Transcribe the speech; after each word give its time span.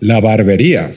La 0.00 0.20
barbería. 0.20 0.92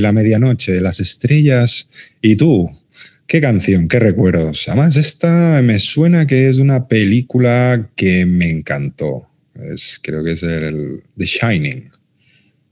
La 0.00 0.12
medianoche, 0.12 0.80
las 0.80 1.00
estrellas. 1.00 1.88
¿Y 2.20 2.36
tú? 2.36 2.70
¿Qué 3.26 3.40
canción? 3.40 3.88
¿Qué 3.88 3.98
recuerdos? 3.98 4.68
Además, 4.68 4.96
esta 4.96 5.60
me 5.62 5.78
suena 5.78 6.26
que 6.26 6.48
es 6.48 6.58
una 6.58 6.86
película 6.86 7.90
que 7.96 8.24
me 8.24 8.50
encantó. 8.50 9.28
Es, 9.54 9.98
creo 10.02 10.22
que 10.22 10.32
es 10.32 10.42
el 10.42 11.02
The 11.16 11.24
Shining 11.24 11.90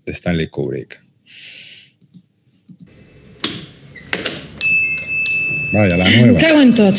de 0.07 0.13
Stanley 0.13 0.49
Kubrick. 0.49 1.01
Vaya, 5.73 5.97
la 5.97 6.09
nueva. 6.09 6.39
Cago 6.39 6.61
en 6.61 6.75
tot. 6.75 6.97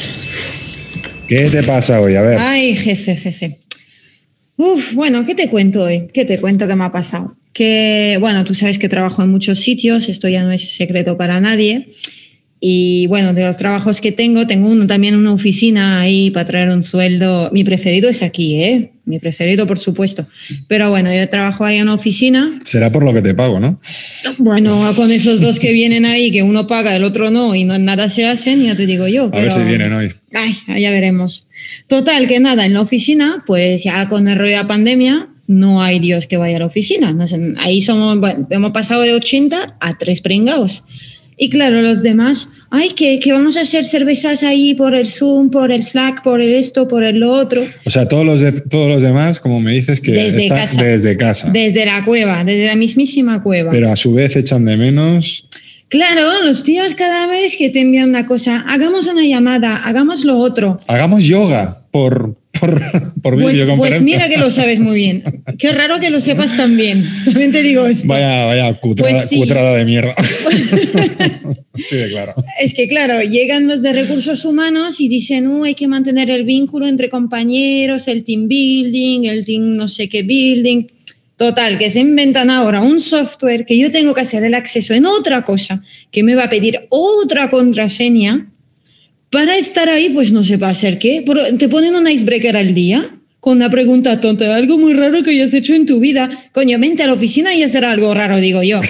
¿Qué 1.30 1.50
te 1.50 1.64
pasa 1.64 2.02
hoy? 2.02 2.16
A 2.16 2.22
ver. 2.22 2.38
Ay, 2.38 2.76
jefe, 2.76 3.16
jefe. 3.16 3.60
Uf, 4.58 4.94
bueno, 4.94 5.26
¿qué 5.26 5.34
te 5.34 5.50
cuento 5.50 5.84
hoy? 5.84 6.08
¿Qué 6.14 6.26
te 6.26 6.40
cuento 6.40 6.68
que 6.68 6.76
me 6.76 6.84
ha 6.84 6.92
pasado? 6.92 7.36
Que, 7.56 8.18
bueno, 8.20 8.44
tú 8.44 8.54
sabes 8.54 8.78
que 8.78 8.90
trabajo 8.90 9.24
en 9.24 9.30
muchos 9.30 9.60
sitios, 9.60 10.10
esto 10.10 10.28
ya 10.28 10.44
no 10.44 10.52
es 10.52 10.76
secreto 10.76 11.16
para 11.16 11.40
nadie. 11.40 11.88
Y 12.60 13.08
bueno, 13.08 13.34
de 13.34 13.44
los 13.44 13.56
trabajos 13.56 14.02
que 14.02 14.12
tengo, 14.12 14.46
tengo 14.46 14.68
uno, 14.70 14.88
también 14.88 15.16
una 15.16 15.32
oficina 15.32 16.02
ahí 16.02 16.32
para 16.32 16.46
traer 16.46 16.70
un 16.70 16.84
sueldo. 16.84 17.50
Mi 17.54 17.64
preferido 17.64 18.10
es 18.10 18.24
aquí, 18.24 18.62
¿eh? 18.62 18.92
Mi 19.06 19.20
preferido, 19.20 19.68
por 19.68 19.80
supuesto. 19.80 20.28
Pero 20.68 20.90
bueno, 20.90 21.14
yo 21.14 21.30
trabajo 21.30 21.64
ahí 21.64 21.78
en 21.78 21.84
una 21.84 21.94
oficina. 21.94 22.60
Será 22.66 22.92
por 22.92 23.06
lo 23.06 23.14
que 23.14 23.22
te 23.22 23.34
pago, 23.34 23.62
¿no? 23.62 23.80
Bueno, 24.38 24.92
con 24.98 25.14
esos 25.14 25.40
dos 25.40 25.58
que 25.58 25.72
vienen 25.72 26.06
ahí, 26.06 26.32
que 26.32 26.44
uno 26.44 26.68
paga, 26.68 26.94
el 26.94 27.06
otro 27.06 27.32
no, 27.32 27.56
y 27.56 27.64
no, 27.64 27.78
nada 27.78 28.10
se 28.10 28.26
hacen, 28.26 28.64
ya 28.64 28.76
te 28.76 28.86
digo 28.86 29.08
yo. 29.08 29.30
A 29.32 29.40
ver 29.40 29.54
si 29.54 29.62
vienen 29.62 29.94
hoy. 29.94 30.12
Ay, 30.34 30.82
ya 30.82 30.92
veremos. 30.92 31.48
Total, 31.88 32.28
que 32.28 32.42
nada, 32.42 32.66
en 32.66 32.74
la 32.74 32.82
oficina, 32.82 33.46
pues 33.48 33.86
ya 33.86 34.10
con 34.10 34.28
el 34.28 34.38
rollo 34.38 34.52
de 34.52 34.58
la 34.58 34.68
pandemia, 34.68 35.30
no 35.48 35.82
hay 35.82 36.00
Dios 36.00 36.28
que 36.28 36.38
vaya 36.38 36.58
a 36.58 36.60
la 36.60 36.66
oficina. 36.66 37.16
Ahí 37.58 37.82
somos, 37.82 38.18
hemos 38.50 38.72
pasado 38.72 39.02
de 39.02 39.14
80 39.14 39.78
a 39.80 39.98
tres 39.98 40.22
pringados. 40.22 40.84
Y 41.38 41.50
claro, 41.50 41.82
los 41.82 42.02
demás, 42.02 42.50
ay, 42.70 42.92
que, 42.92 43.20
que, 43.20 43.34
vamos 43.34 43.58
a 43.58 43.62
hacer 43.62 43.86
cervezas 43.86 44.42
ahí 44.42 44.74
por 44.74 44.96
el 44.96 45.08
Zoom, 45.08 45.50
por 45.50 45.70
el 45.70 45.84
Slack, 45.84 46.24
por 46.24 46.40
el 46.40 46.54
esto, 46.54 46.88
por 46.88 47.04
el 47.04 47.20
lo 47.20 47.34
otro. 47.34 47.62
O 47.86 47.92
sea, 47.92 48.08
todos 48.08 48.26
los, 48.26 48.40
de, 48.40 48.54
todos 48.54 48.88
los 48.88 49.02
demás, 49.02 49.42
como 49.42 49.60
me 49.60 49.74
dices, 49.74 50.00
que 50.00 50.14
Desde 50.14 50.44
están 50.44 50.60
casa. 50.60 50.84
desde 50.84 51.18
casa. 51.18 51.50
Desde 51.52 51.86
la 51.86 52.06
cueva, 52.06 52.44
desde 52.46 52.68
la 52.68 52.76
mismísima 52.76 53.44
cueva. 53.44 53.72
Pero 53.72 53.92
a 53.92 53.98
su 53.98 54.14
vez 54.14 54.36
echan 54.38 54.64
de 54.64 54.78
menos. 54.78 55.46
Claro, 55.90 56.44
los 56.44 56.64
tíos 56.64 56.96
cada 56.96 57.28
vez 57.28 57.56
que 57.58 57.70
te 57.70 57.82
envían 57.82 58.10
una 58.10 58.26
cosa, 58.26 58.64
hagamos 58.68 59.06
una 59.08 59.24
llamada, 59.24 59.76
hagamos 59.78 60.24
lo 60.24 60.38
otro. 60.38 60.80
Hagamos 60.88 61.24
yoga 61.26 61.84
por, 61.92 62.38
por, 62.60 62.82
por 63.22 63.34
Pues, 63.42 63.54
videoconferencia. 63.54 63.78
pues 63.78 64.02
mira 64.02 64.30
que 64.30 64.38
lo 64.38 64.50
sabes 64.52 64.80
muy 64.80 64.96
bien. 64.96 65.24
Qué 65.58 65.72
raro 65.72 66.00
que 66.00 66.10
lo 66.10 66.22
sepas 66.22 66.56
tan 66.58 66.76
bien. 66.78 67.08
También 67.26 67.52
te 67.52 67.62
digo 67.64 67.86
esto. 67.88 68.08
Vaya, 68.08 68.46
vaya 68.46 68.74
cutrada, 68.80 69.18
Pues 69.20 69.30
sí. 69.30 69.38
cutrada 69.38 69.76
de 69.78 69.86
mierda. 69.86 70.14
sí, 71.90 71.96
de 71.96 72.10
claro. 72.10 72.34
Es 72.62 72.74
que, 72.74 72.88
claro, 72.88 73.22
llegan 73.22 73.68
los 73.68 73.82
de 73.82 73.94
recursos 73.94 74.46
humanos 74.46 75.00
y 75.00 75.08
dicen, 75.08 75.48
"Uh, 75.48 75.64
hay 75.66 75.76
que 75.76 75.88
mantener 75.88 76.30
el 76.30 76.44
vínculo 76.44 76.88
entre 76.88 77.10
compañeros, 77.10 78.08
el 78.08 78.24
team 78.24 78.48
building, 78.48 79.26
el 79.26 79.46
team 79.46 79.76
no 79.76 79.88
sé 79.88 80.08
qué 80.10 80.24
building. 80.24 80.88
Total, 81.38 81.78
que 81.78 81.90
se 81.92 82.00
inventan 82.00 82.50
ahora 82.50 82.80
un 82.82 83.02
software 83.02 83.66
que 83.66 83.78
yo 83.78 83.92
tengo 83.92 84.14
que 84.14 84.22
hacer 84.22 84.46
el 84.46 84.54
acceso 84.54 84.94
en 84.94 85.06
otra 85.06 85.44
cosa, 85.44 85.84
que 86.10 86.24
me 86.24 86.34
va 86.34 86.46
a 86.46 86.50
pedir 86.50 86.88
otra 86.90 87.50
contraseña 87.50 88.48
para 89.36 89.58
estar 89.58 89.90
ahí, 89.90 90.12
pues 90.12 90.32
no 90.32 90.46
sé 90.46 90.58
para 90.58 90.72
hacer 90.72 90.98
qué. 90.98 91.22
Pero 91.26 91.44
Te 91.58 91.68
ponen 91.68 91.94
un 91.94 92.10
icebreaker 92.10 92.56
al 92.56 92.74
día 92.74 93.10
con 93.42 93.58
una 93.58 93.70
pregunta 93.70 94.22
tonta, 94.22 94.56
algo 94.56 94.78
muy 94.78 94.94
raro 94.94 95.24
que 95.24 95.32
hayas 95.32 95.54
hecho 95.54 95.74
en 95.74 95.86
tu 95.86 96.00
vida. 96.00 96.30
Coño, 96.54 96.80
vente 96.80 97.04
a 97.04 97.08
la 97.08 97.14
oficina 97.16 97.54
y 97.54 97.62
hacer 97.62 97.84
algo 97.84 98.14
raro, 98.14 98.38
digo 98.38 98.64
yo. 98.64 98.80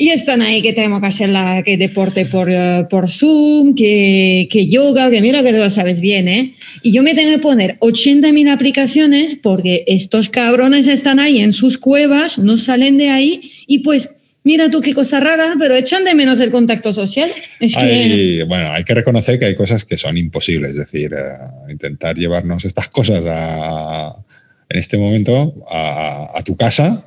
Y 0.00 0.10
están 0.10 0.42
ahí 0.42 0.62
que 0.62 0.72
tenemos 0.72 1.00
que 1.00 1.08
hacer 1.08 1.28
la, 1.28 1.64
que 1.64 1.76
deporte 1.76 2.24
por, 2.24 2.48
eh, 2.48 2.86
por 2.88 3.10
Zoom, 3.10 3.74
que, 3.74 4.46
que 4.48 4.64
yoga, 4.64 5.10
que 5.10 5.20
mira 5.20 5.42
que 5.42 5.50
te 5.50 5.58
lo 5.58 5.68
sabes 5.70 6.00
bien, 6.00 6.28
¿eh? 6.28 6.54
Y 6.84 6.92
yo 6.92 7.02
me 7.02 7.16
tengo 7.16 7.32
que 7.32 7.40
poner 7.40 7.78
80.000 7.80 8.48
aplicaciones 8.48 9.36
porque 9.42 9.82
estos 9.88 10.28
cabrones 10.28 10.86
están 10.86 11.18
ahí 11.18 11.40
en 11.40 11.52
sus 11.52 11.78
cuevas, 11.78 12.38
no 12.38 12.58
salen 12.58 12.96
de 12.96 13.10
ahí 13.10 13.50
y 13.66 13.78
pues 13.78 14.10
mira 14.48 14.70
tú 14.70 14.80
qué 14.80 14.92
cosa 14.94 15.20
rara, 15.20 15.54
pero 15.58 15.74
echan 15.76 16.04
de 16.04 16.14
menos 16.14 16.40
el 16.40 16.50
contacto 16.50 16.90
social. 16.92 17.30
Es 17.60 17.74
que... 17.74 17.80
Hay, 17.80 18.42
bueno, 18.44 18.72
hay 18.72 18.82
que 18.84 18.94
reconocer 18.94 19.38
que 19.38 19.44
hay 19.44 19.54
cosas 19.54 19.84
que 19.84 19.96
son 19.96 20.16
imposibles. 20.16 20.70
Es 20.70 20.76
decir, 20.78 21.12
eh, 21.12 21.70
intentar 21.70 22.16
llevarnos 22.16 22.64
estas 22.64 22.88
cosas 22.88 23.22
a, 23.26 24.16
en 24.70 24.78
este 24.78 24.96
momento 24.96 25.54
a, 25.70 26.38
a 26.38 26.42
tu 26.42 26.56
casa 26.56 27.04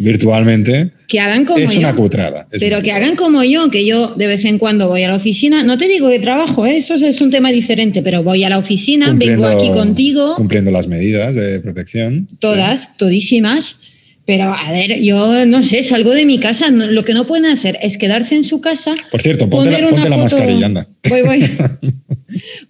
virtualmente 0.00 0.90
Que 1.06 1.20
hagan 1.20 1.44
como 1.44 1.58
es 1.64 1.72
yo. 1.72 1.78
una 1.78 1.94
cutrada. 1.94 2.46
es 2.50 2.58
Pero 2.60 2.76
una 2.76 2.82
que 2.82 2.90
cutrada. 2.90 2.96
hagan 3.04 3.16
como 3.16 3.44
yo, 3.44 3.70
que 3.70 3.86
yo 3.86 4.08
de 4.16 4.26
vez 4.26 4.44
en 4.44 4.58
cuando 4.58 4.88
voy 4.88 5.02
a 5.04 5.08
la 5.08 5.14
oficina, 5.16 5.62
no 5.62 5.78
te 5.78 5.86
digo 5.88 6.08
de 6.08 6.18
trabajo, 6.18 6.66
¿eh? 6.66 6.76
eso 6.78 6.94
es 6.96 7.20
un 7.20 7.30
tema 7.30 7.50
diferente, 7.50 8.02
pero 8.02 8.22
voy 8.22 8.44
a 8.44 8.48
la 8.48 8.58
oficina, 8.58 9.12
vengo 9.14 9.46
aquí 9.46 9.70
contigo, 9.70 10.34
Cumpliendo 10.36 10.70
las 10.70 10.88
medidas 10.88 11.34
de 11.34 11.60
protección. 11.60 12.28
todas, 12.40 12.96
todísimas, 12.96 13.78
pero 14.26 14.52
a 14.54 14.72
ver, 14.72 15.00
yo 15.00 15.44
no 15.46 15.62
sé, 15.62 15.82
salgo 15.82 16.12
de 16.12 16.24
mi 16.24 16.38
casa, 16.38 16.70
no- 16.70 16.86
lo 16.86 17.04
que 17.04 17.12
no 17.14 17.26
pueden 17.26 17.46
hacer 17.46 17.78
es 17.82 17.98
quedarse 17.98 18.34
en 18.36 18.44
su 18.44 18.60
casa, 18.60 18.94
Por 19.10 19.20
cierto, 19.22 19.48
ponte, 19.50 19.70
poner 19.70 19.80
la, 19.84 19.90
ponte 19.90 20.06
una 20.06 20.16
la 20.16 20.22
foto, 20.22 20.36
mascarilla, 20.36 20.66
anda. 20.66 20.86
Voy, 21.08 21.22
voy. 21.22 21.50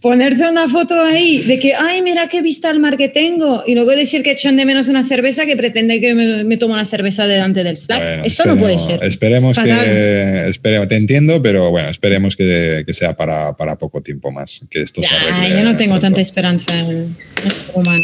Ponerse 0.02 0.46
una 0.50 0.68
foto 0.68 1.00
ahí 1.02 1.38
de 1.44 1.58
que, 1.58 1.74
ay, 1.74 2.02
mira 2.02 2.28
qué 2.28 2.42
vista 2.42 2.68
al 2.68 2.80
mar 2.80 2.98
que 2.98 3.08
tengo. 3.08 3.62
Y 3.66 3.74
luego 3.74 3.92
decir 3.92 4.22
que 4.22 4.32
echan 4.32 4.56
de 4.58 4.66
menos 4.66 4.88
una 4.88 5.02
cerveza 5.02 5.46
que 5.46 5.56
pretende 5.56 6.00
que 6.00 6.14
me, 6.14 6.44
me 6.44 6.58
tomo 6.58 6.74
una 6.74 6.84
cerveza 6.84 7.26
delante 7.26 7.64
del 7.64 7.78
Slack. 7.78 8.02
Bueno, 8.02 8.24
Eso 8.24 8.44
no 8.44 8.58
puede 8.58 8.78
ser. 8.78 9.02
Esperemos 9.02 9.56
Fatal. 9.56 9.82
que. 9.84 10.44
espere- 10.48 10.86
te 10.86 10.96
entiendo, 10.96 11.40
pero 11.42 11.70
bueno, 11.70 11.88
esperemos 11.88 12.36
que, 12.36 12.82
que 12.86 12.92
sea 12.92 13.16
para, 13.16 13.56
para 13.56 13.76
poco 13.78 14.02
tiempo 14.02 14.30
más. 14.30 14.66
Que 14.70 14.82
esto 14.82 15.00
se 15.00 15.08
Ya, 15.08 15.34
arregle 15.38 15.56
yo 15.56 15.64
no 15.64 15.76
tengo 15.78 15.98
tanta 15.98 16.20
esperanza 16.20 16.78
en 16.78 16.86
el 16.90 17.50
ser 17.50 17.74
humano. 17.74 18.02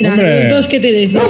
Los 0.00 0.50
dos 0.50 0.66
que 0.66 0.78
te 0.80 0.92
decía. 0.92 1.22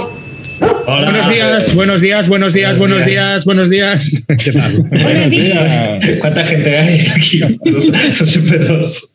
Hola. 0.59 1.05
Buenos 1.11 1.29
días, 1.31 1.75
buenos 1.75 2.01
días, 2.01 2.27
buenos 2.27 2.53
días, 2.53 2.77
buenos 2.77 3.05
días, 3.05 3.45
buenos 3.45 3.69
días. 3.69 4.25
¿Qué 4.43 4.51
tal? 4.51 4.73
Buenos 4.91 5.29
días. 5.31 6.19
¿Cuánta 6.19 6.43
gente 6.45 6.77
hay 6.77 7.07
aquí? 7.15 7.39
Son, 7.39 8.27
siempre 8.27 8.59
dos. 8.59 9.13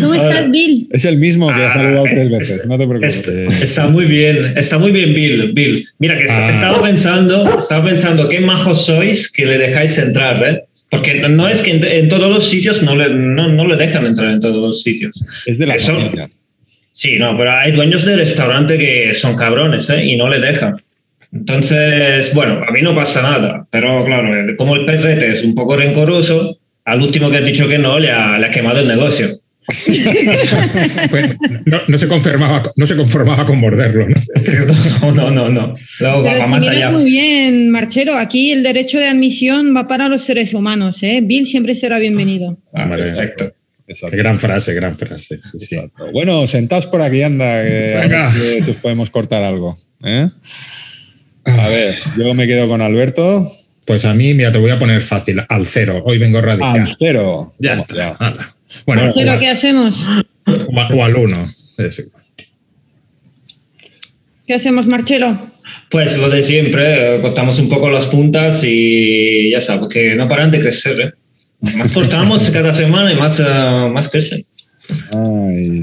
¿Cómo 0.00 0.12
Hola. 0.12 0.28
estás, 0.30 0.50
Bill? 0.50 0.88
Es 0.92 1.04
el 1.04 1.16
mismo 1.18 1.48
que 1.48 1.54
ha 1.62 1.72
Ah, 1.72 1.74
saludado 1.74 2.04
tres 2.04 2.30
veces, 2.30 2.66
no 2.66 2.78
te 2.78 2.86
preocupes. 2.86 3.16
Está, 3.16 3.64
está 3.64 3.88
muy 3.88 4.04
bien, 4.04 4.52
está 4.56 4.78
muy 4.78 4.92
bien, 4.92 5.12
Bill. 5.12 5.52
Bill. 5.52 5.86
Mira, 5.98 6.16
que 6.18 6.26
Ah. 6.30 6.50
estaba 6.50 6.80
pensando, 6.82 7.58
estaba 7.58 7.84
pensando 7.84 8.28
qué 8.28 8.40
majos 8.40 8.86
sois 8.86 9.30
que 9.32 9.46
le 9.46 9.58
dejáis 9.58 9.98
entrar, 9.98 10.42
¿eh? 10.44 10.62
Porque 10.88 11.14
no- 11.14 11.28
no 11.28 11.48
es 11.48 11.62
que 11.62 11.72
en, 11.72 11.84
en 11.84 12.08
todos 12.08 12.30
los 12.30 12.48
sitios 12.48 12.82
no 12.82 12.94
le, 12.96 13.08
no, 13.10 13.48
no 13.48 13.66
le 13.66 13.76
dejan 13.76 14.06
entrar 14.06 14.30
en 14.30 14.40
todos 14.40 14.56
los 14.58 14.82
sitios. 14.82 15.24
Es 15.46 15.58
de 15.58 15.66
la 15.66 15.74
Eso- 15.74 15.94
familia. 15.94 16.30
Sí, 16.94 17.18
no, 17.18 17.36
pero 17.36 17.50
hay 17.50 17.72
dueños 17.72 18.04
de 18.04 18.14
restaurante 18.14 18.78
que 18.78 19.12
son 19.14 19.36
cabrones, 19.36 19.90
¿eh? 19.90 20.04
Y 20.04 20.16
no 20.16 20.28
le 20.28 20.38
dejan. 20.38 20.80
Entonces, 21.32 22.32
bueno, 22.32 22.62
a 22.66 22.70
mí 22.70 22.82
no 22.82 22.94
pasa 22.94 23.20
nada, 23.20 23.66
pero 23.68 24.04
claro, 24.04 24.32
eh, 24.32 24.54
como 24.56 24.76
el 24.76 24.84
perrete 24.84 25.32
es 25.32 25.42
un 25.42 25.56
poco 25.56 25.76
rencoroso, 25.76 26.56
al 26.84 27.02
último 27.02 27.30
que 27.30 27.38
has 27.38 27.44
dicho 27.44 27.66
que 27.66 27.78
no, 27.78 27.98
le 27.98 28.12
ha, 28.12 28.38
le 28.38 28.46
ha 28.46 28.50
quemado 28.52 28.78
el 28.78 28.86
negocio. 28.86 29.40
Pues 31.10 31.36
no, 31.64 31.80
no 31.88 31.98
se 31.98 32.06
conformaba, 32.06 32.62
no 32.76 32.86
se 32.86 32.94
conformaba 32.96 33.44
con 33.44 33.58
morderlo, 33.58 34.06
¿no? 34.08 35.12
No, 35.12 35.12
no, 35.12 35.30
no, 35.30 35.48
no. 35.48 35.74
Luego 35.98 36.22
va, 36.22 36.46
más 36.46 36.68
allá. 36.68 36.90
muy 36.90 37.06
bien, 37.06 37.70
Marchero. 37.70 38.16
Aquí 38.16 38.52
el 38.52 38.62
derecho 38.62 38.98
de 38.98 39.08
admisión 39.08 39.74
va 39.74 39.88
para 39.88 40.08
los 40.08 40.22
seres 40.22 40.54
humanos. 40.54 41.02
¿eh? 41.02 41.20
Bill 41.22 41.46
siempre 41.46 41.74
será 41.74 41.98
bienvenido. 41.98 42.58
Ah, 42.72 42.86
Vale. 42.86 43.04
perfecto. 43.04 43.52
Exacto. 43.94 44.16
Gran 44.16 44.38
frase, 44.38 44.74
gran 44.74 44.98
frase. 44.98 45.40
sí, 45.42 45.66
sí. 45.66 45.74
Exacto. 45.76 46.10
Bueno, 46.12 46.46
sentaos 46.46 46.86
por 46.86 47.00
aquí, 47.00 47.22
anda, 47.22 47.62
que, 47.62 47.94
a 47.96 48.00
Venga. 48.02 48.30
ver 48.32 48.64
si 48.64 48.70
os 48.72 48.76
podemos 48.76 49.10
cortar 49.10 49.42
algo. 49.42 49.78
¿eh? 50.04 50.28
A 51.44 51.68
ver, 51.68 51.96
yo 52.18 52.34
me 52.34 52.46
quedo 52.46 52.68
con 52.68 52.80
Alberto. 52.82 53.50
Pues 53.86 54.04
a 54.06 54.14
mí, 54.14 54.32
mira, 54.34 54.50
te 54.50 54.58
voy 54.58 54.70
a 54.70 54.78
poner 54.78 55.00
fácil, 55.02 55.42
al 55.48 55.66
cero. 55.66 56.02
Hoy 56.04 56.18
vengo 56.18 56.40
radical. 56.40 56.80
Al 56.80 56.96
cero. 56.98 57.52
Ya 57.58 57.70
Vamos 57.72 57.86
está. 57.90 58.16
ya. 58.20 58.54
Bueno, 58.86 59.10
o, 59.10 59.14
¿Pero 59.14 59.32
a- 59.32 59.38
qué 59.38 59.48
hacemos? 59.48 60.06
o 60.94 61.04
al 61.04 61.16
uno. 61.16 61.50
Es 61.78 61.98
igual. 61.98 62.24
¿Qué 64.46 64.54
hacemos, 64.54 64.86
Marchelo? 64.86 65.38
Pues 65.90 66.18
lo 66.18 66.28
de 66.28 66.42
siempre, 66.42 67.16
eh, 67.16 67.20
cortamos 67.20 67.58
un 67.58 67.68
poco 67.68 67.88
las 67.90 68.06
puntas 68.06 68.62
y 68.64 69.50
ya 69.50 69.58
está, 69.58 69.78
porque 69.78 70.14
no 70.16 70.28
paran 70.28 70.50
de 70.50 70.60
crecer. 70.60 70.98
¿eh? 71.00 71.12
Más 71.76 71.92
cortamos 71.92 72.50
cada 72.50 72.74
semana 72.74 73.12
y 73.12 73.16
más, 73.16 73.40
uh, 73.40 73.88
más 73.92 74.08
crecen. 74.08 74.42
Ay, 75.16 75.82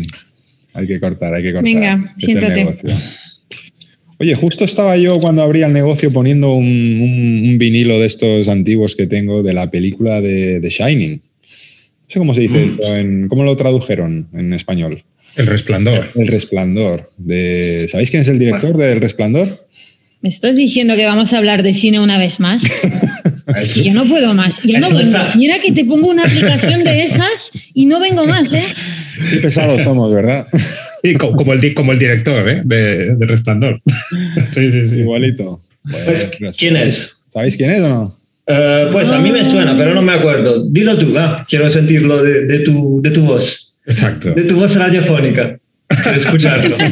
hay 0.74 0.88
que 0.88 1.00
cortar, 1.00 1.34
hay 1.34 1.44
que 1.44 1.52
cortar. 1.54 1.64
Venga, 1.64 2.14
Es 2.18 2.24
el 2.24 2.30
siéntate. 2.30 2.54
negocio. 2.56 2.90
Oye, 4.20 4.36
justo 4.36 4.64
estaba 4.66 4.96
yo 4.98 5.14
cuando 5.14 5.42
abría 5.42 5.66
el 5.66 5.74
negocio 5.74 6.12
poniendo 6.14 6.54
un, 6.54 6.66
un- 6.66 7.50
un 7.50 7.58
vinilo 7.58 8.00
de 8.00 8.06
estos 8.06 8.48
antiguos 8.48 8.96
que 8.96 9.08
tengo 9.08 9.42
de 9.42 9.54
la 9.54 9.72
película 9.72 10.22
de, 10.22 10.60
de 10.60 10.70
Shining. 10.70 11.14
No 11.14 12.08
sé 12.08 12.20
cómo 12.20 12.34
se 12.36 12.42
dice 12.42 12.60
Mm. 12.60 12.66
esto, 12.72 12.96
en, 12.98 13.28
¿cómo 13.30 13.44
lo 13.44 13.58
tradujeron 13.58 14.28
en 14.34 14.54
español? 14.54 15.04
El 15.38 15.48
resplandor. 15.48 16.12
El 16.14 16.28
Resplandor. 16.28 17.10
De, 17.18 17.88
¿Sabéis 17.90 18.12
quién 18.12 18.22
es 18.22 18.28
el 18.28 18.38
director 18.38 18.76
del 18.78 19.00
Resplandor? 19.00 19.66
¿Me 20.22 20.28
estás 20.30 20.56
diciendo 20.56 20.96
que 20.98 21.06
vamos 21.06 21.32
a 21.34 21.38
hablar 21.38 21.64
de 21.64 21.74
cine 21.74 22.00
una 22.02 22.18
vez 22.20 22.40
más? 22.40 22.62
Es 23.62 23.74
que 23.74 23.84
yo 23.84 23.94
no 23.94 24.06
puedo 24.06 24.34
más. 24.34 24.62
Ya 24.64 24.80
no 24.80 24.90
vengo. 24.90 25.18
Mira 25.36 25.60
que 25.60 25.72
te 25.72 25.86
pongo 25.86 26.10
una 26.10 26.24
aplicación 26.26 26.84
de 26.84 27.04
esas 27.04 27.52
y 27.74 27.86
no 27.86 28.00
vengo 28.00 28.26
más, 28.26 28.52
¿eh? 28.54 28.66
Qué 29.30 29.38
pesados 29.38 29.82
somos, 29.84 30.14
¿verdad? 30.14 30.48
Y 31.04 31.16
co- 31.16 31.32
como, 31.34 31.54
el, 31.54 31.74
como 31.74 31.92
el 31.94 32.00
director 32.00 32.48
¿eh? 32.50 32.62
de, 32.64 33.16
de 33.16 33.26
Resplandor. 33.26 33.82
Sí, 34.54 34.72
sí, 34.72 34.88
sí. 34.90 34.96
Igualito. 34.98 35.62
Pues, 35.90 36.32
Pues, 36.40 36.58
¿quién 36.58 36.78
es? 36.78 37.26
¿Sabéis 37.30 37.58
quién 37.58 37.72
es 37.72 37.82
o 37.82 37.90
no? 37.90 38.16
Eh, 38.48 38.88
pues 38.92 39.10
a 39.10 39.20
mí 39.20 39.32
me 39.32 39.46
suena, 39.46 39.76
pero 39.78 39.94
no 39.96 40.02
me 40.02 40.14
acuerdo. 40.14 40.66
Dilo 40.70 40.98
tú, 40.98 41.14
va. 41.14 41.44
Quiero 41.48 41.70
sentirlo 41.70 42.22
de, 42.22 42.46
de 42.46 42.60
tu, 42.60 43.02
de 43.02 43.12
tu 43.12 43.22
voz, 43.22 43.78
Exacto. 43.86 44.32
de 44.34 44.44
tu 44.44 44.56
voz 44.56 44.76
radiofónica. 44.76 45.58
Quiero 46.04 46.18
escucharlo. 46.18 46.78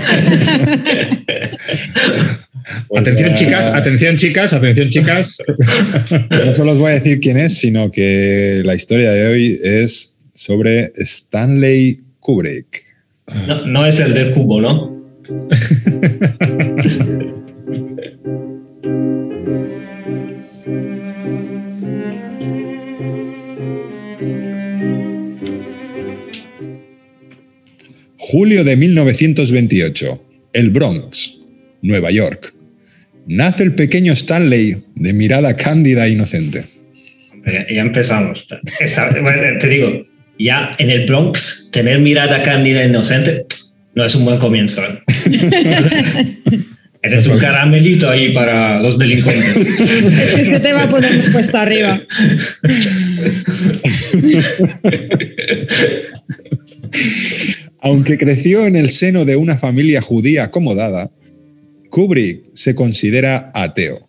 Pues, 2.87 3.01
atención, 3.01 3.31
eh, 3.31 3.33
chicas, 3.33 3.65
atención, 3.65 4.15
chicas, 4.15 4.53
atención, 4.53 4.89
chicas. 4.89 5.37
No 6.29 6.55
solo 6.55 6.73
os 6.73 6.77
voy 6.77 6.91
a 6.91 6.93
decir 6.95 7.19
quién 7.19 7.37
es, 7.37 7.57
sino 7.57 7.89
que 7.89 8.61
la 8.63 8.75
historia 8.75 9.09
de 9.11 9.27
hoy 9.27 9.59
es 9.63 10.15
sobre 10.35 10.91
Stanley 10.95 11.99
Kubrick. 12.19 12.83
No, 13.47 13.65
no 13.65 13.85
es 13.87 13.99
el 13.99 14.13
del 14.13 14.31
cubo, 14.33 14.61
¿no? 14.61 14.99
Julio 28.31 28.63
de 28.63 28.75
1928, 28.75 30.23
el 30.53 30.69
Bronx, 30.69 31.39
Nueva 31.81 32.11
York. 32.11 32.53
Nace 33.25 33.63
el 33.63 33.73
pequeño 33.73 34.13
Stanley 34.13 34.77
de 34.93 35.13
mirada 35.13 35.55
cándida 35.55 36.05
e 36.05 36.11
inocente. 36.11 36.65
Ya 37.43 37.81
empezamos. 37.81 38.45
Esa- 38.79 39.09
bueno, 39.19 39.57
te 39.59 39.67
digo, 39.67 40.05
ya 40.37 40.75
en 40.77 40.91
el 40.91 41.07
Bronx, 41.07 41.71
tener 41.73 41.97
mirada 42.01 42.43
cándida 42.43 42.83
e 42.83 42.89
inocente 42.89 43.47
no 43.95 44.05
es 44.05 44.13
un 44.13 44.25
buen 44.25 44.37
comienzo. 44.37 44.83
¿eh? 44.85 44.99
Eres 47.01 47.25
un 47.25 47.39
caramelito 47.39 48.11
ahí 48.11 48.31
para 48.31 48.79
los 48.79 48.99
delincuentes. 48.99 49.55
Se 50.35 50.59
te 50.59 50.71
va 50.73 50.83
a 50.83 50.89
poner 50.89 51.31
puesta 51.31 51.63
arriba. 51.63 51.99
Aunque 57.89 58.19
creció 58.19 58.67
en 58.67 58.75
el 58.75 58.91
seno 58.91 59.25
de 59.25 59.35
una 59.35 59.57
familia 59.57 59.99
judía 59.99 60.43
acomodada, 60.43 61.09
Kubrick 61.89 62.51
se 62.53 62.75
considera 62.75 63.51
ateo. 63.55 64.07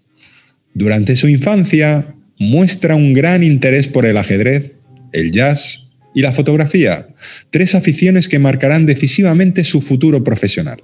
Durante 0.75 1.17
su 1.17 1.29
infancia 1.29 2.15
muestra 2.38 2.94
un 2.94 3.15
gran 3.15 3.43
interés 3.43 3.88
por 3.88 4.05
el 4.05 4.19
ajedrez, 4.19 4.75
el 5.15 5.32
jazz 5.32 5.94
y 6.15 6.21
la 6.21 6.32
fotografía, 6.32 7.09
tres 7.49 7.75
aficiones 7.75 8.29
que 8.29 8.38
marcarán 8.38 8.85
decisivamente 8.85 9.65
su 9.65 9.81
futuro 9.81 10.23
profesional. 10.23 10.82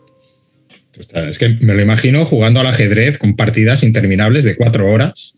Es 1.29 1.39
que 1.39 1.49
me 1.49 1.75
lo 1.75 1.83
imagino 1.83 2.25
jugando 2.25 2.61
al 2.61 2.67
ajedrez 2.67 3.19
con 3.19 3.37
partidas 3.37 3.83
interminables 3.83 4.45
de 4.45 4.57
cuatro 4.57 4.91
horas 4.91 5.37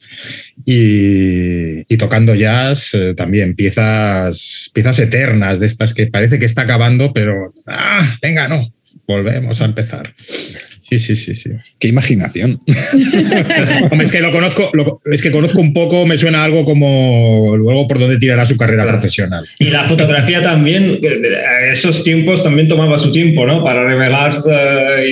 y, 0.65 1.85
tocando 1.97 2.35
jazz 2.35 2.95
eh, 2.95 3.15
también, 3.15 3.57
piezas, 3.57 4.71
piezas 4.73 4.99
eternas 5.01 5.59
de 5.59 5.67
estas 5.67 5.95
que 5.95 6.07
parece 6.07 6.39
que 6.39 6.45
está 6.45 6.63
acabando, 6.63 7.13
pero 7.13 7.53
¡ah! 7.67 8.17
Venga, 8.23 8.47
no, 8.47 8.73
volvemos 9.07 9.61
a 9.61 9.65
empezar. 9.65 10.15
Sí, 10.88 10.99
sí, 10.99 11.17
sí, 11.17 11.35
sí. 11.35 11.50
¡Qué 11.79 11.88
imaginación! 11.88 12.58
Es 14.00 14.11
que 14.12 14.20
lo 14.20 14.32
conozco, 14.32 14.70
lo- 14.73 15.00
es 15.05 15.20
que 15.20 15.31
conozco 15.31 15.61
un 15.61 15.73
poco, 15.73 16.06
me 16.06 16.17
suena 16.17 16.44
algo 16.44 16.64
como 16.64 17.55
luego 17.56 17.87
por 17.87 17.99
dónde 17.99 18.17
tirará 18.19 18.46
su 18.46 18.56
carrera 18.56 18.85
Claro. 18.85 18.99
profesional. 18.99 19.44
Y 19.58 19.67
la 19.67 19.85
fotografía 19.85 20.40
también, 20.43 20.99
a 21.46 21.70
esos 21.73 22.05
tiempos 22.05 22.43
también 22.43 22.69
tomaba 22.69 22.96
su 22.99 23.12
tiempo, 23.12 23.44
¿no? 23.46 23.62
Para 23.62 23.85
revelarse 23.85 24.50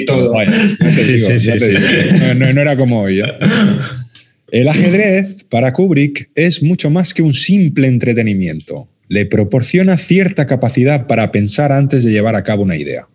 y 0.01 0.05
todo. 0.05 0.33
Ya 0.35 0.47
te 0.95 1.05
Sí, 1.05 1.13
digo, 1.13 1.29
sí, 1.29 1.39
sí, 1.41 1.47
ya 1.47 1.53
te 1.57 1.59
sí. 1.61 1.67
digo. 1.69 2.25
No, 2.29 2.35
no- 2.35 2.53
no 2.53 2.61
era 2.61 2.77
como 2.77 3.03
hoy. 3.03 3.21
¿eh? 3.21 3.25
El 4.53 4.69
ajedrez, 4.69 5.45
para 5.45 5.73
Kubrick, 5.73 6.31
es 6.35 6.63
mucho 6.63 6.89
más 6.89 7.13
que 7.13 7.23
un 7.23 7.35
simple 7.35 7.89
entretenimiento. 7.89 8.89
Le 9.09 9.27
proporciona 9.27 9.97
cierta 9.99 10.47
capacidad 10.47 11.07
para 11.07 11.31
pensar 11.33 11.73
antes 11.73 12.05
de 12.05 12.13
llevar 12.13 12.35
a 12.37 12.43
cabo 12.45 12.63
una 12.63 12.77
idea. 12.77 13.07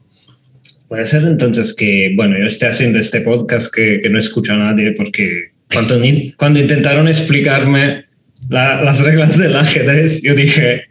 Puede 0.91 1.05
ser 1.05 1.23
entonces 1.23 1.73
que, 1.73 2.11
bueno, 2.17 2.37
yo 2.37 2.43
esté 2.43 2.67
haciendo 2.67 2.99
este 2.99 3.21
podcast 3.21 3.73
que, 3.73 4.01
que 4.03 4.09
no 4.09 4.19
escucha 4.19 4.55
a 4.55 4.57
nadie 4.57 4.91
porque 4.91 5.43
cuando, 5.73 5.97
cuando 6.35 6.59
intentaron 6.59 7.07
explicarme 7.07 8.03
la- 8.49 8.81
las 8.81 8.99
reglas 8.99 9.37
del 9.37 9.55
ajedrez, 9.55 10.21
yo 10.21 10.35
dije, 10.35 10.87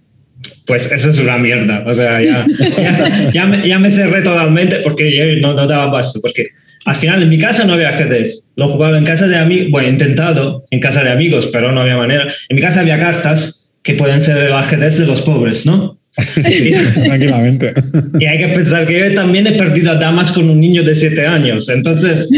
pues 0.66 0.90
eso 0.90 1.10
es 1.10 1.18
una 1.18 1.36
mierda. 1.36 1.84
O 1.86 1.92
sea, 1.92 2.22
ya, 2.22 2.46
ya, 2.78 3.30
ya 3.30 3.44
me, 3.44 3.68
ya 3.68 3.78
me 3.78 3.90
cerré 3.90 4.22
totalmente 4.22 4.76
porque 4.76 5.14
yo 5.14 5.26
no, 5.46 5.52
no 5.52 5.66
daba 5.66 5.92
paso. 5.92 6.18
Porque 6.22 6.46
al 6.86 6.96
final 6.96 7.22
en 7.22 7.28
mi 7.28 7.38
casa 7.38 7.66
no 7.66 7.74
había 7.74 7.90
ajedrez. 7.90 8.50
Lo 8.56 8.68
jugaba 8.68 8.96
en 8.96 9.04
casa 9.04 9.28
de 9.28 9.36
amigos, 9.36 9.70
bueno, 9.70 9.90
intentado 9.90 10.64
en 10.70 10.80
casa 10.80 11.04
de 11.04 11.10
amigos, 11.10 11.50
pero 11.52 11.72
no 11.72 11.82
había 11.82 11.98
manera. 11.98 12.26
En 12.48 12.56
mi 12.56 12.62
casa 12.62 12.80
había 12.80 12.98
cartas 12.98 13.76
que 13.82 13.92
pueden 13.92 14.22
ser 14.22 14.38
el 14.38 14.52
ajedrez 14.54 14.96
de 14.96 15.04
los 15.06 15.20
pobres, 15.20 15.66
¿no? 15.66 15.99
Tranquilamente. 16.94 17.74
Y 18.18 18.24
hay 18.26 18.38
que 18.38 18.48
pensar 18.48 18.86
que 18.86 18.98
yo 18.98 19.14
también 19.14 19.46
he 19.46 19.52
perdido 19.52 19.92
a 19.92 19.94
damas 19.94 20.32
con 20.32 20.48
un 20.48 20.60
niño 20.60 20.82
de 20.82 20.94
7 20.94 21.26
años. 21.26 21.68
Entonces, 21.68 22.28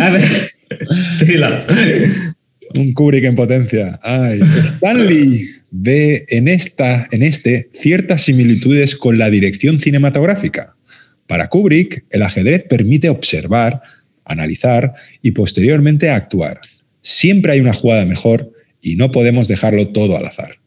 a 0.00 0.10
ver, 0.10 0.24
tila. 1.18 1.66
Un 2.74 2.92
Kubrick 2.92 3.24
en 3.24 3.34
potencia. 3.34 3.98
Ay, 4.02 4.40
Stanley 4.76 5.48
ve 5.70 6.26
en, 6.28 6.48
esta, 6.48 7.08
en 7.10 7.22
este 7.22 7.68
ciertas 7.72 8.22
similitudes 8.22 8.96
con 8.96 9.18
la 9.18 9.30
dirección 9.30 9.80
cinematográfica. 9.80 10.74
Para 11.26 11.48
Kubrick, 11.48 12.04
el 12.10 12.22
ajedrez 12.22 12.64
permite 12.64 13.08
observar, 13.08 13.82
analizar 14.24 14.94
y 15.22 15.32
posteriormente 15.32 16.10
actuar. 16.10 16.60
Siempre 17.00 17.52
hay 17.52 17.60
una 17.60 17.74
jugada 17.74 18.04
mejor 18.04 18.52
y 18.80 18.96
no 18.96 19.10
podemos 19.12 19.48
dejarlo 19.48 19.88
todo 19.88 20.16
al 20.16 20.26
azar. 20.26 20.57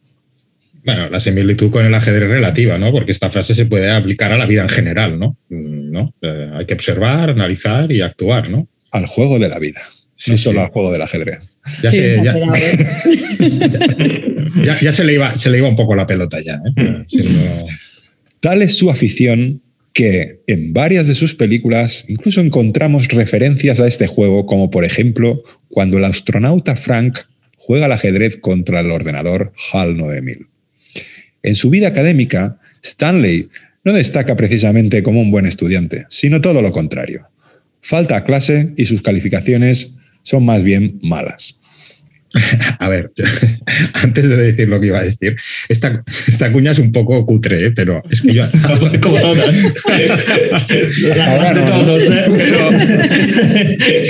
Bueno, 0.84 1.08
la 1.08 1.20
similitud 1.20 1.70
con 1.70 1.86
el 1.86 1.94
ajedrez 1.94 2.28
relativa, 2.28 2.76
¿no? 2.78 2.90
Porque 2.90 3.12
esta 3.12 3.30
frase 3.30 3.54
se 3.54 3.66
puede 3.66 3.90
aplicar 3.90 4.32
a 4.32 4.38
la 4.38 4.46
vida 4.46 4.62
en 4.62 4.68
general, 4.68 5.18
¿no? 5.18 5.36
Mm, 5.48 5.92
¿No? 5.92 6.14
Eh, 6.22 6.50
hay 6.54 6.66
que 6.66 6.74
observar, 6.74 7.30
analizar 7.30 7.90
y 7.92 8.00
actuar, 8.00 8.50
¿no? 8.50 8.68
Al 8.90 9.06
juego 9.06 9.38
de 9.38 9.48
la 9.48 9.58
vida, 9.58 9.80
Sí, 10.16 10.32
no 10.32 10.36
sí. 10.36 10.42
solo 10.44 10.62
al 10.62 10.68
juego 10.70 10.92
del 10.92 11.02
ajedrez. 11.02 11.56
Ya, 11.82 11.90
Sí, 11.90 11.96
se, 11.98 12.16
ya, 14.82 14.92
se, 14.92 15.04
le 15.04 15.14
iba, 15.14 15.34
se 15.34 15.50
le 15.50 15.58
iba 15.58 15.68
un 15.68 15.76
poco 15.76 15.94
la 15.94 16.06
pelota 16.06 16.40
ya. 16.40 16.60
¿eh? 16.76 17.02
Siendo- 17.06 17.66
Tal 18.40 18.62
es 18.62 18.76
su 18.76 18.90
afición 18.90 19.62
que 19.94 20.40
en 20.46 20.72
varias 20.72 21.06
de 21.06 21.14
sus 21.14 21.34
películas 21.34 22.04
incluso 22.08 22.40
encontramos 22.40 23.08
referencias 23.08 23.78
a 23.78 23.86
este 23.86 24.06
juego, 24.06 24.46
como 24.46 24.70
por 24.70 24.84
ejemplo 24.84 25.42
cuando 25.68 25.98
el 25.98 26.04
astronauta 26.04 26.76
Frank 26.76 27.18
juega 27.56 27.86
al 27.86 27.92
ajedrez 27.92 28.38
contra 28.38 28.80
el 28.80 28.90
ordenador 28.90 29.52
HAL 29.72 29.96
9000. 29.96 30.46
En 31.42 31.56
su 31.56 31.70
vida 31.70 31.88
académica, 31.88 32.56
Stanley 32.82 33.48
no 33.84 33.92
destaca 33.92 34.36
precisamente 34.36 35.02
como 35.02 35.20
un 35.20 35.30
buen 35.30 35.46
estudiante, 35.46 36.06
sino 36.08 36.40
todo 36.40 36.62
lo 36.62 36.70
contrario. 36.72 37.28
Falta 37.80 38.16
a 38.16 38.24
clase 38.24 38.70
y 38.76 38.86
sus 38.86 39.02
calificaciones 39.02 39.96
son 40.22 40.44
más 40.44 40.62
bien 40.62 40.98
malas. 41.02 41.58
A 42.78 42.88
ver, 42.88 43.10
yo- 43.16 43.24
antes 43.94 44.28
de 44.28 44.36
decir 44.36 44.68
lo 44.68 44.80
que 44.80 44.86
iba 44.86 45.00
a 45.00 45.04
decir, 45.04 45.36
esta, 45.68 46.02
esta 46.28 46.50
cuña 46.52 46.70
es 46.70 46.78
un 46.78 46.90
poco 46.92 47.26
cutre, 47.26 47.66
¿eh? 47.66 47.70
pero 47.72 48.02
es 48.10 48.22
que 48.22 48.32
yo... 48.34 48.46
Como 49.02 49.20
todas. 49.20 49.54
No, 51.16 51.54
¿no? 51.54 51.64
todos, 51.66 52.02
¿eh? 52.04 52.24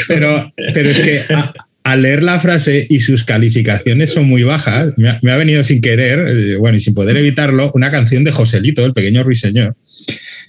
pero, 0.07 0.53
pero 0.75 0.91
es 0.91 0.99
que 0.99 1.35
a- 1.35 1.53
al 1.85 2.03
leer 2.03 2.23
la 2.23 2.39
frase 2.39 2.87
y 2.89 3.01
sus 3.01 3.25
calificaciones 3.25 4.11
son 4.11 4.29
muy 4.29 4.45
bajas, 4.45 4.93
me 4.97 5.09
ha, 5.09 5.19
me 5.23 5.33
ha 5.33 5.37
venido 5.37 5.65
sin 5.65 5.81
querer, 5.81 6.29
eh, 6.29 6.55
bueno, 6.57 6.77
y 6.77 6.81
sin 6.81 6.95
poder 6.95 7.17
evitarlo, 7.17 7.73
una 7.75 7.91
canción 7.91 8.23
de 8.25 8.33
Joselito, 8.33 8.85
el 8.85 8.93
pequeño 8.93 9.25
ruiseñor, 9.25 9.75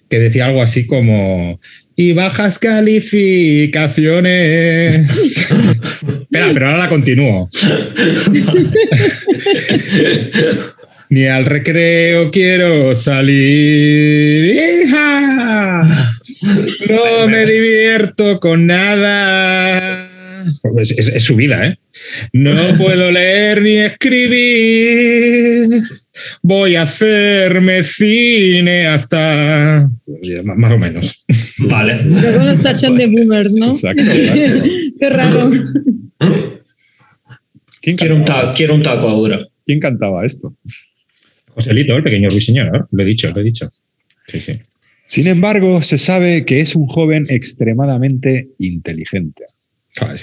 que 0.09 0.19
decía 0.19 0.45
algo 0.45 0.61
así 0.61 0.85
como, 0.85 1.57
y 1.95 2.13
bajas 2.13 2.59
calificaciones. 2.59 5.09
Espera, 6.21 6.51
pero 6.53 6.67
ahora 6.67 6.77
la 6.77 6.89
continúo. 6.89 7.49
Ni 11.09 11.25
al 11.27 11.45
recreo 11.45 12.31
quiero 12.31 12.95
salir. 12.95 14.55
¡Hija! 14.55 15.99
No 16.89 17.29
me 17.29 17.45
divierto 17.45 18.41
con 18.41 18.67
nada. 18.67 20.12
Es, 20.77 20.91
es- 20.91 21.07
es 21.09 21.23
su 21.23 21.35
vida, 21.35 21.67
¿eh? 21.67 21.77
No 22.33 22.53
puedo 22.77 23.11
leer 23.11 23.61
ni 23.61 23.77
escribir. 23.77 25.69
Voy 26.41 26.75
a 26.75 26.83
hacerme 26.83 27.83
cine 27.83 28.87
hasta. 28.87 29.89
Más 30.43 30.57
más 30.57 30.71
o 30.71 30.77
menos. 30.79 31.25
Vale. 31.59 32.03
Luego 32.03 32.43
nos 32.43 32.61
tachan 32.61 32.95
de 32.97 33.07
boomers, 33.07 33.51
¿no? 33.53 33.71
Exacto. 33.71 34.03
Qué 34.99 35.09
raro. 35.09 35.51
¿Quién 37.81 37.97
Quiero 37.97 38.15
un, 38.15 38.25
taco, 38.25 38.53
quiero 38.55 38.75
un 38.75 38.83
taco 38.83 39.09
ahora. 39.09 39.45
¿Quién 39.65 39.79
cantaba 39.79 40.25
esto? 40.25 40.55
Joselito, 41.49 41.95
el 41.95 42.03
pequeño 42.03 42.29
ruiseñor, 42.29 42.87
lo 42.89 43.03
he 43.03 43.05
dicho, 43.05 43.29
lo 43.31 43.41
he 43.41 43.43
dicho. 43.43 43.69
Sí, 44.27 44.39
sí. 44.39 44.59
Sin 45.05 45.27
embargo, 45.27 45.81
se 45.81 45.97
sabe 45.97 46.45
que 46.45 46.61
es 46.61 46.75
un 46.75 46.87
joven 46.87 47.25
extremadamente 47.29 48.49
inteligente. 48.59 49.43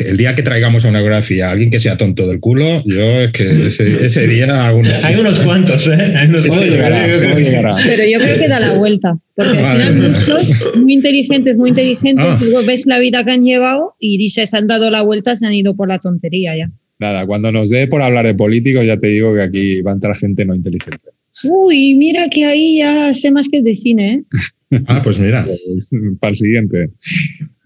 El 0.00 0.16
día 0.16 0.34
que 0.34 0.42
traigamos 0.42 0.84
a 0.84 0.88
una 0.88 0.98
biografía 0.98 1.48
a 1.48 1.52
alguien 1.52 1.70
que 1.70 1.78
sea 1.78 1.96
tonto 1.96 2.26
del 2.26 2.40
culo, 2.40 2.82
yo 2.86 3.20
es 3.20 3.30
que 3.30 3.68
ese, 3.68 4.04
ese 4.04 4.26
día 4.26 4.66
Hay 4.66 5.16
unos 5.16 5.38
cuantos, 5.38 5.86
¿eh? 5.86 6.14
Hay 6.16 6.28
unos 6.28 6.46
¿Cómo 6.46 6.58
cuantos. 6.58 6.76
llegará? 6.76 7.22
¿Cómo 7.22 7.38
llegará? 7.38 7.76
Pero 7.86 8.02
yo 8.04 8.18
creo 8.18 8.38
que 8.38 8.48
da 8.48 8.58
la 8.58 8.72
vuelta. 8.72 9.16
Porque 9.36 9.58
al 9.58 9.72
final 9.76 10.12
muchos 10.12 10.76
muy 10.76 10.94
inteligentes, 10.94 11.56
muy 11.56 11.68
inteligentes, 11.70 12.26
Ah. 12.28 12.38
luego 12.42 12.66
ves 12.66 12.86
la 12.86 12.98
vida 12.98 13.24
que 13.24 13.30
han 13.30 13.44
llevado 13.44 13.94
y 14.00 14.18
dices, 14.18 14.52
han 14.54 14.66
dado 14.66 14.90
la 14.90 15.02
vuelta, 15.02 15.36
se 15.36 15.46
han 15.46 15.54
ido 15.54 15.76
por 15.76 15.86
la 15.88 16.00
tontería 16.00 16.56
ya. 16.56 16.68
Nada, 16.98 17.24
cuando 17.24 17.52
nos 17.52 17.70
dé 17.70 17.86
por 17.86 18.02
hablar 18.02 18.26
de 18.26 18.34
políticos, 18.34 18.84
ya 18.84 18.98
te 18.98 19.06
digo 19.06 19.32
que 19.34 19.42
aquí 19.42 19.82
va 19.82 19.92
a 19.92 19.94
entrar 19.94 20.16
gente 20.16 20.44
no 20.44 20.54
inteligente. 20.54 20.98
Uy, 21.44 21.94
mira 21.94 22.28
que 22.28 22.44
ahí 22.44 22.78
ya 22.78 23.14
sé 23.14 23.30
más 23.30 23.48
que 23.48 23.62
de 23.62 23.74
cine, 23.74 24.14
¿eh? 24.14 24.80
Ah, 24.86 25.00
pues 25.02 25.18
mira. 25.18 25.44
Pues, 25.44 25.90
para 26.20 26.30
el 26.30 26.36
siguiente. 26.36 26.90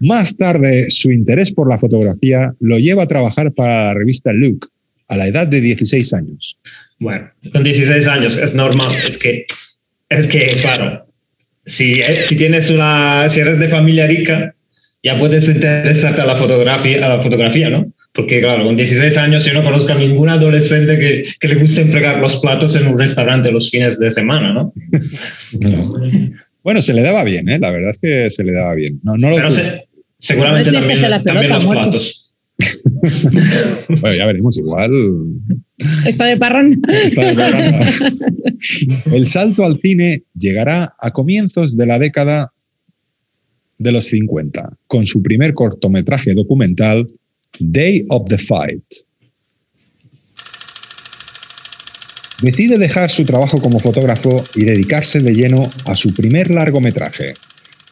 Más 0.00 0.37
tarde, 0.37 0.87
su 0.88 1.11
interés 1.11 1.52
por 1.52 1.68
la 1.68 1.78
fotografía 1.78 2.54
lo 2.61 2.78
lleva 2.78 3.02
a 3.02 3.09
trabajar 3.09 3.52
para 3.52 3.87
la 3.87 3.94
revista 3.94 4.33
Look 4.33 4.71
a 5.09 5.16
la 5.16 5.28
edad 5.28 5.47
de 5.47 5.61
16 5.61 6.12
años. 6.14 6.59
Bueno, 6.99 7.30
con 7.52 7.62
16 7.62 8.06
años 8.06 8.37
es 8.37 8.54
normal. 8.54 8.90
Es 9.06 9.18
que, 9.18 9.44
es 10.09 10.26
que 10.26 10.38
claro, 10.61 11.06
si, 11.66 11.94
si 11.94 12.37
tienes 12.37 12.71
una, 12.71 13.28
si 13.28 13.40
eres 13.40 13.59
de 13.59 13.68
familia 13.68 14.06
rica, 14.06 14.54
ya 15.02 15.18
puedes 15.18 15.49
interesarte 15.49 16.23
a 16.23 16.26
la 16.26 16.37
fotografía, 16.37 17.04
a 17.04 17.16
la 17.16 17.23
fotografía, 17.23 17.68
¿no? 17.68 17.92
Porque 18.14 18.40
claro, 18.40 18.64
con 18.64 18.76
16 18.76 19.16
años 19.18 19.44
yo 19.44 19.52
no 19.54 19.64
conozco 19.64 19.92
a 19.92 19.97
ningún 19.99 20.28
adolescente 20.28 20.99
que, 20.99 21.25
que 21.40 21.49
le 21.49 21.56
guste 21.56 21.85
fregar 21.87 22.21
los 22.21 22.37
platos 22.37 22.76
en 22.76 22.87
un 22.87 22.97
restaurante 22.99 23.50
los 23.50 23.71
fines 23.71 23.99
de 23.99 24.11
semana, 24.12 24.52
¿no? 24.52 24.73
Bueno, 26.62 26.80
se 26.80 26.94
le 26.94 27.02
daba 27.02 27.25
bien, 27.25 27.49
¿eh? 27.49 27.59
la 27.59 27.71
verdad 27.73 27.90
es 27.90 27.99
que 27.99 28.30
se 28.30 28.44
le 28.44 28.52
daba 28.52 28.75
bien. 28.75 29.00
No, 29.02 29.16
no 29.18 29.30
lo 29.30 29.37
Pero 29.37 29.50
se- 29.50 29.88
seguramente 30.18 30.71
Pero 30.71 30.80
también, 31.25 31.50
los 31.50 31.64
muerto. 31.64 31.83
platos. 31.90 32.21
Bueno, 34.00 34.16
ya 34.16 34.26
veremos, 34.26 34.56
igual. 34.59 34.92
Está 36.06 36.26
de 36.26 36.37
parrón. 36.37 36.80
está 36.88 37.26
de 37.26 37.35
parranda. 37.35 37.87
El 39.12 39.26
salto 39.26 39.64
al 39.64 39.78
cine 39.80 40.23
llegará 40.38 40.94
a 41.00 41.11
comienzos 41.11 41.76
de 41.76 41.87
la 41.87 41.99
década 41.99 42.52
de 43.78 43.92
los 43.92 44.04
50, 44.04 44.76
con 44.87 45.04
su 45.06 45.21
primer 45.23 45.52
cortometraje 45.52 46.33
documental, 46.33 47.09
Day 47.59 48.05
of 48.09 48.29
the 48.29 48.39
Fight. 48.39 48.85
Decide 52.43 52.77
dejar 52.79 53.11
su 53.11 53.25
trabajo 53.25 53.59
como 53.59 53.79
fotógrafo 53.79 54.43
y 54.55 54.65
dedicarse 54.65 55.21
de 55.21 55.33
lleno 55.33 55.63
a 55.87 55.95
su 55.95 56.13
primer 56.13 56.51
largometraje, 56.51 57.35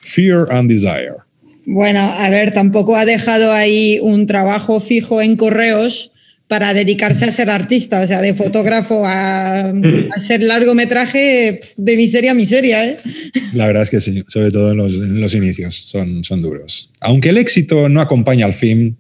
Fear 0.03 0.49
and 0.51 0.69
Desire. 0.69 1.23
Bueno, 1.65 2.01
a 2.01 2.29
ver, 2.29 2.53
tampoco 2.53 2.97
ha 2.97 3.05
dejado 3.05 3.53
ahí 3.53 3.99
un 4.03 4.27
trabajo 4.27 4.81
fijo 4.81 5.23
en 5.23 5.37
correos 5.37 6.11
para 6.49 6.75
dedicarse 6.75 7.25
a 7.25 7.33
ser 7.33 7.49
artista, 7.49 8.03
o 8.03 8.07
sea, 8.07 8.21
de 8.21 8.35
fotógrafo 8.35 9.07
a, 9.07 9.71
a 9.71 10.21
ser 10.21 10.43
largometraje 10.43 11.61
de 11.79 11.97
miseria 11.97 12.33
a 12.33 12.35
miseria, 12.35 12.87
¿eh? 12.87 12.99
La 13.55 13.69
verdad 13.69 13.85
es 13.85 13.91
que 13.91 14.03
sí, 14.03 14.23
sobre 14.29 14.51
todo 14.51 14.73
en 14.73 14.77
los, 14.77 14.93
en 14.93 15.19
los 15.19 15.35
inicios, 15.35 15.87
son, 15.89 16.23
son 16.25 16.43
duros. 16.43 16.91
Aunque 17.01 17.31
el 17.31 17.39
éxito 17.39 17.89
no 17.89 18.03
acompaña 18.03 18.45
al 18.45 18.55
film, 18.55 18.97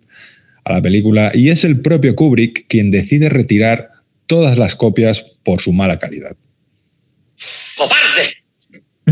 a 0.64 0.75
la 0.75 0.83
película, 0.83 1.33
y 1.35 1.50
es 1.50 1.64
el 1.64 1.81
propio 1.81 2.14
Kubrick 2.14 2.66
quien 2.69 2.90
decide 2.90 3.28
retirar 3.28 3.90
todas 4.26 4.59
las 4.59 4.76
copias 4.76 5.25
por 5.45 5.61
su 5.61 5.73
mala 5.73 5.99
calidad. 5.99 6.37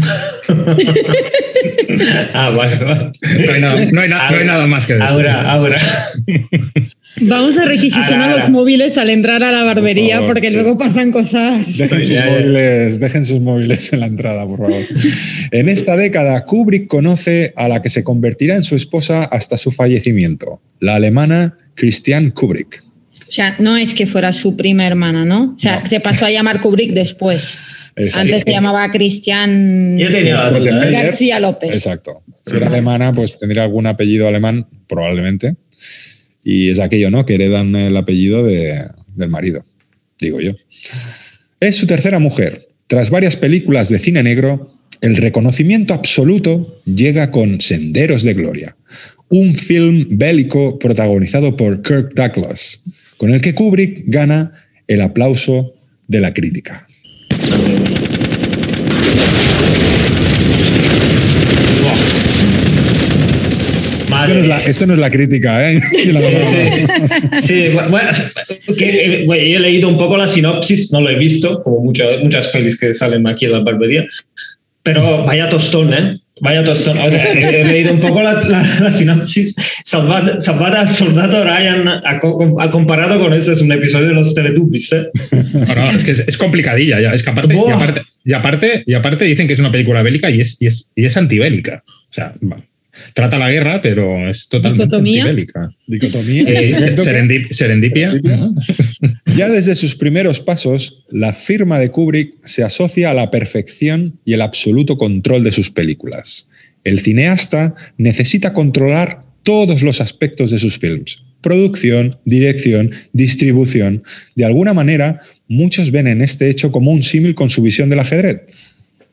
Ah, 2.32 2.50
vale, 2.50 2.76
vale. 2.76 3.12
No 3.46 3.52
hay 3.52 3.60
nada, 3.60 3.84
no 3.92 4.00
hay 4.00 4.08
na- 4.08 4.30
no 4.30 4.36
hay 4.38 4.44
nada 4.46 4.66
más 4.66 4.86
que 4.86 4.94
decir. 4.94 5.06
Ahora, 5.08 5.50
ahora. 5.50 5.78
Vamos 7.20 7.58
a 7.58 7.64
requisicionar 7.66 8.12
Ahora, 8.22 8.30
ahora. 8.32 8.42
los 8.44 8.50
móviles 8.50 8.96
al 8.96 9.10
entrar 9.10 9.42
a 9.42 9.50
la 9.50 9.64
barbería 9.64 10.16
favor, 10.16 10.28
porque 10.34 10.48
sí. 10.48 10.54
luego 10.54 10.78
pasan 10.78 11.10
cosas. 11.12 11.76
Dejen 11.76 12.04
sus, 12.04 12.16
móviles, 12.16 13.00
dejen 13.00 13.26
sus 13.26 13.40
móviles 13.40 13.92
en 13.92 14.00
la 14.00 14.06
entrada, 14.06 14.46
por 14.46 14.58
favor. 14.58 14.80
En 15.50 15.68
esta 15.68 15.96
década, 15.96 16.44
Kubrick 16.46 16.86
conoce 16.86 17.52
a 17.56 17.68
la 17.68 17.82
que 17.82 17.90
se 17.90 18.04
convertirá 18.04 18.54
en 18.54 18.62
su 18.62 18.76
esposa 18.76 19.24
hasta 19.24 19.58
su 19.58 19.70
fallecimiento, 19.72 20.62
la 20.78 20.94
alemana 20.96 21.56
Christiane 21.74 22.30
Kubrick. 22.32 22.82
O 23.28 23.32
sea, 23.32 23.56
no 23.58 23.76
es 23.76 23.94
que 23.94 24.06
fuera 24.06 24.32
su 24.32 24.56
prima 24.56 24.86
hermana, 24.86 25.24
¿no? 25.24 25.54
O 25.54 25.58
sea, 25.58 25.80
No. 25.80 25.86
se 25.86 26.00
pasó 26.00 26.26
a 26.26 26.30
llamar 26.30 26.60
Kubrick 26.60 26.92
después. 26.92 27.58
Exacto. 28.00 28.20
Antes 28.20 28.42
se 28.44 28.50
llamaba 28.50 28.90
Cristian 28.90 29.98
¿eh? 30.00 30.90
García 30.90 31.40
López. 31.40 31.74
Exacto. 31.74 32.22
Si 32.46 32.56
era 32.56 32.68
alemana, 32.68 33.14
pues 33.14 33.38
tendría 33.38 33.64
algún 33.64 33.86
apellido 33.86 34.26
alemán, 34.26 34.66
probablemente. 34.88 35.56
Y 36.42 36.70
es 36.70 36.78
aquello, 36.78 37.10
¿no? 37.10 37.26
Que 37.26 37.34
heredan 37.34 37.74
el 37.76 37.96
apellido 37.96 38.42
de- 38.44 38.84
del 39.14 39.28
marido, 39.28 39.64
digo 40.18 40.40
yo. 40.40 40.52
Es 41.60 41.76
su 41.76 41.86
tercera 41.86 42.18
mujer. 42.18 42.68
Tras 42.86 43.10
varias 43.10 43.36
películas 43.36 43.88
de 43.88 43.98
cine 43.98 44.22
negro, 44.22 44.74
el 45.00 45.16
reconocimiento 45.16 45.94
absoluto 45.94 46.80
llega 46.86 47.30
con 47.30 47.60
Senderos 47.60 48.22
de 48.22 48.34
Gloria, 48.34 48.76
un 49.28 49.54
film 49.54 50.06
bélico 50.10 50.78
protagonizado 50.78 51.56
por 51.56 51.82
Kirk 51.82 52.14
Douglas, 52.14 52.82
con 53.16 53.30
el 53.32 53.40
que 53.40 53.54
Kubrick 53.54 54.04
gana 54.06 54.52
el 54.88 55.02
aplauso 55.02 55.74
de 56.08 56.20
la 56.20 56.32
crítica. 56.34 56.86
Esto 64.20 64.34
no, 64.34 64.40
es 64.42 64.46
la, 64.46 64.58
esto 64.58 64.86
no 64.86 64.94
es 64.94 65.00
la 65.00 65.10
crítica, 65.10 65.70
¿eh? 65.70 65.80
La 66.12 66.20
Sí, 67.40 67.46
sí, 67.46 67.68
bueno, 67.88 68.10
que, 68.76 69.04
eh, 69.04 69.24
bueno, 69.26 69.42
yo 69.42 69.56
he 69.56 69.60
leído 69.60 69.88
un 69.88 69.96
poco 69.96 70.16
la 70.16 70.28
sinopsis, 70.28 70.92
no 70.92 71.00
lo 71.00 71.10
he 71.10 71.16
visto, 71.16 71.62
como 71.62 71.80
muchas 71.80 72.20
muchas 72.22 72.48
pelis 72.48 72.78
que 72.78 72.92
salen 72.92 73.26
aquí 73.26 73.46
en 73.46 73.52
la 73.52 73.60
barbería, 73.60 74.06
pero 74.82 75.24
vaya 75.24 75.48
tostón, 75.48 75.94
¿eh? 75.94 76.20
Vaya 76.40 76.64
tostón. 76.64 76.98
O 76.98 77.10
sea, 77.10 77.32
he, 77.32 77.64
leído 77.64 77.92
un 77.92 78.00
poco 78.00 78.22
la, 78.22 78.32
la- 78.44 78.80
la 78.80 78.92
sinopsis. 78.92 79.54
Salvad, 79.84 80.38
salvad 80.40 80.74
al 80.74 80.88
soldado 80.88 81.44
Ryan 81.44 81.88
ha, 82.04 82.18
co- 82.18 82.56
ha 82.60 82.70
comparado 82.70 83.18
con 83.20 83.32
ese, 83.34 83.52
es 83.52 83.60
un 83.60 83.72
episodio 83.72 84.08
de 84.08 84.14
los 84.14 84.34
Teletubbies, 84.34 84.92
¿eh? 84.92 85.06
No, 85.52 85.74
no, 85.74 85.90
es 85.90 86.04
que 86.04 86.12
es, 86.12 86.20
es 86.26 86.36
complicadilla. 86.38 87.00
Ya. 87.00 87.12
Es 87.12 87.22
que 87.22 87.30
aparte, 87.30 87.54
y, 87.54 87.70
aparte, 87.70 88.02
y, 88.24 88.32
aparte, 88.32 88.82
y 88.86 88.94
aparte 88.94 89.24
dicen 89.24 89.46
que 89.46 89.52
es 89.54 89.60
una 89.60 89.70
película 89.72 90.02
bélica 90.02 90.30
y 90.30 90.40
es, 90.40 90.56
y 90.60 90.66
es, 90.66 90.90
y 90.94 91.04
es 91.04 91.16
antibélica. 91.16 91.82
O 91.86 92.12
sea, 92.12 92.32
va, 92.50 92.56
trata 93.14 93.38
la 93.38 93.50
guerra, 93.50 93.80
pero 93.82 94.28
es 94.28 94.48
totalmente 94.48 94.84
¿Dicotomía? 94.96 95.22
antibélica. 95.24 95.70
dicotomía. 95.86 96.42
Eh, 96.46 96.74
serendip- 96.96 97.50
serendipia. 97.52 98.10
Serendipia. 98.12 98.50
Ya 99.36 99.48
desde 99.48 99.76
sus 99.76 99.94
primeros 99.94 100.40
pasos, 100.40 101.04
la 101.10 101.32
firma 101.32 101.78
de 101.78 101.90
Kubrick 101.90 102.34
se 102.44 102.62
asocia 102.62 103.10
a 103.10 103.14
la 103.14 103.30
perfección 103.30 104.18
y 104.24 104.32
el 104.34 104.42
absoluto 104.42 104.98
control 104.98 105.44
de 105.44 105.52
sus 105.52 105.70
películas. 105.70 106.48
El 106.84 107.00
cineasta 107.00 107.74
necesita 107.98 108.52
controlar 108.52 109.20
todos 109.42 109.82
los 109.82 110.00
aspectos 110.00 110.50
de 110.50 110.58
sus 110.58 110.78
films. 110.78 111.22
Producción, 111.40 112.16
dirección, 112.26 112.90
distribución. 113.14 114.02
De 114.34 114.44
alguna 114.44 114.74
manera, 114.74 115.20
muchos 115.48 115.90
ven 115.90 116.06
en 116.06 116.20
este 116.20 116.50
hecho 116.50 116.70
como 116.70 116.90
un 116.90 117.02
símil 117.02 117.34
con 117.34 117.48
su 117.48 117.62
visión 117.62 117.88
del 117.88 118.00
ajedrez. 118.00 118.42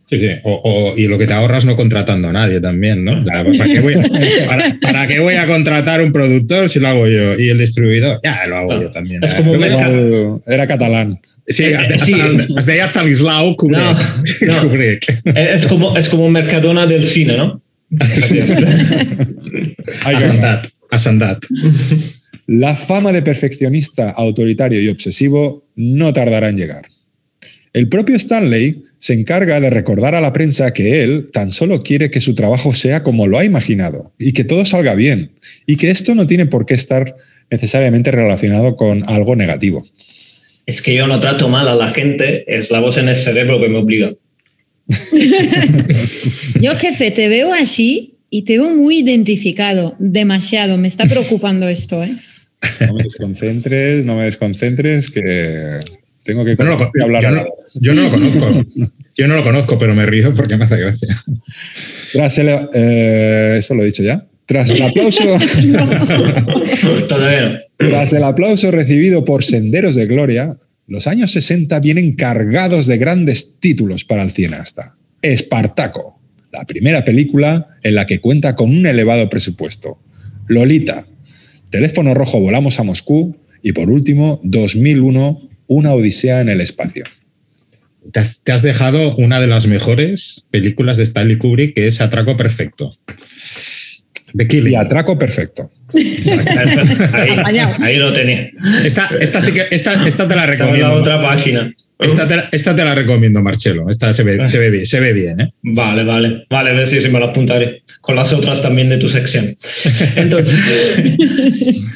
Sí, 0.09 0.17
sí. 0.19 0.27
O, 0.43 0.61
o- 0.63 0.97
y 0.97 1.05
lo 1.07 1.17
que 1.17 1.27
te 1.27 1.33
ahorras 1.33 1.65
no 1.65 1.75
contratando 1.75 2.29
a 2.29 2.31
nadie 2.31 2.61
también, 2.61 3.03
¿no? 3.03 3.23
¿Para 3.25 3.43
qué, 3.65 3.79
voy 3.81 3.95
a, 3.95 4.01
para- 4.47 4.77
para 4.81 5.07
qué 5.07 5.19
voy 5.19 5.33
a 5.35 5.45
contratar 5.45 6.01
un 6.01 6.13
productor 6.13 6.69
si 6.69 6.79
lo 6.79 6.87
hago 6.87 7.07
yo? 7.07 7.37
Y 7.37 7.49
el 7.49 7.57
distribuidor, 7.57 8.21
ya 8.23 8.47
lo 8.47 8.55
hago 8.57 8.81
yo 8.83 8.89
también. 8.89 9.21
es 9.23 9.33
como 9.33 9.55
mercado. 9.57 10.41
Era 10.47 10.65
catalán. 10.65 11.19
Sí, 11.45 11.63
Eh, 11.65 11.75
hasta, 11.75 11.97
sí. 12.05 12.79
hasta, 12.81 13.03
Lislau, 13.03 13.55
Kubrick. 13.57 13.79
No, 13.79 13.93
no. 14.53 14.61
Kubrick. 14.69 15.21
Es 15.35 15.65
como, 15.65 15.97
es 15.97 16.07
como 16.09 16.25
un 16.25 16.31
Mercadona 16.33 16.85
del 16.85 17.03
cine, 17.05 17.35
¿no? 17.37 17.61
Asandat. 20.03 20.67
Asandat. 20.91 21.43
La 22.47 22.75
fama 22.75 23.11
de 23.11 23.21
perfeccionista, 23.21 24.11
autoritario 24.11 24.81
y 24.81 24.87
obsesivo 24.89 25.65
no 25.75 26.13
tardará 26.13 26.49
en 26.49 26.57
llegar. 26.57 26.83
El 27.73 27.89
propio 27.89 28.15
Stanley 28.15 28.83
se 28.97 29.13
encarga 29.13 29.59
de 29.59 29.69
recordar 29.69 30.15
a 30.15 30.21
la 30.21 30.33
prensa 30.33 30.73
que 30.73 31.03
él 31.03 31.27
tan 31.31 31.51
solo 31.51 31.83
quiere 31.83 32.09
que 32.09 32.21
su 32.21 32.33
trabajo 32.33 32.73
sea 32.73 33.03
como 33.03 33.27
lo 33.27 33.37
ha 33.37 33.45
imaginado 33.45 34.13
y 34.17 34.33
que 34.33 34.43
todo 34.43 34.65
salga 34.65 34.95
bien 34.95 35.31
y 35.65 35.75
que 35.75 35.91
esto 35.91 36.15
no 36.15 36.25
tiene 36.25 36.45
por 36.47 36.65
qué 36.65 36.73
estar 36.73 37.15
necesariamente 37.51 38.11
relacionado 38.11 38.75
con 38.75 39.07
algo 39.07 39.35
negativo. 39.35 39.85
Es 40.65 40.81
que 40.81 40.95
yo 40.95 41.07
no 41.07 41.19
trato 41.19 41.47
mal 41.47 41.67
a 41.67 41.75
la 41.75 41.89
gente, 41.89 42.43
es 42.47 42.71
la 42.71 42.79
voz 42.79 42.97
en 42.97 43.07
el 43.07 43.15
cerebro 43.15 43.61
que 43.61 43.69
me 43.69 43.77
obliga. 43.77 44.13
Yo, 46.61 46.75
jefe, 46.75 47.11
te 47.11 47.27
veo 47.29 47.53
así 47.53 48.15
y 48.29 48.43
te 48.43 48.57
veo 48.57 48.75
muy 48.75 48.99
identificado, 48.99 49.95
demasiado. 49.99 50.77
Me 50.77 50.87
está 50.87 51.05
preocupando 51.05 51.67
esto, 51.67 52.03
¿eh? 52.03 52.15
No 52.81 52.93
me 52.95 53.03
desconcentres, 53.03 54.05
no 54.05 54.15
me 54.15 54.25
desconcentres, 54.25 55.11
que 55.11 55.77
tengo 56.27 56.45
que 56.45 56.55
no, 56.55 56.65
lo, 56.65 56.91
hablar 57.03 57.23
yo 57.23 57.31
no- 57.31 57.45
yo 57.75 57.93
lo 57.93 58.09
conozco. 58.11 58.65
Yo 59.15 59.27
no 59.27 59.35
lo 59.35 59.41
conozco, 59.41 59.79
pero 59.79 59.95
me 59.95 60.05
río 60.05 60.33
porque 60.35 60.57
me 60.57 60.65
hace 60.65 60.77
gracia. 60.77 61.23
Tras 62.13 62.37
el, 62.37 62.49
eh, 62.73 63.55
eso 63.57 63.73
lo 63.73 63.81
he 63.81 63.87
dicho 63.87 64.03
ya. 64.03 64.23
Tras 64.45 64.69
el 64.69 64.81
aplauso, 64.83 65.23
tras 67.77 68.13
el 68.13 68.23
aplauso 68.23 68.71
recibido 68.71 69.25
por 69.25 69.43
Senderos 69.43 69.95
de 69.95 70.05
Gloria, 70.05 70.55
los 70.87 71.07
años 71.07 71.31
60 71.31 71.79
vienen 71.79 72.15
cargados 72.15 72.85
de 72.87 72.97
grandes 72.97 73.57
títulos 73.59 74.03
para 74.05 74.23
el 74.23 74.31
cineasta. 74.31 74.95
Espartaco, 75.21 76.19
la 76.51 76.63
primera 76.65 77.03
película 77.03 77.67
en 77.83 77.95
la 77.95 78.05
que 78.05 78.19
cuenta 78.19 78.55
con 78.55 78.69
un 78.69 78.85
elevado 78.85 79.29
presupuesto. 79.29 79.97
Lolita, 80.47 81.05
Teléfono 81.69 82.13
Rojo 82.13 82.39
Volamos 82.39 82.79
a 82.79 82.83
Moscú 82.83 83.35
y 83.61 83.73
por 83.73 83.89
último, 83.89 84.39
2001, 84.43 85.46
Una 85.67 85.93
Odisea 85.93 86.41
en 86.41 86.49
el 86.49 86.61
Espacio. 86.61 87.05
Te 88.11 88.19
has, 88.19 88.43
te 88.43 88.51
has 88.53 88.61
dejado 88.61 89.15
una 89.15 89.39
de 89.39 89.47
las 89.47 89.67
mejores 89.67 90.45
películas 90.49 90.97
de 90.97 91.03
Stanley 91.03 91.37
Kubrick, 91.37 91.75
que 91.75 91.87
es 91.87 91.99
Atraco 91.99 92.37
Perfecto. 92.37 92.95
The 94.35 94.47
Killing. 94.47 94.73
Y 94.73 94.75
atraco 94.75 95.17
perfecto. 95.17 95.71
Ahí, 97.79 97.97
lo 97.97 98.13
tenía. 98.13 98.51
Esta, 98.83 99.09
esta 99.19 99.41
sí 99.41 99.51
que 99.51 99.67
esta, 99.71 100.07
esta 100.07 100.27
te 100.27 100.35
la 100.35 100.45
recomiendo. 100.45 100.89
la 100.89 100.93
otra 100.93 101.21
página. 101.21 101.73
Esta, 101.99 102.27
te, 102.27 102.55
esta 102.55 102.75
te 102.75 102.83
la 102.83 102.93
recomiendo, 102.93 103.41
Marcelo. 103.41 103.89
Esta 103.89 104.13
se 104.13 104.21
ve, 104.21 104.47
se 104.47 104.59
ve 104.59 104.69
bien, 104.69 104.85
se 104.85 104.99
ve 104.99 105.13
bien, 105.13 105.41
¿eh? 105.41 105.51
Vale, 105.63 106.03
vale. 106.03 106.45
Vale, 106.47 106.69
a 106.69 106.73
ver 106.73 106.85
si, 106.85 106.99
me 107.09 107.19
lo 107.19 107.25
apuntaré. 107.25 107.81
Con 108.01 108.15
las 108.15 108.31
otras 108.33 108.61
también 108.61 108.89
de 108.89 108.97
tu 108.97 109.09
sección. 109.09 109.55
Entonces, 110.15 110.59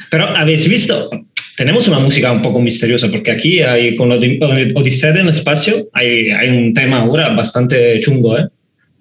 pero 0.10 0.26
habéis 0.36 0.68
visto, 0.68 1.08
tenemos 1.56 1.86
una 1.88 1.98
música 1.98 2.32
un 2.32 2.42
poco 2.42 2.60
misteriosa, 2.60 3.08
porque 3.10 3.30
aquí 3.30 3.60
hay, 3.60 3.94
con 3.94 4.10
Odi- 4.10 4.38
Odisea 4.74 5.10
en 5.10 5.18
el 5.18 5.28
espacio 5.28 5.76
hay, 5.92 6.30
hay 6.30 6.48
un 6.48 6.72
tema 6.74 7.00
ahora 7.00 7.30
bastante 7.30 7.98
chungo, 8.00 8.38
¿eh? 8.38 8.46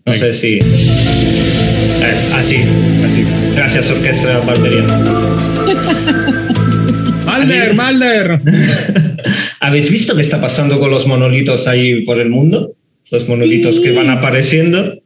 No 0.05 0.13
sé 0.13 0.34
si... 0.34 0.60
Eh, 0.60 2.29
así, 2.34 2.58
así. 3.05 3.24
Gracias, 3.55 3.89
Orquesta 3.91 4.39
Barberiana. 4.39 5.00
¡Malder, 7.25 7.74
Malder! 7.75 8.39
¿Habéis 9.60 9.91
visto 9.91 10.15
qué 10.15 10.24
está 10.24 10.41
pasando 10.41 10.79
con 10.79 10.89
los 10.89 11.05
monolitos 11.08 11.67
ahí 11.67 12.03
por 12.03 12.20
el 12.20 12.29
mundo? 12.29 12.74
Los 13.12 13.27
monolitos 13.27 13.75
Sí. 13.75 13.84
que 13.84 13.91
van 13.91 14.10
apareciendo. 14.10 15.00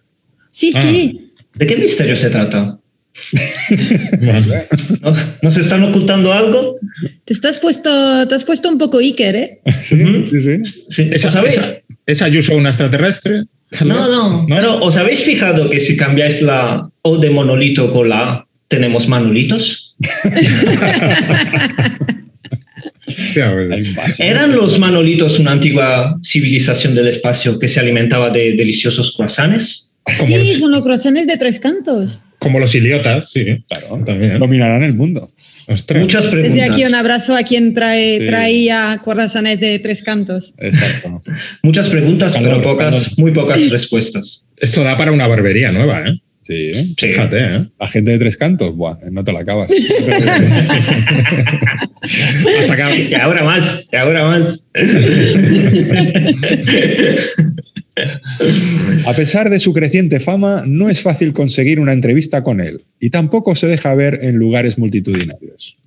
Sí, 0.51 0.71
Ah. 0.73 0.81
sí. 0.81 1.31
¿De 1.53 1.67
qué 1.67 1.75
misterio 1.75 2.15
se 2.15 2.29
trata? 2.29 2.79
Bueno, 4.19 4.45
¿No, 5.01 5.15
¿Nos 5.41 5.57
están 5.57 5.83
ocultando 5.83 6.33
algo? 6.33 6.77
Te 7.23 7.33
estás 7.33 7.57
puesto, 7.57 8.27
te 8.27 8.35
has 8.35 8.43
puesto 8.43 8.69
un 8.69 8.77
poco 8.77 8.99
Iker, 8.99 9.35
¿eh? 9.35 9.61
Sí, 9.83 9.97
sí, 10.31 10.39
sí. 10.39 10.63
Sí, 10.89 11.09
¿Esa, 11.11 11.27
¿os 11.29 11.33
sabéis? 11.33 11.55
esa, 11.55 11.81
¿Es 12.05 12.21
Ayuso 12.21 12.55
una 12.55 12.69
extraterrestre? 12.69 13.45
No, 13.83 14.07
no, 14.07 14.45
Pero 14.47 14.77
¿os 14.77 14.95
habéis 14.95 15.23
fijado 15.23 15.69
que 15.69 15.79
si 15.79 15.97
cambiáis 15.97 16.41
la 16.41 16.89
O 17.01 17.17
de 17.17 17.29
monolito 17.29 17.91
con 17.91 18.09
la 18.09 18.31
A, 18.31 18.47
tenemos 18.67 19.07
manolitos? 19.07 19.95
¿Eran 24.19 24.55
los 24.55 24.79
manolitos 24.79 25.39
una 25.39 25.51
antigua 25.51 26.17
civilización 26.21 26.95
del 26.95 27.07
espacio 27.07 27.59
que 27.59 27.67
se 27.67 27.79
alimentaba 27.79 28.29
de 28.29 28.53
deliciosos 28.53 29.15
croissants? 29.15 29.97
sí, 30.25 30.35
los, 30.35 30.59
son 30.59 30.71
los 30.71 30.83
croissants 30.83 31.27
de 31.27 31.37
tres 31.37 31.59
cantos. 31.59 32.21
Como 32.45 32.59
los 32.59 32.75
iliotas, 32.75 33.31
sí. 33.31 33.63
Claro, 33.67 33.99
También. 34.05 34.37
dominarán 34.37 34.83
el 34.83 34.93
mundo. 34.93 35.31
Ostras. 35.67 36.03
Muchas 36.03 36.25
Desde 36.25 36.41
preguntas. 36.41 36.69
aquí 36.69 36.85
un 36.85 36.93
abrazo 36.93 37.35
a 37.35 37.41
quien 37.41 37.73
trae, 37.73 38.19
Sí. 38.19 38.27
traía 38.27 39.01
croissants 39.03 39.59
de 39.59 39.79
tres 39.79 40.03
cantos. 40.03 40.53
Exacto. 40.59 41.23
Muchas 41.63 41.89
preguntas, 41.89 42.33
Calor, 42.33 42.57
pero 42.59 42.73
pocas, 42.73 42.93
calor. 42.93 43.07
muy 43.17 43.31
pocas 43.31 43.67
respuesdas. 43.71 44.47
Esto 44.57 44.83
da 44.83 44.95
para 44.95 45.11
una 45.11 45.25
barbería 45.25 45.71
nueva, 45.71 46.07
¿eh? 46.07 46.19
Sí, 46.43 46.69
¿eh? 46.69 46.75
Sí. 46.75 46.93
Fíjate, 47.07 47.37
¿eh? 47.39 47.65
La 47.79 47.87
gente 47.87 48.11
de 48.11 48.19
tres 48.19 48.37
cantos, 48.37 48.75
buah, 48.75 48.95
no 49.11 49.23
te 49.23 49.33
la 49.33 49.39
acabas. 49.39 49.71
Hasta 52.59 52.75
que, 52.75 53.07
Y 53.09 53.13
ahora 53.15 53.43
más, 53.43 53.87
y 53.91 53.95
ahora 53.95 54.27
más. 54.27 54.69
A 59.05 59.13
pesar 59.13 59.49
de 59.49 59.59
su 59.59 59.73
creciente 59.73 60.19
fama, 60.19 60.63
no 60.65 60.89
es 60.89 61.01
fácil 61.01 61.33
conseguir 61.33 61.79
una 61.79 61.93
entrevista 61.93 62.43
con 62.43 62.59
él 62.59 62.83
y 62.99 63.09
tampoco 63.09 63.55
se 63.55 63.67
deja 63.67 63.95
ver 63.95 64.19
en 64.21 64.35
lugares 64.35 64.77
multitudinarios. 64.77 65.77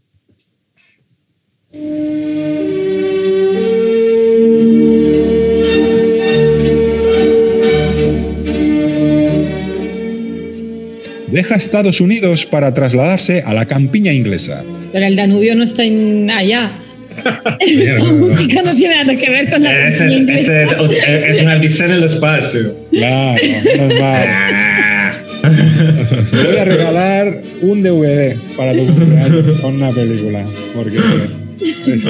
Deja 11.31 11.57
Estados 11.57 12.01
Unidos 12.01 12.47
para 12.47 12.73
trasladarse 12.73 13.43
a 13.43 13.53
la 13.53 13.67
campiña 13.67 14.15
inglesa. 14.15 14.65
Pero 14.93 15.07
el 15.07 15.15
Danubio 15.15 15.55
no 15.55 15.63
está 15.63 15.85
en 15.85 16.31
allá. 16.31 16.73
Música 18.13 18.63
no 18.63 18.75
tiene 18.75 18.95
nada 18.95 19.17
que 19.17 19.31
ver 19.31 19.51
con 19.51 19.63
la 19.63 19.89
es, 19.89 20.01
ese 20.01 20.67
es 21.29 21.43
una 21.43 21.57
odisea 21.57 21.87
en 21.87 21.93
el 21.93 22.05
espacio. 22.05 22.77
Claro, 22.91 23.43
menos 23.65 24.01
mal. 24.01 24.27
Ah. 24.29 24.69
Te 26.31 26.47
voy 26.47 26.57
a 26.57 26.65
regalar 26.65 27.43
un 27.63 27.83
DVD 27.83 28.37
para 28.57 28.73
tu 28.73 28.87
cumpleaños 28.87 29.61
con 29.61 29.75
una 29.75 29.93
película. 29.93 30.47
Porque 30.75 30.99
es 31.87 32.05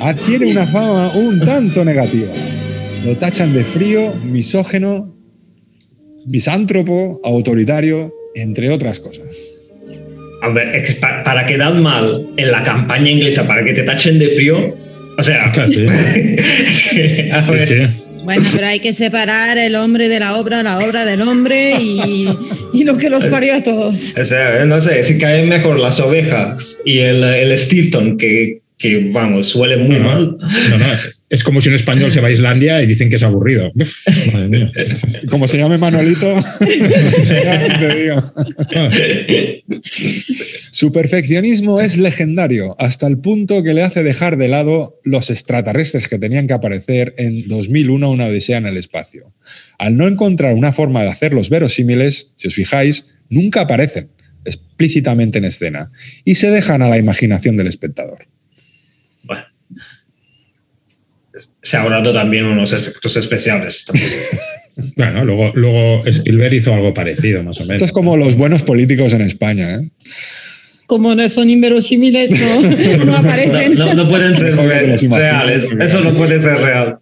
adquiere 0.00 0.46
una 0.50 0.66
fama 0.66 1.12
un 1.14 1.40
tanto 1.40 1.84
negativa. 1.84 2.32
Lo 3.04 3.16
tachan 3.16 3.52
de 3.52 3.64
frío, 3.64 4.14
misógeno, 4.24 5.14
misántropo, 6.26 7.20
autoritario, 7.24 8.12
entre 8.34 8.70
otras 8.70 9.00
cosas. 9.00 9.51
A 10.42 10.48
ver, 10.50 10.74
es 10.74 10.88
que 10.88 10.94
pa- 11.00 11.22
para 11.22 11.46
quedar 11.46 11.72
mal 11.74 12.26
en 12.36 12.50
la 12.50 12.62
campaña 12.62 13.10
inglesa, 13.10 13.46
para 13.46 13.64
que 13.64 13.72
te 13.72 13.82
tachen 13.84 14.18
de 14.18 14.28
frío, 14.30 14.76
o 15.16 15.22
sea, 15.22 15.46
Ostras, 15.46 15.70
sí. 15.70 15.86
es 15.88 16.82
que, 16.90 17.30
a 17.32 17.46
Sí, 17.46 17.52
ver, 17.52 17.68
sí. 17.68 18.02
Bueno, 18.24 18.48
pero 18.54 18.66
hay 18.68 18.78
que 18.80 18.92
separar 18.94 19.58
el 19.58 19.74
hombre 19.74 20.08
de 20.08 20.20
la 20.20 20.36
obra, 20.36 20.62
la 20.62 20.78
obra 20.78 21.04
del 21.04 21.22
hombre 21.22 21.74
y, 21.80 22.28
y 22.72 22.84
lo 22.84 22.96
que 22.96 23.10
los 23.10 23.26
parió 23.26 23.54
a 23.56 23.62
todos. 23.62 24.14
o 24.20 24.24
sea, 24.24 24.64
no 24.64 24.80
sé, 24.80 25.02
si 25.02 25.18
caen 25.18 25.48
mejor 25.48 25.78
las 25.80 25.98
ovejas 26.00 26.78
y 26.84 27.00
el, 27.00 27.22
el 27.24 27.56
Stilton, 27.58 28.16
que, 28.16 28.60
que, 28.78 29.08
vamos, 29.12 29.54
huele 29.56 29.76
muy 29.76 29.96
No, 29.96 30.04
mal. 30.04 30.36
No, 30.70 30.78
no. 30.78 30.84
Es 31.32 31.42
como 31.42 31.62
si 31.62 31.70
un 31.70 31.76
español 31.76 32.12
se 32.12 32.20
va 32.20 32.28
a 32.28 32.30
Islandia 32.30 32.82
y 32.82 32.86
dicen 32.86 33.08
que 33.08 33.16
es 33.16 33.22
aburrido. 33.22 33.72
Como 35.30 35.48
se 35.48 35.56
llame. 35.56 35.78
Ah, 38.76 38.90
Su 40.72 40.92
perfeccionismo 40.92 41.80
es 41.80 41.96
legendario, 41.96 42.76
hasta 42.78 43.06
el 43.06 43.16
punto 43.16 43.62
que 43.62 43.72
le 43.72 43.82
hace 43.82 44.02
dejar 44.02 44.36
de 44.36 44.48
lado 44.48 45.00
los 45.04 45.30
extraterrestres 45.30 46.06
que 46.06 46.18
tenían 46.18 46.46
que 46.46 46.52
aparecer 46.52 47.14
en 47.16 47.48
2001, 47.48 48.10
una 48.10 48.26
odisea 48.26 48.58
en 48.58 48.66
el 48.66 48.76
espacio. 48.76 49.32
Al 49.78 49.96
no 49.96 50.06
encontrar 50.06 50.54
una 50.54 50.72
forma 50.72 51.02
de 51.02 51.08
hacerlos 51.08 51.48
verosímiles, 51.48 52.34
si 52.36 52.48
os 52.48 52.54
fijáis, 52.54 53.14
nunca 53.30 53.62
aparecen 53.62 54.10
explícitamente 54.44 55.38
en 55.38 55.46
escena 55.46 55.92
y 56.26 56.34
se 56.34 56.50
dejan 56.50 56.82
a 56.82 56.90
la 56.90 56.98
imaginación 56.98 57.56
del 57.56 57.68
espectador. 57.68 58.26
Bueno. 59.22 59.44
Se 61.62 61.76
ha 61.76 61.82
ahorrado 61.82 62.12
también 62.12 62.44
unos 62.46 62.72
efectos 62.72 63.16
especiales. 63.16 63.86
Bueno, 64.96 65.22
luego, 65.26 65.52
luego 65.54 66.02
Spielberg 66.06 66.54
hizo 66.54 66.72
algo 66.72 66.94
parecido, 66.94 67.42
más 67.42 67.60
o 67.60 67.64
menos. 67.64 67.74
Esto 67.76 67.84
es 67.84 67.92
como 67.92 68.16
los 68.16 68.36
buenos 68.36 68.62
políticos 68.62 69.12
en 69.12 69.20
España. 69.20 69.74
¿eh? 69.74 69.90
Como 70.86 71.14
no 71.14 71.28
son 71.28 71.50
inverosímiles, 71.50 72.30
no, 72.32 72.60
no 73.04 73.16
aparecen. 73.18 73.74
no- 73.74 73.92
no 73.92 74.08
pueden 74.08 74.34
ser 74.34 74.56
reales. 74.56 75.02
Eso 75.78 76.00
no 76.00 76.14
puede 76.14 76.40
ser 76.40 76.54
real. 76.56 76.96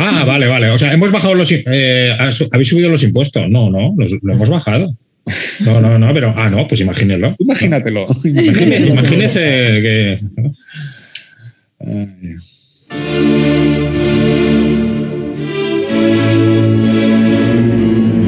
Ah, 0.00 0.24
vale, 0.26 0.48
vale. 0.48 0.70
O 0.70 0.78
sea, 0.78 0.92
hemos 0.92 1.12
bajado 1.12 1.36
los. 1.36 1.48
eh, 1.52 2.12
habéis 2.50 2.68
subido 2.68 2.90
los 2.90 3.04
impuestos. 3.04 3.48
No, 3.48 3.70
no, 3.70 3.94
los- 3.96 4.16
lo 4.20 4.32
hemos 4.32 4.48
bajado. 4.48 4.96
No, 5.60 5.80
no, 5.80 6.00
no, 6.00 6.12
pero. 6.12 6.34
Ah, 6.36 6.50
no, 6.50 6.66
pues 6.66 6.80
imagínenlo. 6.80 7.36
Imagínatelo. 7.38 8.08
Imagínese 8.24 9.40
que. 9.40 10.18
Ay. 11.78 12.34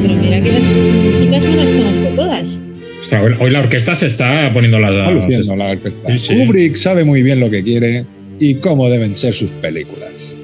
Pero 0.03 0.15
mira 0.15 0.41
que 0.41 0.53
las 0.53 0.63
músicas 0.63 1.43
no 1.45 1.57
las 1.57 1.67
conozco 1.67 2.09
todas. 2.17 2.61
Ostras, 3.01 3.23
hoy- 3.25 3.35
hoy 3.41 3.51
la 3.51 3.61
orquesta 3.61 3.95
se 3.95 4.07
está 4.07 4.51
poniendo 4.53 4.79
las. 4.79 4.93
Está 4.93 5.11
luciendo 5.11 5.57
la 5.57 5.71
orquesta. 5.73 6.11
Sí, 6.13 6.19
sí. 6.19 6.35
Kubrick 6.35 6.75
sabe 6.77 7.05
muy 7.05 7.23
bien 7.23 7.41
lo 7.41 7.51
que 7.51 7.63
quiere 7.63 8.05
y 8.41 8.55
cómo 8.57 8.89
deben 8.91 9.17
ser 9.17 9.35
sus 9.35 9.51
películas. 9.51 10.37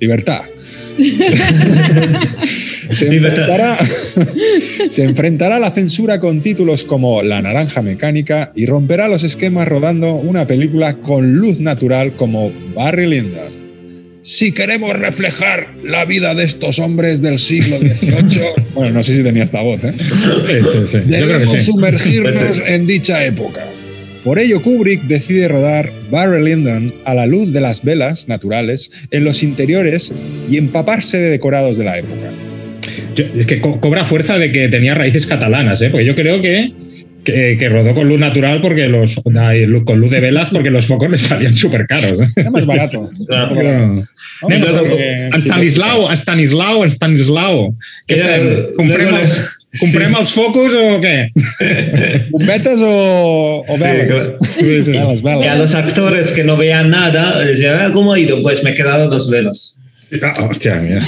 Libertad. 0.00 0.42
se, 2.90 3.06
enfrentará, 3.06 3.78
se 4.90 5.04
enfrentará 5.04 5.56
a 5.56 5.60
la 5.60 5.70
censura 5.70 6.20
con 6.20 6.40
títulos 6.40 6.84
como 6.84 7.22
La 7.22 7.42
Naranja 7.42 7.82
Mecánica 7.82 8.52
y 8.54 8.66
romperá 8.66 9.08
los 9.08 9.24
esquemas 9.24 9.68
rodando 9.68 10.14
una 10.14 10.46
película 10.46 10.94
con 10.94 11.34
luz 11.34 11.60
natural 11.60 12.12
como 12.12 12.52
Barry 12.74 13.06
Lyndon. 13.06 13.66
Si 14.22 14.50
queremos 14.50 14.92
reflejar 14.98 15.68
la 15.84 16.04
vida 16.04 16.34
de 16.34 16.44
estos 16.44 16.80
hombres 16.80 17.22
del 17.22 17.38
siglo 17.38 17.78
XVIII, 17.78 18.40
bueno, 18.74 18.94
no 18.94 19.04
sé 19.04 19.16
si 19.16 19.22
tenía 19.22 19.44
esta 19.44 19.62
voz, 19.62 19.84
¿eh? 19.84 19.94
Sí, 19.96 20.54
sí, 20.72 20.78
sí. 20.86 20.98
Yo 20.98 21.02
creo 21.04 21.26
que 21.26 21.26
Debemos 21.26 21.50
sí. 21.52 21.64
sumergirnos 21.64 22.34
en 22.66 22.86
dicha 22.88 23.24
época. 23.24 23.64
Por 24.24 24.40
ello, 24.40 24.60
Kubrick 24.60 25.04
decide 25.04 25.46
rodar 25.46 25.92
Barry 26.10 26.42
Lyndon 26.42 26.92
a 27.04 27.14
la 27.14 27.26
luz 27.26 27.52
de 27.52 27.60
las 27.60 27.84
velas 27.84 28.26
naturales 28.26 28.90
en 29.12 29.22
los 29.22 29.44
interiores 29.44 30.12
y 30.50 30.56
empaparse 30.56 31.16
de 31.18 31.30
decorados 31.30 31.78
de 31.78 31.84
la 31.84 31.98
época. 31.98 32.32
Yo- 33.14 33.24
es 33.38 33.46
que 33.46 33.60
co- 33.60 33.80
cobra 33.80 34.04
fuerza 34.04 34.38
de 34.38 34.52
que 34.52 34.68
tenía 34.68 34.94
raíces 34.94 35.26
catalanas, 35.26 35.80
¿eh? 35.82 35.88
Porque 35.90 36.04
yo 36.06 36.14
creo 36.14 36.40
que, 36.42 36.72
que, 37.24 37.56
que 37.58 37.68
rodó 37.68 37.94
con 37.94 38.08
luz 38.08 38.20
natural 38.20 38.60
porque 38.60 38.86
los. 38.88 39.16
con 39.84 40.00
luz 40.00 40.10
de 40.10 40.20
velas 40.20 40.50
porque 40.50 40.70
los 40.70 40.86
focos 40.86 41.10
le 41.10 41.18
salían 41.18 41.54
súper 41.54 41.86
caros. 41.86 42.20
¿eh? 42.20 42.28
Era 42.36 42.50
más 42.50 42.64
barato. 42.66 43.10
Claro. 43.26 43.54
Más 43.54 43.56
barato. 43.56 43.56
Pero- 43.56 44.06
No, 44.42 44.48
Nen, 44.48 44.60
luego- 44.60 44.88
porque- 44.88 45.26
en 45.32 45.42
Stanislao, 45.42 46.10
en 46.10 46.16
Stanislao, 46.18 46.84
en 46.84 46.90
Stanislao. 46.90 47.74
Ja, 48.08 48.16
fem? 48.16 48.44
luego 48.44 48.72
Comprem, 48.76 49.10
le- 49.14 50.18
els, 50.20 50.30
focus 50.32 50.74
o 50.74 51.00
què? 51.02 51.30
¿Bombetes 52.30 52.78
o, 52.80 53.64
o 53.68 53.76
Sí, 53.76 53.82
velas? 53.82 54.32
Sí, 54.58 54.82
sí. 54.84 54.90
Velas, 54.92 55.22
Y 55.22 55.46
a 55.46 55.54
los 55.56 55.74
actores 55.74 56.30
que 56.32 56.44
no 56.44 56.56
vean 56.56 56.90
nada, 56.90 57.40
decían, 57.44 57.76
"Ah, 57.80 57.90
¿cómo 57.92 58.12
ha 58.12 58.18
ido? 58.18 58.40
Pues 58.42 58.62
me 58.64 58.70
he 58.70 58.74
quedado 58.74 59.08
dos 59.10 59.28
velas. 59.30 59.80
Hostia, 60.38 60.76
mira. 60.76 61.02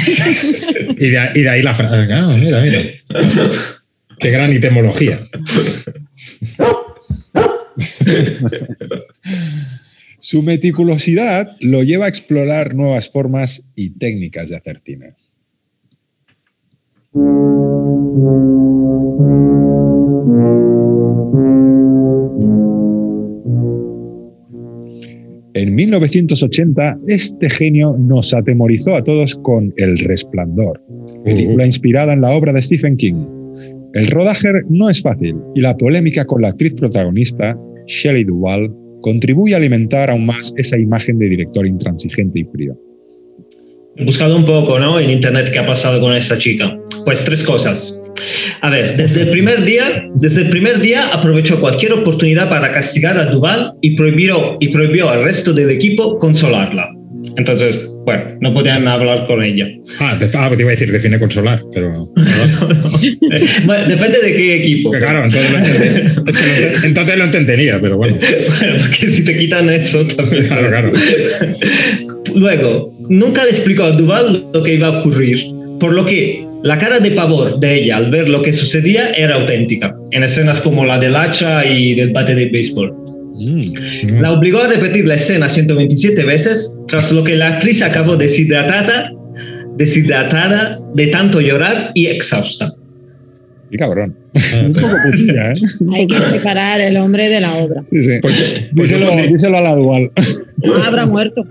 Y 0.98 1.08
de, 1.08 1.30
y 1.34 1.42
de 1.42 1.48
ahí 1.48 1.62
la 1.62 1.74
frase. 1.74 2.12
Ah, 2.12 2.36
mira, 2.38 2.60
mira. 2.60 2.80
Qué 4.18 4.30
gran 4.30 4.52
etimología. 4.52 5.20
Su 10.18 10.42
meticulosidad 10.42 11.56
lo 11.60 11.82
lleva 11.84 12.06
a 12.06 12.08
explorar 12.08 12.74
nuevas 12.74 13.08
formas 13.08 13.70
y 13.76 13.90
técnicas 13.90 14.48
de 14.48 14.56
hacer 14.56 14.80
cine. 14.84 15.14
En 25.58 25.74
1980, 25.74 27.00
este 27.08 27.50
genio 27.50 27.96
nos 27.98 28.32
atemorizó 28.32 28.94
a 28.94 29.02
todos 29.02 29.34
con 29.42 29.74
El 29.76 29.98
Resplandor, 29.98 30.80
película 31.24 31.66
inspirada 31.66 32.12
en 32.12 32.20
la 32.20 32.30
obra 32.30 32.52
de 32.52 32.62
Stephen 32.62 32.96
King. 32.96 33.26
El 33.94 34.06
rodaje 34.06 34.52
no 34.68 34.88
es 34.88 35.02
fácil 35.02 35.34
y 35.56 35.60
la 35.60 35.76
polémica 35.76 36.24
con 36.26 36.42
la 36.42 36.50
actriz 36.50 36.74
protagonista, 36.74 37.58
Shelley 37.88 38.22
Duvall, 38.22 38.72
contribuye 39.02 39.54
a 39.54 39.56
alimentar 39.56 40.10
aún 40.10 40.26
más 40.26 40.54
esa 40.58 40.78
imagen 40.78 41.18
de 41.18 41.28
director 41.28 41.66
intransigente 41.66 42.38
y 42.38 42.44
frío. 42.44 42.78
Buscado 44.00 44.36
un 44.36 44.44
poco, 44.44 44.78
¿no? 44.78 44.98
En 45.00 45.10
internet 45.10 45.50
qué 45.52 45.58
ha 45.58 45.66
pasado 45.66 46.00
con 46.00 46.14
esta 46.14 46.38
chica. 46.38 46.76
Pues 47.04 47.24
tres 47.24 47.42
cosas. 47.42 47.94
A 48.60 48.70
ver, 48.70 48.96
desde 48.96 49.22
el 49.22 49.28
primer 49.28 49.64
día, 49.64 50.04
desde 50.14 50.42
el 50.42 50.50
primer 50.50 50.80
día 50.80 51.08
aprovechó 51.12 51.58
cualquier 51.60 51.92
oportunidad 51.92 52.48
para 52.48 52.70
castigar 52.72 53.18
a 53.18 53.26
Duval 53.26 53.72
y 53.80 53.96
prohibió, 53.96 54.56
y 54.60 54.68
prohibió 54.68 55.08
al 55.10 55.22
resto 55.24 55.52
del 55.52 55.70
equipo 55.70 56.18
consolarla. 56.18 56.90
Entonces, 57.36 57.78
bueno, 58.04 58.24
no 58.40 58.52
podían 58.54 58.86
hablar 58.88 59.26
con 59.26 59.42
ella. 59.42 59.68
Ah, 60.00 60.16
de- 60.18 60.28
ah, 60.34 60.50
te 60.54 60.60
iba 60.62 60.70
a 60.70 60.72
decir 60.72 60.90
define 60.90 61.18
consolar, 61.18 61.62
pero. 61.72 62.06
bueno, 63.64 63.88
depende 63.88 64.20
de 64.20 64.34
qué 64.34 64.54
equipo. 64.56 64.90
Porque 64.90 65.04
claro, 65.04 65.24
entonces 65.24 65.50
lo, 65.52 65.58
entendí- 65.58 66.28
es 66.30 66.36
que 66.36 66.46
lo 66.46 66.52
ent- 66.78 66.84
entonces 66.84 67.16
lo 67.16 67.24
entendería, 67.24 67.80
pero 67.80 67.96
bueno. 67.96 68.16
Bueno, 68.60 68.74
porque 68.80 69.08
si 69.10 69.24
te 69.24 69.36
quitan 69.38 69.68
eso 69.70 70.04
también. 70.16 70.44
Claro, 70.46 70.68
claro. 70.68 70.92
Luego, 72.34 72.94
nunca 73.08 73.44
le 73.44 73.50
explicó 73.50 73.84
a 73.84 73.92
Duval 73.92 74.46
lo 74.52 74.62
que 74.62 74.74
iba 74.74 74.88
a 74.88 74.98
ocurrir, 75.00 75.38
por 75.80 75.92
lo 75.92 76.04
que 76.04 76.46
la 76.62 76.78
cara 76.78 76.98
de 76.98 77.12
pavor 77.12 77.60
de 77.60 77.82
ella 77.82 77.96
al 77.96 78.10
ver 78.10 78.28
lo 78.28 78.42
que 78.42 78.52
sucedía 78.52 79.12
era 79.12 79.36
auténtica, 79.36 79.94
en 80.10 80.22
escenas 80.22 80.60
como 80.60 80.84
la 80.84 80.98
del 80.98 81.14
hacha 81.16 81.64
y 81.64 81.94
del 81.94 82.12
bate 82.12 82.34
de 82.34 82.46
béisbol. 82.46 82.92
Mm. 83.34 84.20
La 84.20 84.32
obligó 84.32 84.58
a 84.62 84.68
repetir 84.68 85.06
la 85.06 85.14
escena 85.14 85.48
127 85.48 86.24
veces, 86.24 86.82
tras 86.88 87.12
lo 87.12 87.22
que 87.22 87.36
la 87.36 87.54
actriz 87.54 87.82
acabó 87.82 88.16
deshidratada, 88.16 89.12
deshidratada 89.76 90.80
de 90.94 91.06
tanto 91.06 91.40
llorar 91.40 91.92
y 91.94 92.06
exhausta. 92.06 92.72
Y 93.70 93.76
cabrón. 93.76 94.16
Ah, 94.34 94.62
Un 94.64 94.72
poco 94.72 94.94
putilla, 95.10 95.52
¿eh? 95.52 95.54
Hay 95.94 96.06
que 96.06 96.16
separar 96.18 96.80
el 96.80 96.96
hombre 96.96 97.28
de 97.28 97.40
la 97.40 97.54
obra. 97.56 97.82
Sí, 97.90 98.02
sí. 98.02 98.12
Pues, 98.22 98.66
pues 98.74 98.90
díselo, 98.90 99.06
pondría- 99.08 99.30
díselo 99.30 99.56
a 99.58 99.60
la 99.60 99.74
dual. 99.74 100.10
Ah, 100.16 100.86
habrá 100.86 101.06
muerto. 101.06 101.46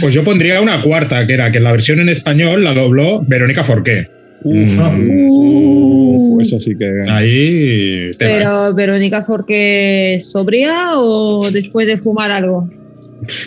Pues 0.00 0.12
yo 0.14 0.22
pondría 0.22 0.60
una 0.60 0.82
cuarta, 0.82 1.26
que 1.26 1.32
era 1.34 1.50
que 1.50 1.60
la 1.60 1.72
versión 1.72 2.00
en 2.00 2.08
español 2.10 2.62
la 2.64 2.74
dobló 2.74 3.22
Verónica 3.26 3.64
Forqué. 3.64 4.08
Uf, 4.44 4.76
Mm, 4.76 5.10
uf, 5.20 6.42
eso 6.42 6.58
sí 6.60 6.76
que. 6.76 7.04
Ahí. 7.08 8.10
Pero 8.18 8.74
Verónica 8.74 9.22
Forqué 9.22 10.18
sobria 10.20 10.98
o 10.98 11.48
después 11.50 11.86
de 11.86 11.96
fumar 11.98 12.30
algo. 12.32 12.68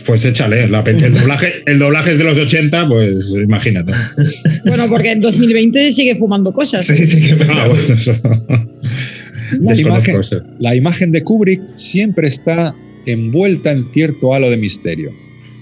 Pues 0.05 0.23
échale. 0.25 0.67
la 0.67 0.79
el, 0.81 1.13
doblaje, 1.13 1.63
el 1.65 1.79
doblaje 1.79 2.13
es 2.13 2.17
de 2.17 2.23
los 2.23 2.37
80, 2.37 2.87
pues 2.87 3.33
imagínate. 3.35 3.93
Bueno, 4.65 4.87
porque 4.87 5.11
en 5.11 5.21
2020 5.21 5.91
sigue 5.91 6.15
fumando 6.15 6.53
cosas. 6.53 6.85
Sí, 6.85 7.05
sí, 7.05 7.21
que 7.21 7.43
Ah, 7.49 7.67
bueno, 7.67 7.93
eso. 7.93 8.13
La 9.59 9.71
Desconozco 9.71 10.09
imagen, 10.11 10.19
eso. 10.19 10.43
la 10.59 10.75
imagen 10.75 11.11
de 11.11 11.23
Kubrick 11.23 11.61
siempre 11.75 12.27
está 12.29 12.73
envuelta 13.05 13.71
en 13.71 13.85
cierto 13.91 14.33
halo 14.33 14.49
de 14.49 14.57
misterio. 14.57 15.11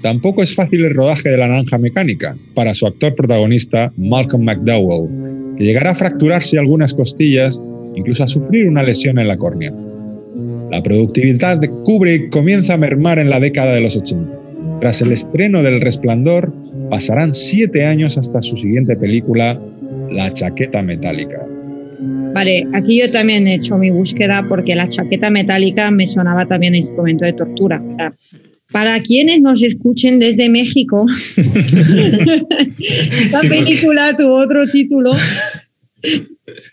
Tampoco 0.01 0.43
es 0.43 0.53
fácil 0.53 0.85
el 0.85 0.93
rodaje 0.93 1.29
de 1.29 1.37
La 1.37 1.47
Naranja 1.47 1.77
Mecánica 1.77 2.35
para 2.53 2.73
su 2.73 2.85
actor 2.85 3.15
protagonista, 3.15 3.91
Malcolm 3.97 4.43
McDowell, 4.43 5.55
que 5.57 5.63
llegará 5.63 5.91
a 5.91 5.95
fracturarse 5.95 6.57
algunas 6.59 6.93
costillas, 6.93 7.61
incluso 7.95 8.23
a 8.23 8.27
sufrir 8.27 8.67
una 8.67 8.83
lesión 8.83 9.17
en 9.19 9.27
la 9.27 9.37
córnea. 9.37 9.73
La 10.73 10.81
productividad 10.81 11.59
de 11.59 11.69
Kubrick 11.69 12.31
comienza 12.31 12.73
a 12.73 12.77
mermar 12.77 13.19
en 13.19 13.29
la 13.29 13.39
década 13.39 13.75
de 13.75 13.81
los 13.81 13.95
80. 13.95 14.39
Tras 14.81 15.03
el 15.03 15.11
estreno 15.11 15.61
del 15.61 15.79
Resplandor, 15.79 16.51
pasarán 16.89 17.31
siete 17.35 17.85
años 17.85 18.17
hasta 18.17 18.41
su 18.41 18.57
siguiente 18.57 18.95
película, 18.95 19.61
La 20.11 20.33
Chaqueta 20.33 20.81
Metálica. 20.81 21.45
Vale, 22.33 22.65
aquí 22.73 22.99
yo 23.01 23.11
también 23.11 23.45
he 23.47 23.53
hecho 23.53 23.77
mi 23.77 23.91
búsqueda 23.91 24.47
porque 24.49 24.75
la 24.75 24.89
chaqueta 24.89 25.29
metálica 25.29 25.91
me 25.91 26.07
sonaba 26.07 26.47
también 26.47 26.73
a 26.73 26.77
instrumento 26.77 27.23
de 27.23 27.33
tortura. 27.33 27.79
O 27.79 27.95
sea, 27.95 28.11
para 28.71 28.99
quienes 29.01 29.41
nos 29.41 29.61
escuchen 29.61 30.17
desde 30.17 30.49
México, 30.49 31.05
esta 31.37 31.51
Sí, 32.31 33.29
porque- 33.31 33.47
película 33.47 34.17
tuvo 34.17 34.37
otro 34.39 34.65
título 34.71 35.11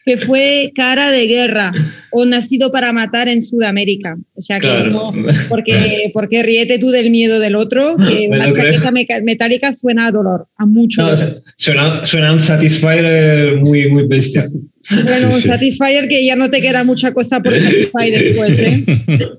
que 0.04 0.16
fue 0.16 0.72
Cara 0.74 1.10
de 1.10 1.26
Guerra 1.26 1.72
o 2.10 2.24
Nacido 2.24 2.72
para 2.72 2.92
Matar 2.92 3.28
en 3.28 3.42
Sudamérica. 3.42 4.16
O 4.34 4.40
sea 4.40 4.58
que 4.58 4.66
Claro. 4.66 4.90
no, 4.90 5.12
porque, 5.48 6.10
porque 6.12 6.42
ríete 6.42 6.78
tú 6.78 6.90
del 6.90 7.10
miedo 7.10 7.38
del 7.38 7.54
otro, 7.54 7.96
que 8.08 8.28
Me 8.28 8.36
una 8.38 8.52
chaqueta 8.52 8.90
metálica 9.22 9.74
suena 9.74 10.06
a 10.08 10.12
dolor, 10.12 10.46
a 10.56 10.66
mucho. 10.66 11.02
No, 11.02 11.10
dolor. 11.16 11.34
suena, 11.56 12.04
suena 12.04 12.32
un 12.32 12.40
Satisfyer 12.40 13.56
muy, 13.58 13.88
muy 13.90 14.06
bestia. 14.06 14.46
Bueno, 15.04 15.28
Sí, 15.28 15.34
un 15.34 15.40
sí. 15.42 15.48
Satisfyer 15.48 16.08
que 16.08 16.24
ya 16.24 16.34
no 16.36 16.50
te 16.50 16.60
queda 16.60 16.82
mucha 16.84 17.12
cosa 17.12 17.40
por 17.40 17.52
Satisfy 17.54 18.10
después, 18.10 18.58
¿eh? 18.58 18.84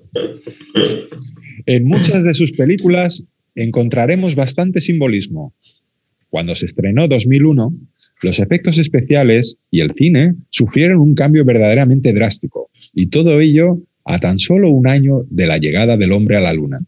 En 1.66 1.86
muchas 1.86 2.24
de 2.24 2.34
sus 2.34 2.52
películas 2.54 3.24
encontraremos 3.56 4.36
bastante 4.36 4.82
simbolismo. 4.82 5.54
Cuando 6.30 6.56
se 6.56 6.66
estrenó 6.66 7.08
2001, 7.08 7.74
los 8.22 8.40
efectos 8.40 8.78
especiales 8.78 9.58
y 9.72 9.82
el 9.82 9.92
cine 9.92 10.36
sufrieron 10.50 11.00
un 11.00 11.16
cambio 11.16 11.44
verdaderamente 11.46 12.14
drástico, 12.14 12.70
y 12.94 13.08
todo 13.08 13.40
ello 13.40 13.80
a 14.06 14.20
tan 14.20 14.40
solo 14.40 14.70
un 14.70 14.88
año 14.88 15.24
de 15.30 15.48
la 15.48 15.58
llegada 15.58 15.98
del 15.98 16.12
hombre 16.12 16.36
a 16.36 16.42
la 16.42 16.54
luna. 16.54 16.80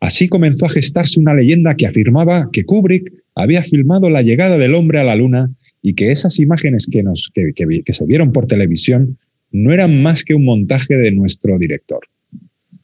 Así 0.00 0.28
comenzó 0.28 0.66
a 0.66 0.70
gestarse 0.70 1.18
una 1.18 1.34
leyenda 1.34 1.74
que 1.74 1.86
afirmaba 1.86 2.48
que 2.52 2.64
Kubrick 2.64 3.12
había 3.34 3.62
filmado 3.62 4.10
la 4.10 4.22
llegada 4.22 4.56
del 4.58 4.74
hombre 4.74 5.00
a 5.00 5.04
la 5.04 5.16
luna 5.16 5.50
y 5.82 5.94
que 5.94 6.12
esas 6.12 6.38
imágenes 6.38 6.86
que, 6.90 7.02
nos, 7.02 7.30
que, 7.34 7.52
que- 7.54 7.82
que 7.82 7.92
se 7.92 8.04
vieron 8.04 8.32
por 8.32 8.46
televisión 8.46 9.18
no 9.50 9.72
eran 9.72 10.02
más 10.02 10.22
que 10.24 10.34
un 10.34 10.44
montaje 10.44 10.96
de 10.96 11.10
nuestro 11.12 11.58
director. 11.58 12.00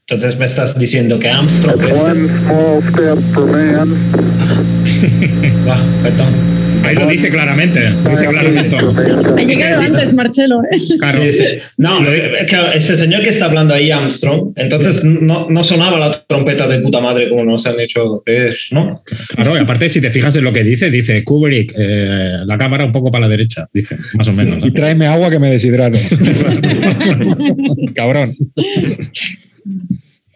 Entonces 0.06 0.38
me 0.38 0.44
estás 0.46 0.78
diciendo 0.78 1.18
que 1.18 1.28
Armstrong 1.28 1.80
es... 1.82 1.96
One 1.96 2.28
small 2.40 2.82
step 2.92 3.34
for 3.34 3.50
man, 3.50 3.94
Ah, 5.68 6.00
perdón. 6.02 6.53
Ahí 6.82 6.94
lo 6.94 7.06
dice 7.06 7.30
claramente. 7.30 7.90
lo 7.90 8.10
Dice 8.10 8.26
claramente. 8.26 8.76
Ha 8.76 9.42
llegado 9.42 9.82
antes, 9.82 10.14
Marcelo. 10.14 10.62
¿eh? 10.70 10.78
Claro. 10.98 11.22
Sí, 11.22 11.32
sí. 11.32 11.44
No, 11.76 12.06
es 12.10 12.46
que 12.46 12.56
ese 12.74 12.96
señor 12.96 13.22
que 13.22 13.30
está 13.30 13.46
hablando 13.46 13.74
ahí, 13.74 13.90
Armstrong, 13.90 14.52
entonces 14.56 15.04
no, 15.04 15.48
no 15.50 15.64
sonaba 15.64 15.98
la 15.98 16.24
trompeta 16.26 16.66
de 16.68 16.80
puta 16.80 17.00
madre 17.00 17.28
como 17.28 17.44
nos 17.44 17.66
han 17.66 17.76
dicho 17.76 18.22
que 18.24 18.48
es, 18.48 18.68
¿no? 18.70 19.02
Claro, 19.34 19.56
y 19.56 19.60
aparte, 19.60 19.88
si 19.88 20.00
te 20.00 20.10
fijas 20.10 20.36
en 20.36 20.44
lo 20.44 20.52
que 20.52 20.64
dice, 20.64 20.90
dice 20.90 21.22
Kubrick, 21.24 21.74
eh, 21.76 22.38
la 22.44 22.58
cámara 22.58 22.84
un 22.84 22.92
poco 22.92 23.10
para 23.10 23.26
la 23.26 23.28
derecha, 23.28 23.68
dice, 23.72 23.96
más 24.14 24.28
o 24.28 24.32
menos. 24.32 24.64
Y 24.64 24.70
tráeme 24.72 25.06
agua 25.06 25.30
que 25.30 25.38
me 25.38 25.50
deshidrato. 25.50 25.98
Cabrón. 27.94 28.36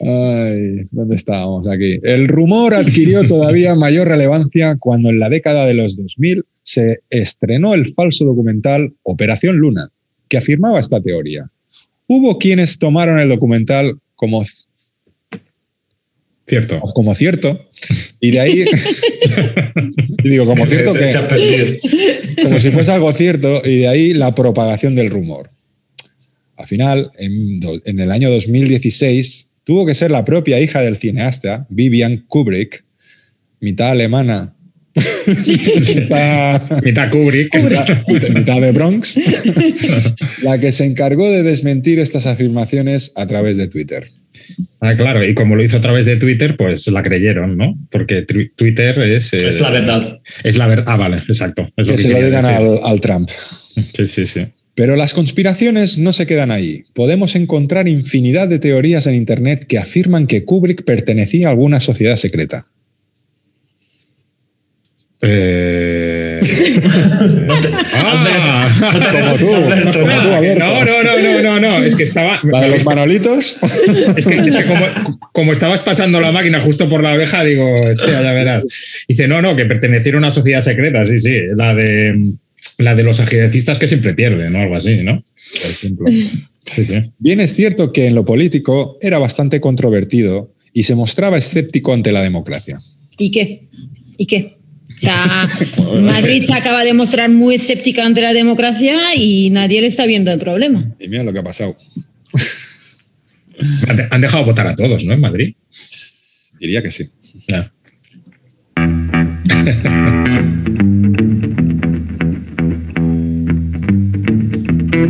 Ay, 0.01 0.85
¿dónde 0.93 1.17
estábamos 1.17 1.67
aquí? 1.67 1.99
El 2.03 2.29
rumor 2.29 2.75
adquirió 2.75 3.27
todavía 3.27 3.75
mayor 3.77 4.09
relevancia 4.09 4.77
cuando 4.79 5.09
en 5.09 5.19
la 5.19 5.29
década 5.29 5.67
de 5.67 5.75
los 5.75 5.97
2000 5.97 6.45
se 6.63 7.01
estrenó 7.11 7.75
el 7.75 7.93
falso 7.95 8.25
documental 8.25 8.93
Operación 9.03 9.57
Luna, 9.57 9.89
que 10.29 10.39
afirmaba 10.39 10.79
esta 10.79 11.01
teoría. 11.01 11.51
Hubo 12.07 12.39
quienes 12.39 12.79
tomaron 12.79 13.19
el 13.19 13.29
documental 13.29 13.99
como, 14.15 14.45
Cierto. 16.47 16.81
como 16.81 17.15
cierto, 17.15 17.69
y 18.21 18.31
de 18.31 18.41
ahí, 18.41 18.65
y 20.25 20.29
digo, 20.29 20.47
como 20.47 20.67
cierto 20.67 20.95
que 20.95 21.81
como 22.43 22.59
si 22.59 22.71
fuese 22.71 22.93
algo 22.93 23.13
cierto, 23.13 23.63
y 23.65 23.79
de 23.81 23.89
ahí 23.89 24.15
la 24.15 24.35
propagación 24.35 24.95
del 24.95 25.11
rumor. 25.11 25.51
Al 26.57 26.67
final, 26.67 27.11
en, 27.19 27.61
en 27.85 28.01
el 28.01 28.11
año 28.11 28.31
2016, 28.31 29.48
tuvo 29.69 29.85
que 29.85 29.95
ser 29.95 30.11
la 30.11 30.25
propia 30.25 30.59
hija 30.61 30.81
del 30.81 30.97
cineasta, 30.97 31.67
Vivian 31.69 32.25
Kubrick, 32.27 32.85
mitad 33.61 33.91
alemana, 33.91 34.55
mitad, 35.27 36.83
Mitad 36.83 37.11
Kubrick. 37.11 37.55
mitad- 37.55 38.31
mitad 38.31 38.61
de 38.63 38.73
Bronx, 38.73 39.15
la 40.43 40.59
que 40.59 40.73
se 40.73 40.87
encargó 40.87 41.31
de 41.31 41.43
desmentir 41.43 41.99
estas 41.99 42.25
afirmaciones 42.27 43.13
a 43.15 43.27
través 43.27 43.59
de 43.59 43.69
Twitter. 43.69 44.09
Ah, 44.81 44.97
claro, 44.97 45.23
y 45.23 45.35
como 45.35 45.55
lo 45.55 45.63
hizo 45.63 45.77
a 45.77 45.81
través 45.83 46.07
de 46.07 46.17
Twitter, 46.17 46.57
pues 46.57 46.87
la 46.89 47.03
creyeron, 47.03 47.59
¿no? 47.59 47.75
Porque 47.91 48.23
Twitter 48.23 48.99
es. 49.03 49.35
eh, 49.35 49.49
Es 49.49 49.61
la 49.61 49.69
verdad. 49.71 50.21
Es 50.45 50.57
la 50.57 50.67
verdad. 50.67 50.85
Ah, 50.89 50.97
vale, 50.97 51.19
exacto. 51.29 51.69
Es 51.77 51.87
lo 51.89 51.95
Que 51.97 52.03
que 52.05 52.09
se 52.09 52.15
lo 52.15 52.25
digan 52.25 52.47
al 52.83 53.01
Trump. 53.03 53.29
Sí, 53.95 54.07
sí, 54.07 54.27
sí. 54.27 54.47
Pero 54.79 54.95
las 54.95 55.13
conspiraciones 55.13 55.99
no 55.99 56.13
se 56.13 56.25
quedan 56.25 56.53
ahí. 56.53 56.85
Podemos 56.95 57.35
encontrar 57.35 57.89
infinidad 57.89 58.47
de 58.47 58.61
teorías 58.61 59.09
en 59.09 59.15
Internet 59.17 59.67
que 59.67 59.77
afirman 59.77 60.29
que 60.29 60.45
Kubrick 60.45 60.85
pertenecía 60.85 61.49
a 61.49 61.51
alguna 61.51 61.81
sociedad 61.81 62.15
secreta. 62.15 62.69
Eh... 65.21 66.41
ah, 67.93 68.71
Como 69.11 69.35
tú, 69.35 69.53
Alberto, 69.57 70.01
como 70.01 70.23
tú, 70.23 70.29
Alberto. 70.29 70.65
no, 70.65 70.85
no, 70.85 71.03
no, 71.03 71.19
no, 71.19 71.43
no, 71.43 71.59
no, 71.59 71.85
es 71.85 71.97
que 71.97 72.05
estaba. 72.05 72.41
La 72.45 72.61
de 72.61 72.69
los 72.69 72.85
manolitos. 72.85 73.59
Es 74.17 74.27
que, 74.29 74.37
es 74.37 74.57
que 74.57 74.65
como, 74.65 74.87
como 75.33 75.53
estabas 75.55 75.83
pasando 75.83 76.21
la 76.21 76.31
máquina 76.31 76.61
justo 76.61 76.89
por 76.89 77.03
la 77.03 77.15
oreja, 77.15 77.43
digo, 77.43 77.67
ya 77.97 78.21
verás. 78.33 78.65
Dice, 79.09 79.27
no, 79.27 79.43
no, 79.43 79.57
que 79.57 79.65
perteneciera 79.65 80.19
a 80.19 80.21
una 80.21 80.31
sociedad 80.31 80.61
secreta, 80.61 81.05
sí, 81.05 81.19
sí, 81.19 81.37
la 81.57 81.75
de 81.75 82.39
la 82.79 82.95
de 82.95 83.03
los 83.03 83.21
ajedrecistas 83.21 83.79
que 83.79 83.89
siempre 83.89 84.15
pierden, 84.15 84.55
o 84.55 84.61
algo 84.61 84.77
así, 84.77 84.97
¿no? 85.03 85.23
Por 85.63 85.71
ejemplo. 85.71 86.07
Sí, 86.69 86.85
sí. 86.85 86.97
Bien 87.19 87.41
es 87.41 87.55
cierto 87.55 87.93
que 87.95 88.05
en 88.09 88.15
lo 88.15 88.27
político 88.27 88.99
era 89.01 89.17
bastante 89.19 89.59
controvertido 89.59 90.53
y 90.75 90.83
se 90.83 90.95
mostraba 90.95 91.39
escéptico 91.39 91.95
ante 91.95 92.13
la 92.13 92.23
democracia. 92.23 92.79
¿Y 93.17 93.31
qué? 93.31 93.69
¿Y 94.19 94.27
qué? 94.27 94.59
O 94.95 95.01
sea, 95.01 95.49
Madrid 96.03 96.43
se 96.45 96.53
acaba 96.53 96.85
de 96.85 96.93
mostrar 96.93 97.31
muy 97.31 97.55
escéptica 97.55 98.05
ante 98.05 98.21
la 98.21 98.35
democracia 98.35 99.15
y 99.17 99.49
nadie 99.49 99.81
le 99.81 99.87
está 99.87 100.05
viendo 100.05 100.31
el 100.31 100.39
problema. 100.39 100.95
Y 101.01 101.09
mira 101.09 101.23
lo 101.23 101.33
que 101.33 101.39
ha 101.39 101.43
pasado. 101.45 101.75
Han 103.89 103.97
de- 103.97 104.09
Han 104.11 104.21
dejado 104.21 104.45
votar 104.45 104.67
a 104.67 104.77
todos, 104.77 105.05
¿no? 105.07 105.15
En 105.15 105.21
Madrid. 105.21 105.55
Diría 106.61 106.83
que 106.83 106.91
sí. 106.91 107.05
Ya. 107.49 107.73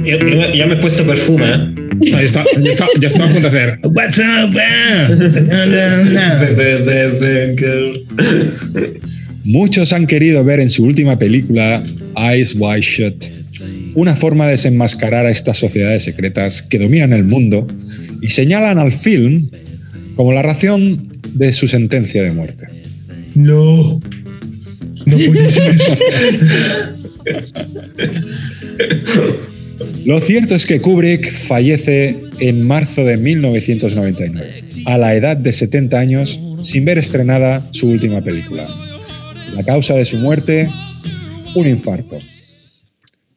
Yo- 0.09 0.19
yo- 0.19 0.55
ya 0.55 0.67
me 0.67 0.75
he 0.75 0.79
puesto 0.79 1.05
perfume, 1.05 1.47
¿eh? 1.55 1.59
Yo 2.01 2.19
estaba, 2.19 2.47
yo 2.63 2.71
estaba- 2.73 2.91
yo 3.01 3.09
estaba 3.09 3.27
a 3.27 3.33
punto 3.33 3.51
de 3.51 3.59
hacer. 3.59 3.79
What's 3.93 4.19
up, 4.19 4.57
eh?" 4.59 5.09
Muchos 9.45 9.93
han 9.93 10.07
querido 10.07 10.43
ver 10.45 10.61
en 10.61 10.71
su 10.71 10.85
última 10.85 11.19
película, 11.19 11.83
Eyes 12.17 12.55
Wide 12.59 12.81
Shut, 12.83 13.25
una 13.95 14.15
forma 14.17 14.47
de 14.47 14.53
desenmascarar 14.53 15.27
a 15.27 15.31
estas 15.31 15.59
sociedades 15.59 16.05
secretas 16.05 16.63
que 16.63 16.79
dominan 16.79 17.13
el 17.13 17.25
mundo 17.25 17.67
y 18.21 18.29
señalan 18.31 18.79
al 18.79 18.93
film 18.93 19.49
como 20.17 20.33
la 20.33 20.43
razón 20.43 21.09
de 21.35 21.53
su 21.53 21.69
sentencia 21.69 22.23
de 22.23 22.33
muerte. 22.33 22.67
No. 23.35 24.01
No 25.07 25.17
puede 25.17 25.51
ser. 25.51 25.77
Lo 30.05 30.21
cierto 30.21 30.55
es 30.55 30.67
que 30.67 30.81
Kubrick 30.81 31.31
fallece 31.31 32.17
en 32.41 32.67
marzo 32.67 33.05
de 33.05 33.17
1999, 33.17 34.65
a 34.87 34.99
la 34.99 35.15
edad 35.15 35.37
de 35.37 35.53
70 35.53 35.99
años, 35.99 36.41
sin 36.63 36.85
ver 36.85 36.99
estrenada 36.99 37.69
su 37.73 37.89
última 37.89 38.21
película. 38.21 38.67
La 39.55 39.63
causa 39.65 39.95
de 39.95 40.05
su 40.05 40.17
muerte, 40.19 40.69
un 41.55 41.69
infarto. 41.69 42.19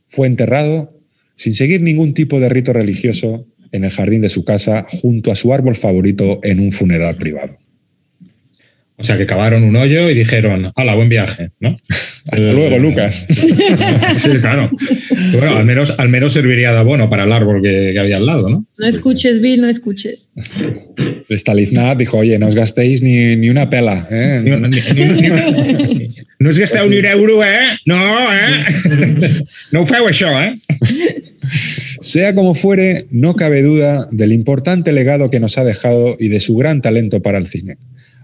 Fue 0.10 0.28
enterrado 0.28 1.00
sin 1.36 1.56
seguir 1.56 1.82
ningún 1.82 2.14
tipo 2.14 2.40
de 2.40 2.50
rito 2.50 2.74
religioso 2.74 3.48
en 3.72 3.84
el 3.84 3.92
jardín 3.92 4.22
de 4.22 4.30
su 4.30 4.44
casa 4.44 4.86
junto 5.02 5.32
a 5.32 5.36
su 5.36 5.54
árbol 5.54 5.76
favorito 5.76 6.40
en 6.44 6.60
un 6.60 6.72
funeral 6.72 7.16
privado. 7.16 7.58
O 9.02 9.04
sea, 9.04 9.18
que 9.18 9.26
cavaron 9.26 9.64
un 9.64 9.76
hoyo 9.76 10.10
y 10.10 10.14
dijeron, 10.14 10.72
¡hala, 10.76 10.94
buen 10.96 11.10
viaje! 11.10 11.50
¿no? 11.60 11.76
Hasta 12.32 12.50
Eh, 12.50 12.54
luego, 12.54 12.78
Lucas. 12.78 13.26
Sí, 14.22 14.30
claro. 14.40 14.70
Bueno, 15.32 15.58
al 15.58 15.66
menos, 15.66 15.96
al 15.98 16.10
menos 16.10 16.34
serviría 16.34 16.72
de 16.72 16.78
abono 16.78 17.10
para 17.10 17.24
el 17.24 17.32
árbol 17.32 17.62
que, 17.64 17.92
que 17.94 18.00
había 18.00 18.18
al 18.18 18.26
lado, 18.26 18.50
¿no? 18.50 18.66
No 18.78 18.86
escuches, 18.88 19.42
Bill, 19.42 19.62
no 19.62 19.68
escuches. 19.70 20.30
Staliznat 21.30 21.98
dijo, 21.98 22.18
oye, 22.18 22.38
no 22.38 22.48
os 22.48 22.56
gastéis 22.56 23.02
ni, 23.02 23.36
ni 23.36 23.50
una 23.50 23.70
pela. 23.70 24.08
¿eh? 24.12 24.40
Ni- 24.44 24.52
ni- 24.52 24.82
ni- 24.94 25.22
ni- 25.22 26.10
No 26.40 26.50
es 26.50 26.58
gastar 26.60 26.86
un 26.86 26.94
euro, 26.94 27.44
eh? 27.44 27.78
No, 27.86 27.96
eh? 28.34 28.66
No 29.72 29.86
feu 29.86 30.08
això, 30.08 30.30
eh? 30.44 30.54
Sea 32.02 32.34
como 32.36 32.54
fuere, 32.56 33.06
no 33.12 33.36
cabe 33.36 33.62
duda 33.62 34.08
del 34.12 34.32
importante 34.34 34.92
legado 34.92 35.30
que 35.30 35.40
nos 35.40 35.58
ha 35.58 35.64
dejado 35.64 36.16
y 36.20 36.28
de 36.30 36.40
su 36.40 36.56
gran 36.56 36.82
talento 36.82 37.22
para 37.22 37.38
el 37.38 37.48
cine. 37.48 37.78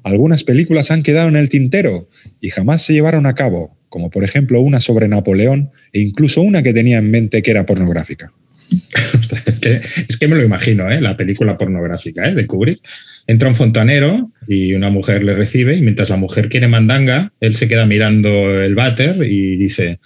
Algunas 0.04 0.44
películas 0.44 0.92
han 0.92 1.04
quedado 1.04 1.28
en 1.28 1.36
el 1.36 1.50
tintero 1.50 2.10
y 2.42 2.50
jamás 2.50 2.84
se 2.84 2.94
llevaron 2.94 3.26
a 3.26 3.36
cabo, 3.36 3.78
como 3.90 4.10
por 4.10 4.24
ejemplo 4.24 4.62
una 4.62 4.82
sobre 4.82 5.08
Napoleón 5.08 5.72
e 5.94 6.00
incluso 6.00 6.42
una 6.42 6.64
que 6.64 6.74
tenía 6.74 6.98
en 6.98 7.12
mente 7.12 7.42
que 7.42 7.52
era 7.52 7.66
pornográfica. 7.66 8.32
Es 9.46 9.60
que, 9.60 9.82
es 10.08 10.18
que 10.18 10.28
me 10.28 10.36
lo 10.36 10.44
imagino, 10.44 10.90
¿eh? 10.92 11.02
La 11.02 11.18
película 11.18 11.58
pornográfica 11.58 12.28
¿eh? 12.30 12.36
de 12.36 12.46
Kubrick. 12.46 12.80
Entra 13.26 13.50
un 13.50 13.56
fontanero 13.56 14.32
y 14.48 14.74
una 14.74 14.90
mujer 14.90 15.24
le 15.24 15.36
recibe 15.36 15.76
y 15.76 15.82
mientras 15.82 16.10
la 16.10 16.18
mujer 16.18 16.48
quiere 16.50 16.68
mandanga, 16.68 17.34
él 17.40 17.56
se 17.56 17.68
queda 17.68 17.86
mirando 17.86 18.62
el 18.62 18.76
váter 18.76 19.24
y 19.24 19.58
dice, 19.58 20.00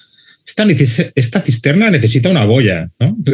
esta, 1.15 1.41
cisterna 1.41 1.89
necesita 1.89 2.29
una 2.29 2.45
boya, 2.45 2.89
¿no? 2.99 3.17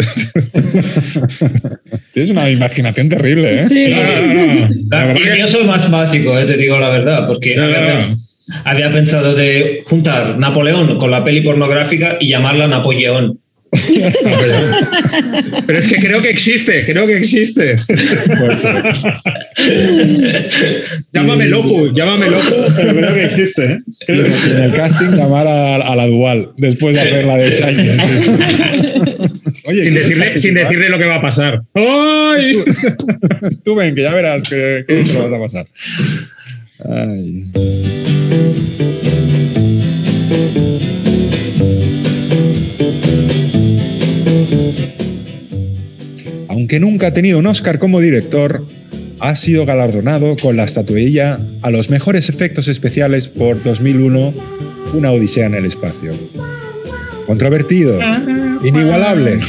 Tienes 2.14 2.32
una 2.32 2.50
imaginación 2.50 3.10
terrible, 3.10 3.62
¿eh? 3.62 3.66
Sí. 3.68 3.88
No, 3.90 4.04
no, 4.04 4.22
no, 4.28 4.46
no. 4.70 4.70
La 4.90 5.06
verdad 5.06 5.22
Y 5.22 5.24
que- 5.36 5.40
yo 5.40 5.48
soy 5.48 5.64
más 5.66 5.90
básico, 5.90 6.38
eh, 6.40 6.46
te 6.46 6.58
digo 6.58 6.80
la 6.80 6.90
verdad, 6.90 7.28
porque 7.28 7.56
No, 7.56 7.68
no, 7.68 7.76
había, 7.76 7.94
no. 7.94 8.00
pens- 8.00 8.62
había 8.66 8.92
pensado 8.92 9.36
de 9.36 9.82
juntar 9.86 10.38
Napoleón 10.38 10.98
con 10.98 11.12
la 11.12 11.24
peli 11.24 11.42
pornográfica 11.42 12.18
y 12.20 12.30
llamarla 12.30 12.68
Napoleón. 12.68 13.40
Pero 15.66 15.80
es 15.80 15.88
que 15.88 16.00
creo 16.00 16.22
que 16.22 16.30
existe, 16.30 16.86
creo 16.86 17.06
que 17.06 17.18
existe. 17.18 17.76
Llámame 21.14 21.48
loco, 21.48 21.92
llámame 21.92 22.30
loco, 22.30 22.56
pero 22.76 22.96
creo 22.96 23.14
que 23.14 23.26
existe. 23.26 23.66
¿eh? 23.66 23.78
En 24.08 24.64
el 24.64 24.74
casting 24.74 25.18
llamar 25.18 25.48
a, 25.48 25.76
a 25.76 25.96
la 25.96 26.08
dual 26.08 26.52
después 26.58 26.96
de 26.96 27.02
hacer 27.02 27.26
la 27.26 27.38
de 27.38 27.52
Shiny. 27.52 27.90
Oye, 29.66 29.84
Sin 29.84 29.94
¿quieres 29.94 30.10
decirle, 30.10 30.40
sin 30.40 30.54
decirle 30.54 30.90
lo 30.90 31.00
que 31.00 31.08
va 31.08 31.16
a 31.16 31.22
pasar. 31.22 31.62
¡Ay! 31.74 32.64
Tú 33.66 33.76
ven, 33.76 33.96
que 33.96 34.04
ya 34.04 34.14
verás 34.14 34.44
que, 34.44 34.86
que 34.88 35.02
esto 35.02 35.28
lo 35.28 35.40
vas 35.40 35.40
a 35.40 35.44
pasar. 35.44 35.68
Ay. 36.86 37.52
Aunque 46.58 46.80
nunca 46.80 47.08
ha 47.08 47.14
tenido 47.14 47.38
un 47.38 47.46
Oscar 47.46 47.78
como 47.78 48.00
director, 48.00 48.66
ha 49.20 49.36
sido 49.36 49.68
galardonado 49.68 50.36
con 50.38 50.58
la 50.58 50.64
estatuilla 50.64 51.38
a 51.62 51.70
los 51.70 51.92
mejores 51.92 52.30
efectos 52.30 52.68
especiales 52.68 53.28
por 53.28 53.62
2001, 53.62 54.34
Una 54.96 55.12
Odisea 55.12 55.46
en 55.46 55.54
el 55.54 55.66
Espacio. 55.66 56.14
Controvertido, 57.28 58.00
inigualable, 58.64 59.40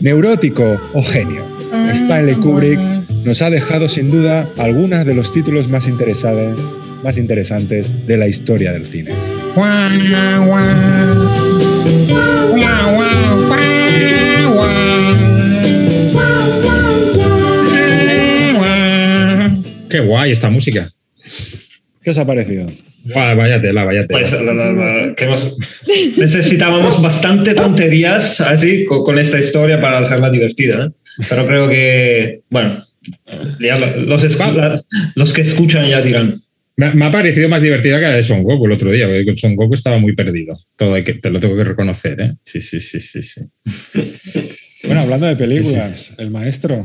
neurótico 0.00 0.80
o 0.94 1.02
genio. 1.02 1.44
Stanley 1.92 2.36
Kubrick 2.36 2.80
nos 3.26 3.42
ha 3.42 3.50
dejado 3.50 3.90
sin 3.90 4.10
duda 4.10 4.48
algunos 4.56 5.04
de 5.04 5.14
los 5.14 5.34
títulos 5.34 5.68
más 5.68 5.86
interesantes, 5.86 6.64
más 7.04 7.18
interesantes 7.18 8.06
de 8.06 8.16
la 8.16 8.26
historia 8.26 8.72
del 8.72 8.86
cine. 8.86 9.10
Qué 19.92 20.00
guay 20.00 20.32
esta 20.32 20.48
música. 20.48 20.90
¿Qué 22.02 22.10
os 22.10 22.16
ha 22.18 22.26
parecido? 22.26 22.72
Guau, 23.04 23.36
vaya 23.36 23.60
tela, 23.60 23.84
vaya 23.84 24.00
tela. 24.06 24.20
Pues 24.20 24.32
la- 24.32 24.54
la- 24.54 24.72
la- 24.72 25.14
que 25.14 25.24
hemos- 25.24 25.54
necesitábamos 26.16 27.02
bastante 27.02 27.52
tonterías 27.54 28.40
así 28.40 28.86
con, 28.86 29.04
con 29.04 29.18
esta 29.18 29.38
historia 29.38 29.80
para 29.82 29.98
hacerla 29.98 30.30
divertida. 30.30 30.86
¿eh? 30.86 30.90
Pero 31.28 31.46
creo 31.46 31.68
que, 31.68 32.40
bueno, 32.48 32.82
ya 33.60 33.78
lo- 33.78 33.96
los, 34.02 34.24
escu- 34.24 34.52
la- 34.54 34.80
los 35.14 35.32
que 35.34 35.42
escuchan 35.42 35.86
ya 35.90 36.00
dirán. 36.00 36.40
Me, 36.76 37.04
ha 37.04 37.10
parecido 37.10 37.50
más 37.50 37.60
divertida 37.60 37.98
que 37.98 38.04
la 38.06 38.14
de 38.14 38.22
Son 38.22 38.42
Goku 38.42 38.64
el 38.64 38.72
otro 38.72 38.90
día, 38.90 39.06
porque 39.06 39.36
Son 39.36 39.54
Goku 39.54 39.74
estaba 39.74 39.98
muy 39.98 40.14
perdido. 40.14 40.58
Todo 40.76 40.94
hay 40.94 41.04
que, 41.04 41.14
te 41.14 41.28
lo 41.28 41.38
tengo 41.38 41.54
que 41.54 41.64
reconocer, 41.64 42.18
¿eh? 42.18 42.32
Sí, 42.42 42.62
sí, 42.62 42.80
sí, 42.80 42.98
sí, 42.98 43.22
sí. 43.22 43.42
Bueno, 44.84 45.02
hablando 45.02 45.26
de 45.26 45.36
películas, 45.36 46.14
el 46.18 46.30
maestro, 46.30 46.82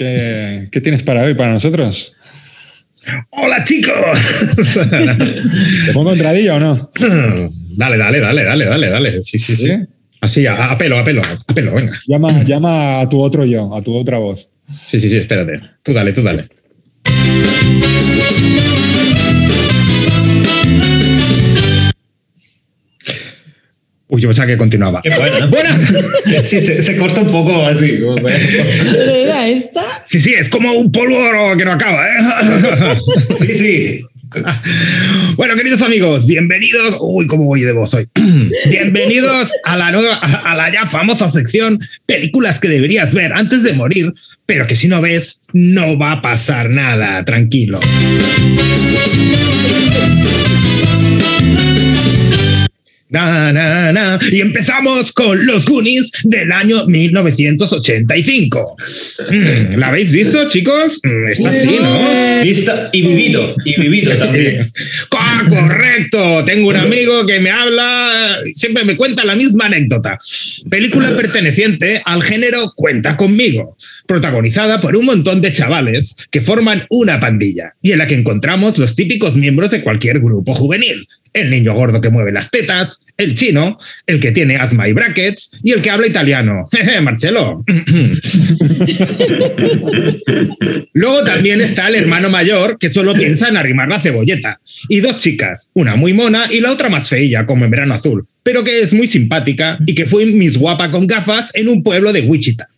¿qué, 0.00 0.68
qué 0.72 0.80
tienes 0.80 1.02
para 1.02 1.24
hoy, 1.24 1.34
para 1.34 1.52
nosotros? 1.52 2.16
¡Hola, 3.30 3.62
chicos! 3.64 3.94
¿Te 5.86 5.92
pongo 5.92 6.12
entradilla 6.12 6.54
o 6.56 6.60
no? 6.60 6.90
dale, 7.76 7.98
dale, 7.98 8.20
dale, 8.20 8.44
dale, 8.44 8.64
dale, 8.64 8.88
dale. 8.90 9.22
Sí, 9.22 9.38
sí, 9.38 9.56
sí. 9.56 9.66
¿Sí? 9.68 9.72
Así, 10.22 10.46
a, 10.46 10.70
a 10.70 10.78
pelo, 10.78 10.98
a 10.98 11.04
pelo, 11.04 11.22
a 11.46 11.54
pelo, 11.54 11.74
venga. 11.74 11.98
Llama, 12.06 12.42
llama 12.44 13.00
a 13.00 13.08
tu 13.08 13.20
otro 13.20 13.44
yo, 13.44 13.74
a 13.74 13.82
tu 13.82 13.94
otra 13.94 14.18
voz. 14.18 14.50
Sí, 14.68 15.00
sí, 15.00 15.10
sí, 15.10 15.16
espérate. 15.18 15.60
Tú 15.82 15.92
dale, 15.92 16.12
tú 16.12 16.22
dale. 16.22 16.46
Uy, 24.10 24.20
yo 24.20 24.28
pensaba 24.28 24.48
que 24.48 24.56
continuaba. 24.56 25.00
Qué 25.02 25.10
buena. 25.10 25.46
Buena. 25.46 25.78
Sí, 26.42 26.60
se, 26.60 26.82
se 26.82 26.96
corta 26.96 27.20
un 27.20 27.28
poco 27.30 27.66
así. 27.66 28.00
¿Pero 28.22 29.14
era 29.14 29.48
esta? 29.48 30.02
Sí, 30.04 30.20
sí, 30.20 30.32
es 30.36 30.48
como 30.48 30.72
un 30.72 30.90
polvo 30.90 31.16
que 31.56 31.64
no 31.64 31.72
acaba, 31.72 32.06
¿eh? 32.06 32.98
Sí, 33.40 33.54
sí. 33.54 34.04
Bueno, 35.36 35.54
queridos 35.56 35.82
amigos, 35.82 36.26
bienvenidos. 36.26 36.96
Uy, 37.00 37.26
cómo 37.26 37.44
voy 37.44 37.62
de 37.62 37.72
voz 37.72 37.94
hoy. 37.94 38.06
bienvenidos 38.68 39.52
a 39.64 39.76
la 39.76 39.90
nueva, 39.90 40.16
a 40.16 40.54
la 40.54 40.72
ya 40.72 40.86
famosa 40.86 41.30
sección 41.30 41.78
películas 42.06 42.60
que 42.60 42.68
deberías 42.68 43.12
ver 43.14 43.32
antes 43.32 43.62
de 43.62 43.72
morir, 43.72 44.12
pero 44.46 44.66
que 44.66 44.76
si 44.76 44.88
no 44.88 45.00
ves, 45.00 45.42
no 45.52 45.98
va 45.98 46.12
a 46.12 46.22
pasar 46.22 46.70
nada. 46.70 47.24
Tranquilo. 47.24 47.80
Na, 53.10 53.52
na, 53.52 53.92
na. 53.92 54.18
Y 54.30 54.40
empezamos 54.40 55.12
con 55.12 55.44
Los 55.44 55.66
Goonies 55.66 56.12
del 56.24 56.52
año 56.52 56.86
1985. 56.86 58.76
Mm, 59.30 59.78
¿La 59.78 59.88
habéis 59.88 60.12
visto, 60.12 60.48
chicos? 60.48 61.00
Mm, 61.02 61.28
Está 61.32 61.50
así, 61.50 61.66
¿no? 61.80 62.42
Vista 62.42 62.88
y 62.92 63.02
vivido. 63.02 63.54
Y 63.64 63.80
vivido 63.80 64.16
también. 64.16 64.70
Ah, 65.22 65.44
correcto. 65.48 66.44
Tengo 66.44 66.68
un 66.68 66.76
amigo 66.76 67.24
que 67.26 67.40
me 67.40 67.50
habla, 67.50 68.38
siempre 68.52 68.84
me 68.84 68.96
cuenta 68.96 69.24
la 69.24 69.36
misma 69.36 69.66
anécdota. 69.66 70.16
Película 70.68 71.14
perteneciente 71.16 72.02
al 72.04 72.22
género 72.22 72.72
Cuenta 72.74 73.16
conmigo, 73.16 73.76
protagonizada 74.10 74.80
por 74.80 74.96
un 74.96 75.06
montón 75.06 75.40
de 75.40 75.52
chavales 75.52 76.16
que 76.32 76.40
forman 76.40 76.84
una 76.90 77.20
pandilla 77.20 77.76
y 77.80 77.92
en 77.92 77.98
la 77.98 78.08
que 78.08 78.16
encontramos 78.16 78.76
los 78.76 78.96
típicos 78.96 79.36
miembros 79.36 79.70
de 79.70 79.82
cualquier 79.82 80.18
grupo 80.18 80.52
juvenil. 80.52 81.06
El 81.32 81.48
niño 81.48 81.74
gordo 81.74 82.00
que 82.00 82.10
mueve 82.10 82.32
las 82.32 82.50
tetas, 82.50 83.06
el 83.16 83.36
chino, 83.36 83.76
el 84.08 84.18
que 84.18 84.32
tiene 84.32 84.56
asma 84.56 84.88
y 84.88 84.94
brackets 84.94 85.60
y 85.62 85.70
el 85.70 85.80
que 85.80 85.90
habla 85.90 86.08
italiano. 86.08 86.66
Jeje, 86.72 87.00
Marcelo. 87.00 87.64
Luego 90.92 91.22
también 91.22 91.60
está 91.60 91.86
el 91.86 91.94
hermano 91.94 92.30
mayor 92.30 92.78
que 92.80 92.90
solo 92.90 93.14
piensa 93.14 93.48
en 93.48 93.58
arrimar 93.58 93.88
la 93.88 94.00
cebolleta. 94.00 94.58
Y 94.88 94.98
dos 94.98 95.18
chicas, 95.18 95.70
una 95.74 95.94
muy 95.94 96.14
mona 96.14 96.46
y 96.50 96.60
la 96.60 96.72
otra 96.72 96.88
más 96.88 97.08
feilla, 97.08 97.46
como 97.46 97.64
en 97.64 97.70
verano 97.70 97.94
azul, 97.94 98.26
pero 98.42 98.64
que 98.64 98.80
es 98.80 98.92
muy 98.92 99.06
simpática 99.06 99.78
y 99.86 99.94
que 99.94 100.06
fue 100.06 100.26
Miss 100.26 100.56
Guapa 100.56 100.90
con 100.90 101.06
gafas 101.06 101.50
en 101.54 101.68
un 101.68 101.82
pueblo 101.82 102.12
de 102.12 102.22
Wichita. 102.22 102.68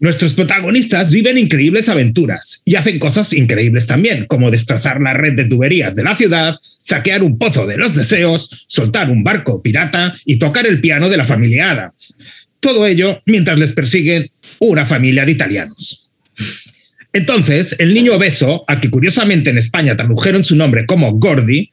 Nuestros 0.00 0.34
protagonistas 0.34 1.10
viven 1.10 1.38
increíbles 1.38 1.88
aventuras 1.88 2.62
y 2.64 2.74
hacen 2.74 2.98
cosas 2.98 3.32
increíbles 3.32 3.86
también, 3.86 4.24
como 4.26 4.50
destrozar 4.50 5.00
la 5.00 5.14
red 5.14 5.34
de 5.34 5.44
tuberías 5.44 5.94
de 5.94 6.02
la 6.02 6.16
ciudad, 6.16 6.56
saquear 6.80 7.22
un 7.22 7.38
pozo 7.38 7.66
de 7.66 7.76
los 7.76 7.94
deseos, 7.94 8.64
soltar 8.66 9.10
un 9.10 9.22
barco 9.22 9.62
pirata 9.62 10.14
y 10.24 10.36
tocar 10.36 10.66
el 10.66 10.80
piano 10.80 11.08
de 11.08 11.16
la 11.16 11.24
familia 11.24 11.70
Adams. 11.70 12.18
Todo 12.60 12.86
ello 12.86 13.22
mientras 13.26 13.58
les 13.58 13.72
persiguen 13.72 14.30
una 14.58 14.86
familia 14.86 15.24
de 15.24 15.32
italianos. 15.32 16.10
Entonces, 17.12 17.76
el 17.78 17.92
niño 17.92 18.14
obeso, 18.14 18.64
a 18.66 18.80
que 18.80 18.88
curiosamente 18.88 19.50
en 19.50 19.58
España 19.58 19.96
tradujeron 19.96 20.44
su 20.44 20.56
nombre 20.56 20.86
como 20.86 21.12
Gordy, 21.12 21.70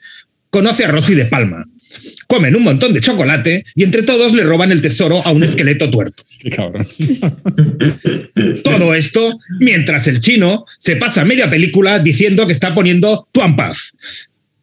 conoce 0.49 0.85
a 0.85 0.89
Rosy 0.89 1.15
de 1.15 1.25
Palma. 1.25 1.65
Comen 2.27 2.55
un 2.55 2.63
montón 2.63 2.93
de 2.93 3.01
chocolate 3.01 3.63
y 3.75 3.83
entre 3.83 4.03
todos 4.03 4.33
le 4.33 4.43
roban 4.43 4.71
el 4.71 4.81
tesoro 4.81 5.25
a 5.25 5.31
un 5.31 5.43
esqueleto 5.43 5.89
tuerto. 5.89 6.23
Qué 6.39 6.49
cabrón. 6.49 6.85
Todo 8.63 8.93
esto 8.93 9.39
mientras 9.59 10.07
el 10.07 10.19
chino 10.19 10.65
se 10.77 10.95
pasa 10.95 11.25
media 11.25 11.49
película 11.49 11.99
diciendo 11.99 12.47
que 12.47 12.53
está 12.53 12.73
poniendo 12.73 13.27
Tuan 13.31 13.55
Paz. 13.55 13.93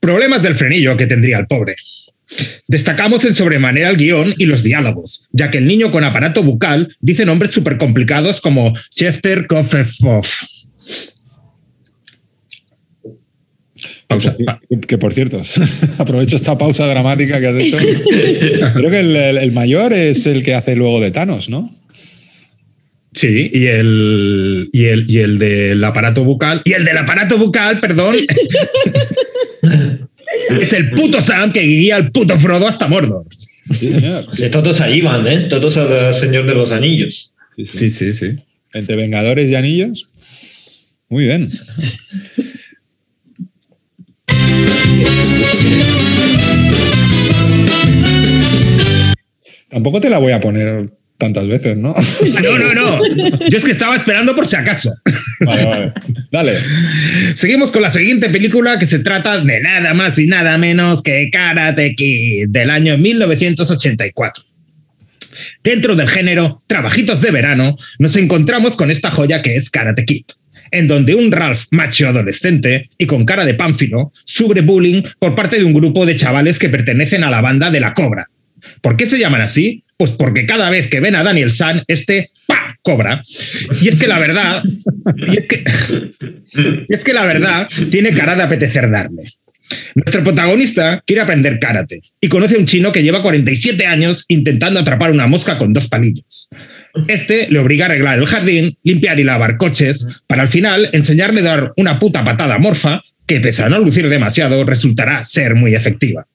Problemas 0.01 0.43
del 0.43 0.55
frenillo 0.55 0.97
que 0.97 1.07
tendría 1.07 1.39
el 1.39 1.47
pobre. 1.47 1.77
Destacamos 2.67 3.25
en 3.25 3.35
sobremanera 3.35 3.91
el 3.91 3.97
guion 3.97 4.35
y 4.37 4.47
los 4.47 4.63
diálogos, 4.63 5.29
ya 5.31 5.51
que 5.51 5.59
el 5.59 5.67
niño 5.67 5.93
con 5.93 6.05
aparato 6.05 6.43
bucal 6.43 6.97
dice 7.01 7.25
nombres 7.25 7.53
súper 7.53 7.79
complicados 7.79 8.41
como 8.41 8.73
Chester 8.91 9.47
Koffefoff. 9.47 10.43
Pausa. 14.07 14.37
pa- 14.45 14.61
Que 14.87 14.99
por 14.99 15.13
cierto, 15.15 15.43
aprovecho 15.99 16.37
esta 16.37 16.57
pausa 16.57 16.87
dramática 16.87 17.41
que 17.41 17.47
has 17.49 17.57
hecho. 17.57 17.77
Creo 18.75 18.91
que 18.91 19.01
el, 19.01 19.17
el- 19.17 19.39
el 19.39 19.53
mayor 19.53 19.93
es 19.93 20.27
el 20.27 20.45
que 20.45 20.55
hace 20.55 20.77
luego 20.77 21.01
de 21.01 21.11
Thanos, 21.11 21.49
¿no? 21.49 21.75
Sí, 23.13 23.51
y 23.53 23.67
el, 23.67 24.69
y 24.73 24.85
el, 24.85 25.11
y 25.11 25.19
el 25.21 25.39
del 25.39 25.83
aparato 25.83 26.23
bucal. 26.23 26.61
Y 26.67 26.75
el 26.75 26.85
del 26.85 26.99
aparato 26.99 27.39
bucal, 27.39 27.81
perdón. 27.81 28.17
es 30.61 30.73
el 30.73 30.91
puto 30.91 31.21
Sam 31.21 31.53
que 31.53 31.63
guía 31.63 31.97
al 31.97 32.11
puto 32.13 32.39
Frodo 32.39 32.69
hasta 32.69 32.87
Mordor. 32.89 33.25
Sí, 33.73 33.91
señor. 33.93 34.25
Todos 34.53 34.81
allí 34.81 35.01
van, 35.01 35.27
¿eh? 35.27 35.41
Todos 35.49 35.77
al 35.79 36.15
Señor 36.15 36.47
de 36.47 36.55
los 36.55 36.73
Anillos. 36.73 37.35
Sí, 37.57 37.67
sí. 37.67 37.79
Sí, 37.79 37.91
sí, 37.91 38.13
sí. 38.13 38.37
Entre 38.75 38.97
Vengadores 38.97 39.51
y 39.51 39.55
Anillos. 39.55 40.07
Muy 41.09 41.25
bien. 41.25 41.49
Tampoco 49.69 50.01
te 50.01 50.09
la 50.09 50.19
voy 50.19 50.33
a 50.33 50.41
poner 50.41 50.87
tantas 51.19 51.47
veces, 51.47 51.77
¿no? 51.77 51.95
No, 52.43 52.59
no, 52.59 52.75
no. 52.75 53.01
Yo 53.49 53.59
es 53.59 53.65
que 53.65 53.73
estaba 53.73 53.97
esperando 53.97 54.35
por 54.35 54.47
si 54.47 54.57
acaso. 54.57 54.95
Vale, 55.41 55.65
vale. 55.65 55.93
Dale. 56.31 56.53
Seguimos 57.35 57.71
con 57.71 57.83
la 57.83 57.91
siguiente 57.91 58.29
película 58.29 58.79
que 58.79 58.87
se 58.87 58.99
trata 59.01 59.39
de 59.39 59.61
nada 59.61 59.95
más 59.95 60.19
y 60.19 60.27
nada 60.27 60.59
menos 60.59 61.03
que 61.03 61.29
Karate 61.31 61.95
Kid 61.95 62.49
del 62.49 62.71
año 62.71 62.97
1984. 62.99 64.45
Dentro 65.63 65.95
del 65.95 66.09
género 66.09 66.61
Trabajitos 66.67 67.21
de 67.21 67.31
Verano, 67.31 67.77
nos 67.99 68.17
encontramos 68.17 68.77
con 68.77 68.91
esta 68.91 69.11
joya 69.11 69.43
que 69.43 69.57
es 69.57 69.71
Karate 69.71 70.05
Kid, 70.05 70.25
en 70.71 70.89
donde 70.89 71.15
un 71.15 71.33
Ralph 71.33 71.65
macho 71.71 72.09
adolescente 72.09 72.89
y 72.99 73.07
con 73.07 73.25
cara 73.25 73.45
de 73.45 73.55
pánfilo 73.55 74.13
sufre 74.25 74.61
bullying 74.61 75.03
por 75.19 75.35
parte 75.35 75.59
de 75.59 75.65
un 75.65 75.75
grupo 75.75 76.07
de 76.07 76.17
chavales 76.17 76.59
que 76.59 76.69
pertenecen 76.69 77.25
a 77.25 77.31
la 77.31 77.41
banda 77.41 77.71
de 77.71 77.81
la 77.81 77.95
Cobra. 77.95 78.29
¿Por 78.81 78.97
qué 78.97 79.07
se 79.07 79.19
llaman 79.19 79.43
así? 79.43 79.85
Pues 79.97 80.11
porque 80.11 80.47
cada 80.47 80.71
vez 80.71 80.89
que 80.89 81.01
ven 81.01 81.17
a 81.17 81.23
Daniel 81.23 81.53
San, 81.53 81.83
este 81.87 82.29
¡pa! 82.47 82.77
cobra. 82.87 83.23
Y 83.83 83.89
es 83.89 83.99
que 83.99 84.07
la 84.07 84.19
verdad, 84.19 84.63
y 85.17 85.39
es 85.39 85.47
que, 85.47 85.65
y 86.89 86.95
es 86.95 87.03
que 87.03 87.13
la 87.13 87.25
verdad 87.25 87.69
tiene 87.91 88.11
cara 88.11 88.37
de 88.37 88.43
apetecer 88.43 88.91
darle. 88.91 89.25
Nuestro 89.97 90.23
protagonista 90.23 91.03
quiere 91.05 91.23
aprender 91.23 91.59
karate 91.59 92.01
y 92.21 92.29
conoce 92.29 92.55
a 92.55 92.59
un 92.59 92.67
chino 92.67 92.93
que 92.93 93.03
lleva 93.03 93.23
47 93.23 93.85
años 93.87 94.25
intentando 94.29 94.79
atrapar 94.79 95.11
una 95.11 95.27
mosca 95.27 95.59
con 95.59 95.73
dos 95.73 95.89
palillos. 95.89 96.49
Este 97.09 97.49
le 97.51 97.59
obliga 97.59 97.87
a 97.87 97.89
arreglar 97.91 98.19
el 98.19 98.27
jardín, 98.27 98.79
limpiar 98.83 99.21
y 99.21 99.25
lavar 99.25 99.57
coches, 99.57 100.23
para 100.27 100.43
al 100.43 100.49
final 100.49 100.89
enseñarle 100.93 101.41
a 101.41 101.45
dar 101.45 101.73
una 101.77 101.99
puta 101.99 102.25
patada 102.25 102.59
morfa 102.59 103.03
que, 103.27 103.41
pese 103.41 103.63
a 103.63 103.69
no 103.69 103.79
lucir 103.79 104.09
demasiado, 104.09 104.65
resultará 104.65 105.23
ser 105.25 105.55
muy 105.55 105.75
efectiva. 105.75 106.27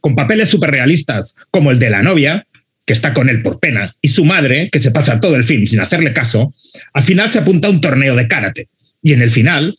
Con 0.00 0.14
papeles 0.14 0.48
súper 0.48 0.70
realistas, 0.70 1.36
como 1.50 1.70
el 1.70 1.78
de 1.78 1.90
la 1.90 2.02
novia, 2.02 2.44
que 2.86 2.92
está 2.92 3.12
con 3.12 3.28
él 3.28 3.42
por 3.42 3.60
pena, 3.60 3.94
y 4.00 4.08
su 4.08 4.24
madre, 4.24 4.68
que 4.70 4.80
se 4.80 4.90
pasa 4.90 5.20
todo 5.20 5.36
el 5.36 5.44
film 5.44 5.66
sin 5.66 5.80
hacerle 5.80 6.12
caso, 6.12 6.52
al 6.92 7.02
final 7.02 7.30
se 7.30 7.38
apunta 7.38 7.68
a 7.68 7.70
un 7.70 7.80
torneo 7.80 8.16
de 8.16 8.26
karate. 8.26 8.68
Y 9.02 9.12
en 9.12 9.22
el 9.22 9.30
final, 9.30 9.78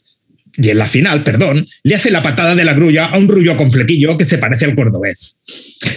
y 0.58 0.70
en 0.70 0.78
la 0.78 0.88
final, 0.88 1.24
perdón, 1.24 1.66
le 1.84 1.96
hace 1.96 2.12
la 2.12 2.22
patada 2.22 2.56
de 2.56 2.64
la 2.64 2.74
grulla 2.74 3.08
a 3.08 3.18
un 3.18 3.28
rubio 3.28 3.58
con 3.58 3.72
flequillo 3.72 4.18
que 4.18 4.26
se 4.26 4.38
parece 4.38 4.66
al 4.66 4.76
cordobés. 4.76 5.40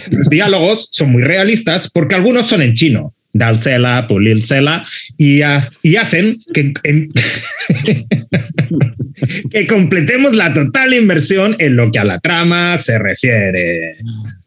Los 0.09 0.29
diálogos 0.29 0.89
son 0.91 1.11
muy 1.11 1.23
realistas 1.23 1.89
porque 1.93 2.15
algunos 2.15 2.47
son 2.47 2.61
en 2.61 2.73
chino, 2.73 3.14
Dalcela, 3.37 4.07
Pulilcela, 4.07 4.85
y, 5.17 5.41
ha- 5.41 5.67
y 5.83 5.97
hacen 5.97 6.37
que, 6.53 6.71
en- 6.83 7.11
que 9.51 9.67
completemos 9.67 10.33
la 10.33 10.53
total 10.53 10.93
inversión 10.93 11.53
en 11.59 11.75
lo 11.75 11.91
que 11.91 11.99
a 11.99 12.05
la 12.05 12.21
trama 12.21 12.77
se 12.77 12.97
refiere. 12.97 13.95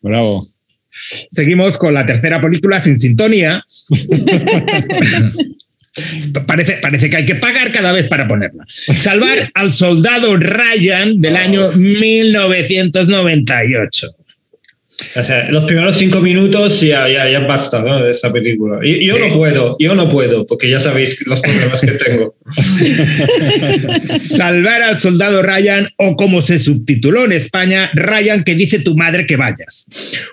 Bravo. 0.01 0.43
Seguimos 1.31 1.77
con 1.77 1.93
la 1.93 2.07
tercera 2.07 2.41
película 2.41 2.81
sin 2.81 2.99
sintonía. 2.99 3.63
Parece, 6.47 6.75
parece 6.81 7.11
que 7.11 7.17
hay 7.19 7.27
que 7.27 7.35
pagar 7.35 7.71
cada 7.73 7.93
vez 7.93 8.09
para 8.09 8.27
ponerla. 8.27 8.65
Salvar 8.97 9.51
al 9.55 9.71
soldado 9.73 10.35
Ryan 10.37 11.21
del 11.21 11.37
año 11.37 11.71
1998. 11.73 14.09
O 15.15 15.23
sea, 15.23 15.49
los 15.51 15.65
primeros 15.65 15.97
cinco 15.97 16.21
minutos 16.21 16.81
ya, 16.81 17.09
ya, 17.09 17.31
ya 17.31 17.41
basta 17.41 17.81
¿no? 17.81 18.03
de 18.03 18.11
esa 18.11 18.33
película. 18.33 18.81
Y, 18.83 19.07
yo 19.07 19.17
no 19.19 19.33
puedo, 19.33 19.77
yo 19.79 19.95
no 19.95 20.09
puedo, 20.09 20.45
porque 20.45 20.69
ya 20.69 20.81
sabéis 20.81 21.25
los 21.27 21.41
problemas 21.41 21.81
que 21.81 21.93
tengo. 21.93 22.35
Salvar 24.37 24.83
al 24.83 24.99
soldado 24.99 25.43
Ryan, 25.43 25.89
o 25.97 26.17
como 26.17 26.43
se 26.43 26.59
subtituló 26.59 27.25
en 27.27 27.33
España, 27.33 27.91
Ryan 27.95 28.43
que 28.43 28.57
dice 28.57 28.81
tu 28.81 28.97
madre 28.97 29.25
que 29.25 29.37
vayas. 29.37 29.87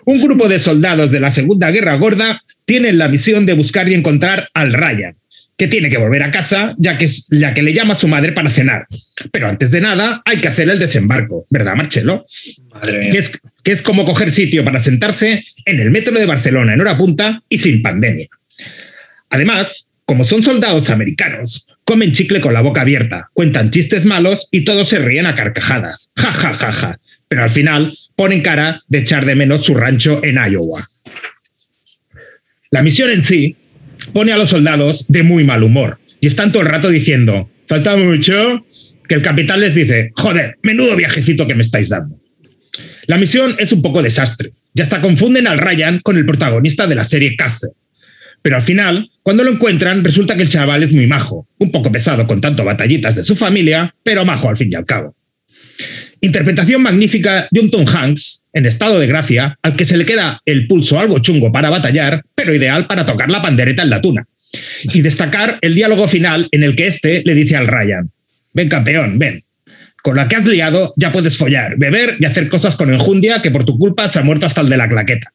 Un 0.06 0.20
grupo 0.20 0.48
de 0.48 0.60
soldados 0.60 1.12
de 1.12 1.20
la 1.20 1.30
Segunda 1.30 1.70
Guerra 1.70 1.96
Gorda 1.96 2.42
tienen 2.66 2.98
la 2.98 3.08
misión 3.08 3.46
de 3.46 3.54
buscar 3.54 3.88
y 3.88 3.94
encontrar 3.94 4.50
al 4.56 4.74
Ryan, 4.74 5.16
que 5.58 5.68
tiene 5.68 5.90
que 5.90 5.98
volver 5.98 6.24
a 6.24 6.32
casa 6.32 6.74
ya 6.78 6.98
que 6.98 7.06
es 7.06 7.28
la 7.30 7.54
que 7.54 7.64
le 7.64 7.74
llama 7.74 7.94
a 7.94 7.98
su 7.98 8.08
madre 8.08 8.34
para 8.34 8.50
cenar. 8.50 8.88
Pero 9.32 9.48
antes 9.48 9.72
de 9.72 9.82
nada 9.82 10.22
hay 10.26 10.38
que 10.38 10.48
hacer 10.48 10.70
el 10.70 10.80
desembarco, 10.80 11.48
¿verdad, 11.50 11.76
Marcelo? 11.76 12.26
Madre 12.74 13.00
Que 13.00 13.10
mía. 13.12 13.20
es, 13.20 13.42
que 13.64 13.72
es 13.72 13.82
como 13.82 14.06
coger 14.06 14.32
sitio 14.32 14.66
para 14.66 14.80
sentarse 14.80 15.44
en 15.66 15.80
el 15.80 15.92
metro 15.92 16.18
de 16.18 16.26
Barcelona 16.26 16.74
en 16.74 16.82
hora 16.82 16.98
punta 16.98 17.42
y 17.48 17.58
sin 17.60 17.82
pandemia. 17.82 18.28
Además, 19.30 19.94
como 20.06 20.24
son 20.24 20.44
soldados 20.44 20.90
americanos, 20.90 21.68
comen 21.84 22.12
chicle 22.12 22.42
con 22.42 22.54
la 22.54 22.62
boca 22.62 22.82
abierta, 22.82 23.30
cuentan 23.34 23.72
chistes 23.72 24.06
malos 24.06 24.50
y 24.52 24.66
todos 24.66 24.90
se 24.90 25.00
ríen 25.00 25.26
a 25.26 25.36
carcajadas. 25.36 26.12
Ja, 26.16 26.32
ja, 26.32 26.54
ja, 26.54 26.72
ja. 26.74 27.00
Pero 27.28 27.44
al 27.44 27.50
final 27.50 27.98
ponen 28.16 28.42
cara 28.42 28.82
de 28.88 29.00
echar 29.00 29.26
de 29.26 29.36
menos 29.36 29.64
su 29.64 29.74
rancho 29.74 30.24
en 30.24 30.36
Iowa. 30.36 30.86
La 32.72 32.82
misión 32.82 33.10
en 33.10 33.24
sí 33.24 33.56
pone 34.08 34.32
a 34.32 34.38
los 34.38 34.50
soldados 34.50 35.06
de 35.08 35.24
muy 35.24 35.44
mal 35.44 35.64
humor 35.64 36.00
y 36.20 36.28
están 36.28 36.52
todo 36.52 36.64
el 36.64 36.70
rato 36.70 36.90
diciendo, 36.90 37.50
falta 37.68 37.96
mucho, 37.96 38.66
que 39.08 39.16
el 39.16 39.22
capitán 39.22 39.60
les 39.60 39.76
dice, 39.76 40.12
joder, 40.16 40.58
menudo 40.64 40.96
viajecito 40.96 41.48
que 41.48 41.56
me 41.56 41.64
estáis 41.64 41.90
dando. 41.90 42.20
La 43.08 43.18
misión 43.18 43.56
es 43.60 43.72
un 43.72 43.82
poco 43.82 44.02
desastre. 44.02 44.52
Ya 44.74 44.84
hasta 44.84 45.02
confunden 45.02 45.48
al 45.48 45.60
Ryan 45.60 46.00
con 46.00 46.18
el 46.18 46.26
protagonista 46.26 46.88
de 46.88 46.96
la 46.96 47.04
serie 47.04 47.36
Castle. 47.36 47.70
Pero 48.42 48.58
al 48.58 48.62
final, 48.62 49.10
cuando 49.24 49.44
lo 49.44 49.52
encuentran, 49.52 50.04
resulta 50.04 50.36
que 50.36 50.44
el 50.44 50.50
chaval 50.50 50.84
es 50.84 50.94
muy 50.94 51.08
majo, 51.08 51.48
un 51.58 51.72
poco 51.72 51.92
pesado 51.92 52.28
con 52.28 52.42
tanto 52.42 52.64
batallitas 52.64 53.16
de 53.16 53.24
su 53.24 53.36
familia, 53.36 53.96
pero 54.04 54.26
majo 54.26 54.50
al 54.50 54.58
fin 54.58 54.72
y 54.72 54.76
al 54.76 54.86
cabo. 54.86 55.16
Interpretación 56.22 56.82
magnífica 56.82 57.48
de 57.52 57.60
un 57.60 57.70
Tom 57.70 57.86
Hanks 57.88 58.48
en 58.54 58.66
estado 58.66 59.00
de 59.00 59.08
gracia, 59.08 59.58
al 59.62 59.76
que 59.76 59.86
se 59.86 59.98
le 59.98 60.06
queda 60.06 60.42
el 60.46 60.68
pulso 60.68 61.00
algo 61.00 61.20
chungo 61.20 61.52
para 61.52 61.70
batallar, 61.70 62.24
pero 62.34 62.54
ideal 62.54 62.88
para 62.88 63.06
tocar 63.06 63.30
la 63.30 63.42
pandereta 63.42 63.84
en 63.84 63.90
la 63.90 64.02
tuna. 64.02 64.26
Y 64.84 65.02
destacar 65.02 65.60
el 65.62 65.76
diálogo 65.76 66.08
final 66.08 66.48
en 66.52 66.64
el 66.64 66.76
que 66.76 66.88
este 66.88 67.22
le 67.26 67.36
dice 67.36 67.58
al 67.58 67.68
Ryan, 67.68 68.10
ven 68.54 68.70
campeón, 68.70 69.20
ven, 69.20 69.44
con 70.02 70.16
la 70.16 70.28
que 70.28 70.36
has 70.36 70.46
liado 70.46 70.94
ya 70.96 71.12
puedes 71.12 71.36
follar, 71.36 71.78
beber 71.78 72.16
y 72.20 72.26
hacer 72.26 72.48
cosas 72.48 72.76
con 72.76 72.94
enjundia 72.94 73.42
que 73.42 73.52
por 73.52 73.66
tu 73.66 73.78
culpa 73.78 74.08
se 74.08 74.20
ha 74.20 74.24
muerto 74.24 74.46
hasta 74.46 74.62
el 74.62 74.70
de 74.70 74.78
la 74.78 74.88
claqueta. 74.88 75.34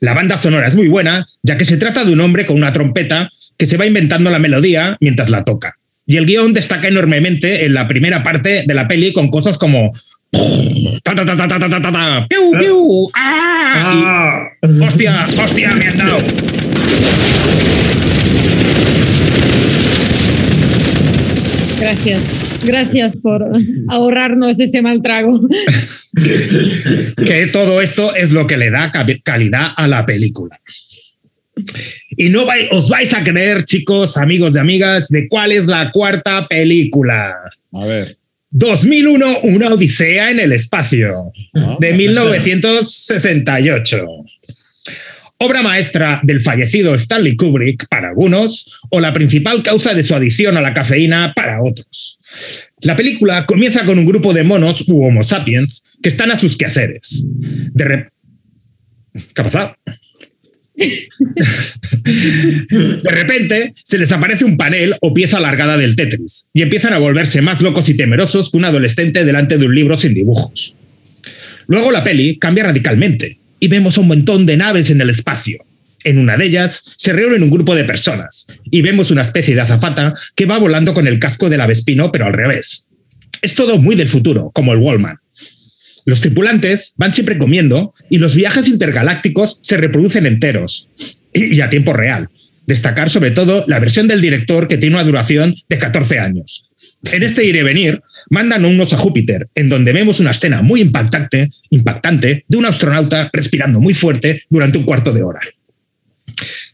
La 0.00 0.14
banda 0.14 0.38
sonora 0.38 0.68
es 0.68 0.76
muy 0.76 0.88
buena, 0.88 1.26
ya 1.42 1.58
que 1.58 1.64
se 1.64 1.76
trata 1.76 2.04
de 2.04 2.12
un 2.12 2.20
hombre 2.20 2.46
con 2.46 2.56
una 2.56 2.72
trompeta 2.72 3.28
que 3.58 3.66
se 3.66 3.76
va 3.76 3.86
inventando 3.86 4.30
la 4.30 4.38
melodía 4.38 4.96
mientras 5.00 5.30
la 5.30 5.44
toca. 5.44 5.79
Y 6.10 6.16
el 6.16 6.26
guion 6.26 6.52
destaca 6.52 6.88
enormemente 6.88 7.64
en 7.64 7.72
la 7.72 7.86
primera 7.86 8.24
parte 8.24 8.64
de 8.66 8.74
la 8.74 8.88
peli 8.88 9.12
con 9.12 9.28
cosas 9.28 9.56
como 9.56 9.92
¡Piu, 12.28 12.50
piu! 12.58 13.10
¡Ah! 13.14 14.48
¡Hostia! 14.60 15.24
¡Hostia! 15.38 15.70
¡Me 15.76 15.86
han 15.86 15.98
dado! 15.98 16.16
Gracias. 21.78 22.20
Gracias 22.64 23.16
por 23.16 23.46
ahorrarnos 23.86 24.58
ese 24.58 24.82
mal 24.82 25.02
trago. 25.02 25.40
que 27.24 27.46
todo 27.52 27.80
esto 27.80 28.16
es 28.16 28.32
lo 28.32 28.48
que 28.48 28.56
le 28.56 28.70
da 28.70 28.90
calidad 29.22 29.68
a 29.76 29.86
la 29.86 30.04
película. 30.04 30.58
Y 32.16 32.28
no 32.30 32.44
vai- 32.46 32.68
os 32.70 32.88
vais 32.88 33.12
a 33.14 33.22
creer, 33.24 33.64
chicos, 33.64 34.16
amigos 34.16 34.54
y 34.54 34.58
amigas, 34.58 35.08
de 35.08 35.26
cuál 35.28 35.52
es 35.52 35.66
la 35.66 35.90
cuarta 35.90 36.46
película. 36.48 37.34
A 37.72 37.86
ver. 37.86 38.16
2001, 38.52 39.38
una 39.44 39.68
odisea 39.74 40.30
en 40.30 40.40
el 40.40 40.52
espacio, 40.52 41.32
Ah, 41.54 41.76
de 41.78 41.92
1968. 41.92 44.06
Obra 45.42 45.62
maestra 45.62 46.20
del 46.22 46.40
fallecido 46.40 46.94
Stanley 46.94 47.34
Kubrick 47.36 47.86
para 47.88 48.08
algunos, 48.08 48.80
o 48.90 49.00
la 49.00 49.12
principal 49.12 49.62
causa 49.62 49.94
de 49.94 50.02
su 50.02 50.14
adicción 50.14 50.56
a 50.56 50.60
la 50.60 50.74
cafeína 50.74 51.32
para 51.34 51.62
otros. 51.62 52.18
La 52.82 52.94
película 52.96 53.46
comienza 53.46 53.84
con 53.84 53.98
un 53.98 54.04
grupo 54.06 54.32
de 54.34 54.42
monos 54.44 54.86
u 54.88 55.02
homo 55.04 55.22
sapiens 55.22 55.84
que 56.02 56.08
están 56.10 56.30
a 56.30 56.38
sus 56.38 56.56
quehaceres. 56.58 57.24
De 57.72 57.84
re- 57.84 58.08
¿Qué 59.12 59.40
ha 59.40 59.44
pasado? 59.44 59.76
De 62.04 63.10
repente 63.10 63.72
se 63.84 63.98
les 63.98 64.10
aparece 64.12 64.44
un 64.46 64.56
panel 64.56 64.96
o 65.00 65.12
pieza 65.12 65.36
alargada 65.36 65.76
del 65.76 65.94
Tetris 65.94 66.48
y 66.54 66.62
empiezan 66.62 66.94
a 66.94 66.98
volverse 66.98 67.42
más 67.42 67.60
locos 67.60 67.88
y 67.88 67.94
temerosos 67.94 68.50
que 68.50 68.56
un 68.56 68.64
adolescente 68.64 69.24
delante 69.24 69.58
de 69.58 69.66
un 69.66 69.74
libro 69.74 69.96
sin 69.98 70.14
dibujos. 70.14 70.74
Luego 71.66 71.90
la 71.90 72.02
peli 72.02 72.38
cambia 72.38 72.64
radicalmente 72.64 73.38
y 73.58 73.68
vemos 73.68 73.98
un 73.98 74.08
montón 74.08 74.46
de 74.46 74.56
naves 74.56 74.90
en 74.90 75.00
el 75.02 75.10
espacio. 75.10 75.62
En 76.02 76.18
una 76.18 76.38
de 76.38 76.46
ellas 76.46 76.94
se 76.96 77.12
reúnen 77.12 77.42
un 77.42 77.50
grupo 77.50 77.74
de 77.74 77.84
personas 77.84 78.46
y 78.70 78.80
vemos 78.80 79.10
una 79.10 79.20
especie 79.22 79.54
de 79.54 79.60
azafata 79.60 80.14
que 80.34 80.46
va 80.46 80.58
volando 80.58 80.94
con 80.94 81.06
el 81.06 81.18
casco 81.18 81.50
del 81.50 81.60
avespino, 81.60 82.10
pero 82.10 82.24
al 82.24 82.32
revés. 82.32 82.88
Es 83.42 83.54
todo 83.54 83.76
muy 83.76 83.96
del 83.96 84.08
futuro, 84.08 84.50
como 84.54 84.72
el 84.72 84.78
Wallman. 84.78 85.18
Los 86.06 86.20
tripulantes 86.20 86.94
van 86.96 87.12
siempre 87.14 87.38
comiendo 87.38 87.92
y 88.08 88.18
los 88.18 88.34
viajes 88.34 88.68
intergalácticos 88.68 89.60
se 89.62 89.76
reproducen 89.76 90.26
enteros 90.26 90.90
y 91.32 91.60
a 91.60 91.68
tiempo 91.70 91.92
real. 91.92 92.28
Destacar 92.66 93.10
sobre 93.10 93.30
todo 93.32 93.64
la 93.68 93.78
versión 93.80 94.06
del 94.08 94.20
director 94.20 94.68
que 94.68 94.78
tiene 94.78 94.96
una 94.96 95.04
duración 95.04 95.54
de 95.68 95.78
14 95.78 96.18
años. 96.18 96.66
En 97.10 97.22
este 97.22 97.44
ir 97.44 97.56
y 97.56 97.62
venir, 97.62 98.00
mandan 98.28 98.64
unos 98.64 98.92
a 98.92 98.96
Júpiter, 98.98 99.48
en 99.54 99.68
donde 99.68 99.92
vemos 99.92 100.20
una 100.20 100.30
escena 100.32 100.60
muy 100.62 100.80
impactante, 100.82 101.48
impactante 101.70 102.44
de 102.46 102.56
un 102.58 102.66
astronauta 102.66 103.30
respirando 103.32 103.80
muy 103.80 103.94
fuerte 103.94 104.42
durante 104.50 104.78
un 104.78 104.84
cuarto 104.84 105.12
de 105.12 105.22
hora. 105.22 105.40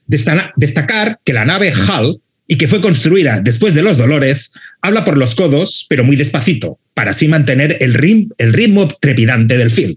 Desta- 0.07 0.53
Destacar 0.57 1.21
que 1.25 1.33
la 1.33 1.45
nave 1.45 1.73
HAL, 1.73 2.19
y 2.49 2.57
que 2.57 2.69
fue 2.69 2.81
construida 2.81 3.41
después 3.41 3.75
de 3.75 3.83
los 3.83 3.97
dolores, 3.97 4.53
habla 4.81 5.05
por 5.05 5.17
los 5.17 5.35
codos, 5.35 5.87
pero 5.89 6.05
muy 6.05 6.17
despacito, 6.17 6.79
para 6.95 7.11
así 7.11 7.29
mantener 7.29 7.79
el, 7.81 7.95
ritmo 7.95 8.89
trepidante 9.01 9.59
del 9.59 9.71
film. 9.71 9.97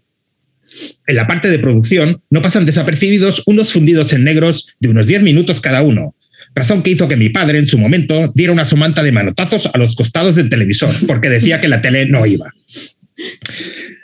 En 1.07 1.15
la 1.15 1.27
parte 1.27 1.49
de 1.49 1.59
producción 1.59 2.21
no 2.29 2.41
pasan 2.41 2.65
desapercibidos 2.65 3.43
unos 3.45 3.71
fundidos 3.71 4.13
en 4.13 4.23
negros 4.23 4.75
de 4.79 4.89
unos 4.89 5.07
10 5.07 5.23
minutos 5.23 5.61
cada 5.61 5.81
uno, 5.81 6.15
razón 6.55 6.83
que 6.83 6.91
hizo 6.91 7.07
que 7.07 7.15
mi 7.15 7.29
padre 7.29 7.59
en 7.59 7.67
su 7.67 7.77
momento 7.77 8.31
diera 8.33 8.53
una 8.53 8.65
somanta 8.65 9.03
de 9.03 9.11
manotazos 9.11 9.69
a 9.71 9.77
los 9.77 9.95
costados 9.95 10.35
del 10.35 10.49
televisor, 10.49 10.93
porque 11.07 11.29
decía 11.29 11.61
que 11.61 11.67
la 11.67 11.81
tele 11.81 12.05
no 12.05 12.25
iba. 12.25 12.53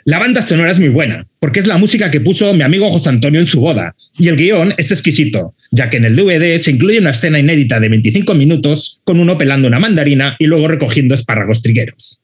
La 0.06 0.20
banda 0.20 0.40
sonora 0.40 0.70
es 0.70 0.78
muy 0.78 0.90
buena, 0.90 1.26
porque 1.40 1.58
es 1.58 1.66
la 1.66 1.78
música 1.78 2.12
que 2.12 2.20
puso 2.20 2.54
mi 2.54 2.62
amigo 2.62 2.88
José 2.92 3.08
Antonio 3.08 3.40
en 3.40 3.48
su 3.48 3.60
boda, 3.60 3.96
y 4.16 4.28
el 4.28 4.36
guion 4.36 4.72
es 4.78 4.92
exquisito, 4.92 5.56
ya 5.72 5.90
que 5.90 5.96
en 5.96 6.04
el 6.04 6.14
DVD 6.14 6.56
se 6.58 6.70
incluye 6.70 7.00
una 7.00 7.10
escena 7.10 7.40
inédita 7.40 7.80
de 7.80 7.88
25 7.88 8.32
minutos 8.34 9.00
con 9.02 9.18
uno 9.18 9.36
pelando 9.36 9.66
una 9.66 9.80
mandarina 9.80 10.36
y 10.38 10.46
luego 10.46 10.68
recogiendo 10.68 11.16
espárragos 11.16 11.60
trigueros. 11.60 12.22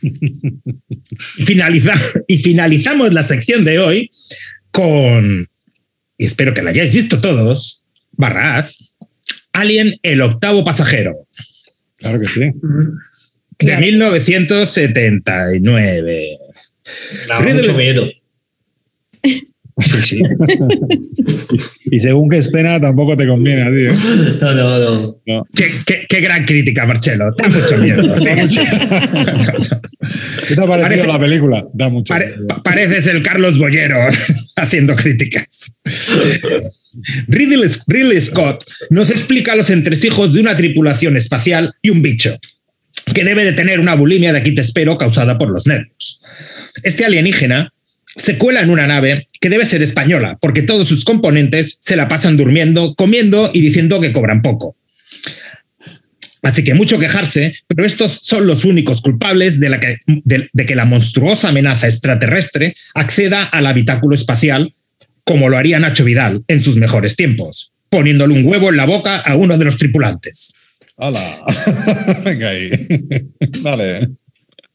Y, 0.00 0.04
finaliza, 1.44 2.00
y 2.28 2.38
finalizamos 2.38 3.12
la 3.12 3.24
sección 3.24 3.64
de 3.64 3.80
hoy 3.80 4.10
con, 4.70 5.48
espero 6.18 6.54
que 6.54 6.62
la 6.62 6.70
hayáis 6.70 6.94
visto 6.94 7.20
todos, 7.20 7.82
barras, 8.12 8.94
Alien, 9.52 9.96
el 10.04 10.20
octavo 10.20 10.64
pasajero, 10.64 11.26
Claro 12.04 12.20
que 12.20 12.28
sí. 12.28 12.40
de 12.40 12.52
Claro. 13.58 13.80
1979. 13.80 16.26
Da 17.28 17.38
Ridley- 17.40 17.54
mucho 17.54 17.74
miedo. 17.74 18.06
Sí. 20.06 20.22
Y 21.90 21.98
según 21.98 22.28
qué 22.28 22.38
escena 22.38 22.80
tampoco 22.80 23.16
te 23.16 23.26
conviene 23.26 23.62
a 23.62 23.70
ti, 23.70 23.86
¿eh? 23.86 23.92
No, 24.40 24.54
no, 24.54 24.78
no. 24.78 25.16
No. 25.26 25.46
qué, 25.54 25.66
qué- 25.84 26.06
qué 26.08 26.20
gran 26.20 26.44
crítica, 26.44 26.86
Marcelo. 26.86 27.34
Da 27.36 27.48
mucho 27.48 27.76
miedo. 27.78 28.14
¿Qué 28.14 28.24
te 30.54 30.60
ha 30.60 30.66
parecido 30.66 30.82
Parece- 30.82 31.06
la 31.06 31.18
película? 31.18 31.66
Da 31.72 31.88
mucho. 31.88 32.12
Pare- 32.14 32.28
miedo. 32.36 32.46
pa- 32.46 32.62
pareces 32.62 33.06
el 33.08 33.22
Carlos 33.22 33.58
Bollero 33.58 33.98
haciendo 34.56 34.94
críticas. 34.96 35.74
Ridley, 37.28 37.70
Ridley 37.88 38.20
Scott 38.20 38.64
nos 38.90 39.10
explica 39.10 39.54
los 39.56 39.70
entresijos 39.70 40.32
de 40.34 40.40
una 40.40 40.56
tripulación 40.56 41.16
espacial 41.16 41.74
y 41.82 41.90
un 41.90 42.02
bicho, 42.02 42.36
que 43.12 43.24
debe 43.24 43.44
de 43.44 43.52
tener 43.52 43.80
una 43.80 43.94
bulimia 43.94 44.32
de 44.32 44.38
aquí 44.38 44.54
te 44.54 44.60
espero 44.60 44.96
causada 44.96 45.36
por 45.38 45.50
los 45.50 45.66
nervios. 45.66 46.20
Este 46.82 47.04
alienígena 47.04 47.72
se 48.16 48.38
cuela 48.38 48.60
en 48.60 48.70
una 48.70 48.86
nave 48.86 49.26
que 49.40 49.48
debe 49.50 49.66
ser 49.66 49.82
española, 49.82 50.38
porque 50.40 50.62
todos 50.62 50.88
sus 50.88 51.04
componentes 51.04 51.78
se 51.82 51.96
la 51.96 52.08
pasan 52.08 52.36
durmiendo, 52.36 52.94
comiendo 52.94 53.50
y 53.52 53.60
diciendo 53.60 54.00
que 54.00 54.12
cobran 54.12 54.42
poco. 54.42 54.76
Así 56.42 56.62
que 56.62 56.74
mucho 56.74 56.98
quejarse, 56.98 57.54
pero 57.66 57.86
estos 57.86 58.20
son 58.22 58.46
los 58.46 58.64
únicos 58.66 59.00
culpables 59.00 59.58
de, 59.60 59.68
la 59.70 59.80
que, 59.80 59.96
de- 60.06 60.50
de 60.52 60.66
que 60.66 60.74
la 60.74 60.84
monstruosa 60.84 61.48
amenaza 61.48 61.88
extraterrestre 61.88 62.74
acceda 62.94 63.44
al 63.44 63.66
habitáculo 63.66 64.14
espacial, 64.14 64.74
como 65.24 65.48
lo 65.48 65.56
haría 65.56 65.78
Nacho 65.78 66.04
Vidal 66.04 66.44
en 66.48 66.62
sus 66.62 66.76
mejores 66.76 67.16
tiempos, 67.16 67.72
poniéndole 67.88 68.34
un 68.34 68.44
huevo 68.46 68.68
en 68.68 68.76
la 68.76 68.84
boca 68.84 69.16
a 69.20 69.36
uno 69.36 69.56
de 69.56 69.64
los 69.64 69.78
tripulantes. 69.78 70.52
¡Hala! 70.98 71.40
Venga 72.24 72.50
ahí. 72.50 72.70
Dale. 73.62 74.10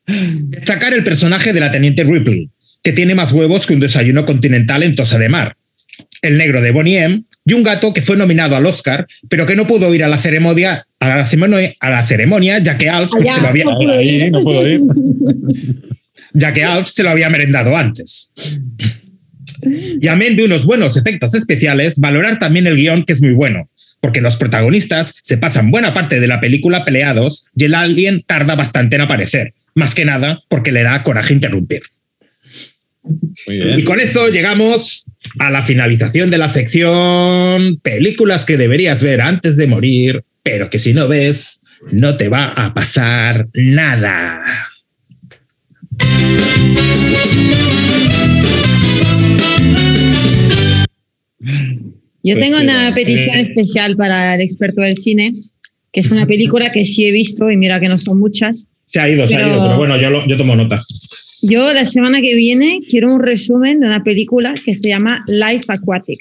Destacar 0.07 0.93
el 0.95 1.03
personaje 1.03 1.53
de 1.53 1.59
la 1.59 1.69
teniente 1.69 2.03
Ripley, 2.03 2.49
que 2.83 2.93
tiene 2.93 3.15
más 3.15 3.31
huevos 3.31 3.65
que 3.65 3.73
un 3.73 3.79
desayuno 3.79 4.25
continental 4.25 4.83
en 4.83 4.95
Tosa 4.95 5.17
de 5.17 5.29
Mar. 5.29 5.55
El 6.21 6.37
negro 6.37 6.61
de 6.61 6.71
Bonnie 6.71 6.97
M. 7.03 7.23
y 7.45 7.53
un 7.53 7.63
gato 7.63 7.93
que 7.93 8.01
fue 8.01 8.17
nominado 8.17 8.55
al 8.55 8.65
Oscar, 8.65 9.07
pero 9.29 9.45
que 9.45 9.55
no 9.55 9.65
pudo 9.67 9.93
ir 9.93 10.03
a 10.03 10.07
la 10.07 10.17
ceremonia, 10.17 10.85
a 10.99 11.09
la 11.09 11.25
ceremonia, 11.25 11.73
a 11.79 11.89
la 11.89 12.05
ceremonia 12.05 12.59
ya 12.59 12.77
que 12.77 12.89
Alf 12.89 13.13
Allá. 13.15 13.35
se 13.35 13.41
lo 13.41 13.47
había, 13.47 13.65
Ahora 13.65 13.93
ahí 13.97 14.29
no 14.31 14.43
puedo 14.43 14.67
ir. 14.67 14.81
ya 16.33 16.53
que 16.53 16.63
Alf 16.63 16.89
se 16.89 17.03
lo 17.03 17.09
había 17.09 17.29
merendado 17.29 17.75
antes. 17.75 18.33
Y 19.63 20.07
amén 20.07 20.35
de 20.35 20.45
unos 20.45 20.65
buenos 20.65 20.95
efectos 20.95 21.35
especiales, 21.35 21.99
valorar 21.99 22.39
también 22.39 22.67
el 22.67 22.75
guion, 22.75 23.03
que 23.03 23.13
es 23.13 23.21
muy 23.21 23.33
bueno, 23.33 23.69
porque 23.99 24.21
los 24.21 24.37
protagonistas 24.37 25.13
se 25.21 25.37
pasan 25.37 25.71
buena 25.71 25.93
parte 25.93 26.19
de 26.19 26.27
la 26.27 26.39
película 26.39 26.85
peleados 26.85 27.45
y 27.55 27.65
el 27.65 27.75
alien 27.75 28.23
tarda 28.25 28.55
bastante 28.55 28.95
en 28.95 29.01
aparecer, 29.01 29.53
más 29.75 29.93
que 29.93 30.05
nada 30.05 30.41
porque 30.47 30.71
le 30.71 30.83
da 30.83 31.03
coraje 31.03 31.33
interrumpir. 31.33 31.81
Muy 33.47 33.81
Y 33.81 33.83
con 33.83 33.99
esto 33.99 34.29
llegamos 34.29 35.05
a 35.39 35.49
la 35.49 35.61
finalización 35.63 36.29
de 36.29 36.37
la 36.37 36.49
sección 36.49 37.79
películas 37.81 38.45
que 38.45 38.57
deberías 38.57 39.01
ver 39.03 39.21
antes 39.21 39.57
de 39.57 39.67
morir, 39.67 40.23
pero 40.43 40.69
que 40.69 40.79
si 40.79 40.93
no 40.93 41.07
ves, 41.07 41.61
no 41.91 42.17
te 42.17 42.29
va 42.29 42.47
a 42.47 42.73
pasar 42.73 43.47
nada. 43.53 44.41
Yo 52.21 52.35
Pues 52.35 52.39
tengo 52.39 52.59
una 52.61 52.93
petición 52.93 53.37
especial 53.37 53.95
para 53.95 54.35
el 54.35 54.41
experto 54.41 54.81
del 54.81 54.97
cine, 54.97 55.33
que 55.91 56.01
es 56.01 56.11
una 56.11 56.25
película 56.27 56.69
que 56.69 56.83
sí 56.85 57.05
he 57.05 57.11
visto 57.11 57.49
y 57.49 57.57
mira 57.57 57.79
que 57.79 57.87
no 57.87 57.97
son 57.97 58.19
muchas. 58.19 58.67
Se 58.85 58.99
ha 58.99 59.09
ido, 59.09 59.25
se 59.27 59.35
ha 59.35 59.47
ido, 59.47 59.61
pero 59.63 59.77
bueno, 59.77 59.99
yo, 59.99 60.09
lo- 60.09 60.27
yo 60.27 60.35
tomo 60.37 60.55
nota. 60.55 60.81
Yo 61.41 61.73
la 61.73 61.85
semana 61.85 62.21
que 62.21 62.35
viene 62.35 62.79
quiero 62.89 63.13
un 63.13 63.21
resumen 63.21 63.79
de 63.79 63.87
una 63.87 64.03
película 64.03 64.53
que 64.63 64.75
se 64.75 64.89
llama 64.89 65.23
Life 65.27 65.65
Aquatic. 65.67 66.19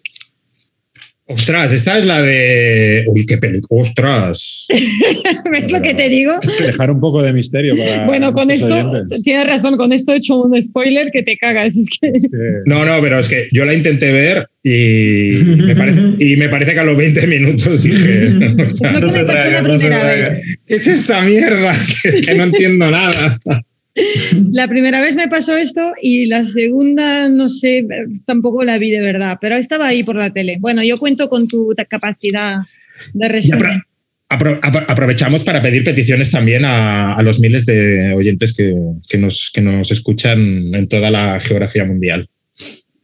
Ostras, 1.30 1.74
esta 1.74 1.98
es 1.98 2.06
la 2.06 2.22
de. 2.22 3.04
Uy, 3.06 3.26
qué 3.26 3.36
película. 3.36 3.82
Ostras. 3.82 4.66
¿Ves 5.50 5.70
lo 5.70 5.82
que 5.82 5.92
te 5.92 6.08
digo? 6.08 6.32
Dejar 6.58 6.90
un 6.90 7.00
poco 7.00 7.22
de 7.22 7.34
misterio 7.34 7.76
para. 7.76 8.06
Bueno, 8.06 8.32
con 8.32 8.50
esto, 8.50 8.74
oyentes. 8.74 9.22
tienes 9.24 9.46
razón, 9.46 9.76
con 9.76 9.92
esto 9.92 10.14
he 10.14 10.16
hecho 10.16 10.40
un 10.40 10.62
spoiler 10.62 11.10
que 11.12 11.22
te 11.22 11.36
cagas. 11.36 11.76
Es 11.76 11.86
que 12.00 12.12
Que- 12.12 12.62
No, 12.64 12.86
no, 12.86 13.02
pero 13.02 13.18
es 13.18 13.28
que 13.28 13.46
yo 13.52 13.66
la 13.66 13.74
intenté 13.74 14.10
ver 14.10 14.46
y 14.64 15.32
me 15.44 15.76
parece, 15.76 16.00
y 16.18 16.36
me 16.36 16.48
parece 16.48 16.72
que 16.72 16.80
a 16.80 16.84
los 16.84 16.96
20 16.96 17.26
minutos 17.26 17.82
dije. 17.82 18.28
o 18.28 18.74
sea, 18.74 18.92
No 18.92 19.10
se 19.10 19.22
la 19.24 19.60
no 19.60 19.78
se 19.78 19.78
primera 19.80 20.00
traga. 20.00 20.40
¿Qué 20.66 20.74
es 20.76 20.86
esta 20.86 21.20
mierda? 21.20 21.76
Que, 22.02 22.22
que 22.22 22.34
no 22.36 22.44
entiendo 22.44 22.90
nada. 22.90 23.38
la 24.52 24.68
primera 24.68 25.00
vez 25.00 25.14
me 25.16 25.28
pasó 25.28 25.56
esto 25.56 25.92
y 26.02 26.26
la 26.26 26.44
segunda, 26.44 27.28
no 27.28 27.48
sé, 27.48 27.82
tampoco 28.26 28.64
la 28.64 28.78
vi 28.78 28.90
de 28.90 29.00
verdad, 29.00 29.38
pero 29.40 29.56
estaba 29.56 29.86
ahí 29.88 30.02
por 30.02 30.16
la 30.16 30.32
tele. 30.32 30.56
Bueno, 30.60 30.82
yo 30.82 30.96
cuento 30.96 31.28
con 31.28 31.48
tu 31.48 31.74
capacidad 31.88 32.56
de 33.14 33.28
resumen. 33.28 33.60
apro- 33.60 33.82
apro- 34.30 34.60
apro- 34.60 34.84
aprovechamos 34.88 35.44
para 35.44 35.62
pedir 35.62 35.84
peticiones 35.84 36.30
también 36.30 36.64
a, 36.64 37.14
a 37.14 37.22
los 37.22 37.40
miles 37.40 37.64
de 37.66 38.12
oyentes 38.14 38.54
que, 38.56 38.74
que 39.08 39.18
nos, 39.18 39.50
que 39.52 39.60
nos 39.60 39.90
escuchan 39.90 40.38
en 40.74 40.88
toda 40.88 41.10
la 41.10 41.40
geografía 41.40 41.84
mundial. 41.84 42.28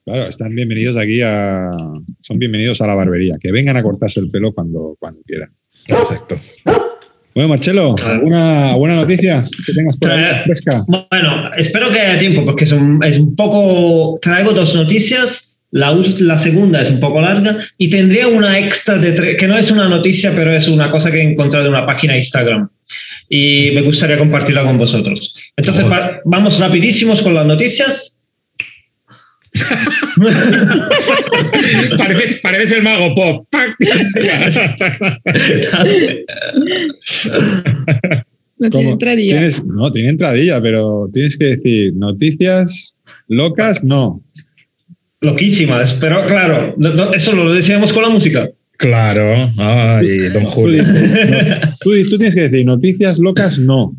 Claro, 0.05 0.29
están 0.29 0.55
bienvenidos 0.55 0.99
aquí 0.99 1.23
a. 1.25 1.71
Son 2.21 2.39
bienvenidos 2.39 2.83
a 2.83 2.87
la 2.87 2.95
barbería. 2.95 3.37
Que 3.41 3.53
vengan 3.53 3.79
a 3.79 3.83
cortarse 3.83 4.21
el 4.21 4.31
pelo 4.31 4.53
cuando, 4.53 4.97
cuando 5.01 5.23
quieran. 5.23 5.51
Exacto. 5.87 6.39
Bueno, 7.35 7.49
Marcelo, 7.49 7.97
¿alguna 8.05 8.77
buena 8.77 8.95
noticia 8.97 9.45
que 9.67 9.73
tengas 9.73 9.97
por 9.97 10.11
ahí 10.13 10.21
Trae- 10.21 10.45
fresca? 10.45 10.83
Bueno, 10.87 11.51
espero 11.57 11.91
que 11.91 11.99
haya 12.01 12.19
tiempo 12.19 12.45
porque 12.45 12.65
es 12.65 12.73
un, 12.73 13.03
es 13.03 13.19
un 13.19 13.35
poco... 13.35 14.19
Traigo 14.23 14.53
dos 14.53 14.75
noticias. 14.75 15.51
La, 15.73 15.93
la 16.21 16.39
segunda 16.39 16.81
es 16.81 16.91
un 16.91 17.01
poco 17.01 17.21
larga 17.21 17.59
y 17.77 17.91
tendría 17.91 18.29
una 18.29 18.61
extra 18.61 18.97
de 18.97 19.11
tres, 19.11 19.37
que 19.37 19.49
no 19.49 19.59
es 19.59 19.73
una 19.73 19.89
noticia, 19.89 20.31
pero 20.33 20.55
es 20.55 20.69
una 20.69 20.89
cosa 20.89 21.11
que 21.11 21.19
he 21.19 21.23
encontrado 21.33 21.67
en 21.67 21.73
una 21.73 21.85
página 21.85 22.15
Instagram 22.15 22.69
y 23.29 23.71
me 23.75 23.83
gustaría 23.83 24.17
compartirla 24.17 24.63
con 24.63 24.79
vosotros. 24.79 25.35
Entonces, 25.57 25.85
vamos 26.25 26.61
rapidísimos 26.61 27.23
con 27.23 27.35
las 27.35 27.45
noticias. 27.45 28.14
Pareces, 31.99 32.41
pareces 32.41 32.73
el 32.73 32.83
mago 32.83 33.15
pop. 33.15 33.47
No 38.59 38.71
tiene 38.71 38.91
entradilla. 38.93 39.39
Tienes- 39.41 39.65
no, 39.65 39.93
tiene 39.93 40.11
entradilla, 40.11 40.63
pero 40.63 41.09
tienes 41.13 41.37
que 41.37 41.47
decir 41.57 41.93
noticias 41.95 42.97
locas, 43.29 43.83
no. 43.83 44.23
Loquísimas, 45.21 45.99
pero 46.01 46.25
claro, 46.27 46.75
no- 46.77 46.93
no, 46.95 47.13
eso 47.15 47.33
lo 47.33 47.53
decíamos 47.53 47.93
con 47.93 48.03
la 48.03 48.09
música. 48.11 48.49
claro. 48.77 49.51
Ay, 49.57 50.29
don 50.33 50.45
Julio. 50.45 50.85
tú 51.83 51.91
tienes 52.17 52.35
que 52.35 52.43
decir 52.49 52.65
noticias 52.65 53.19
locas, 53.19 53.59
no. 53.59 53.95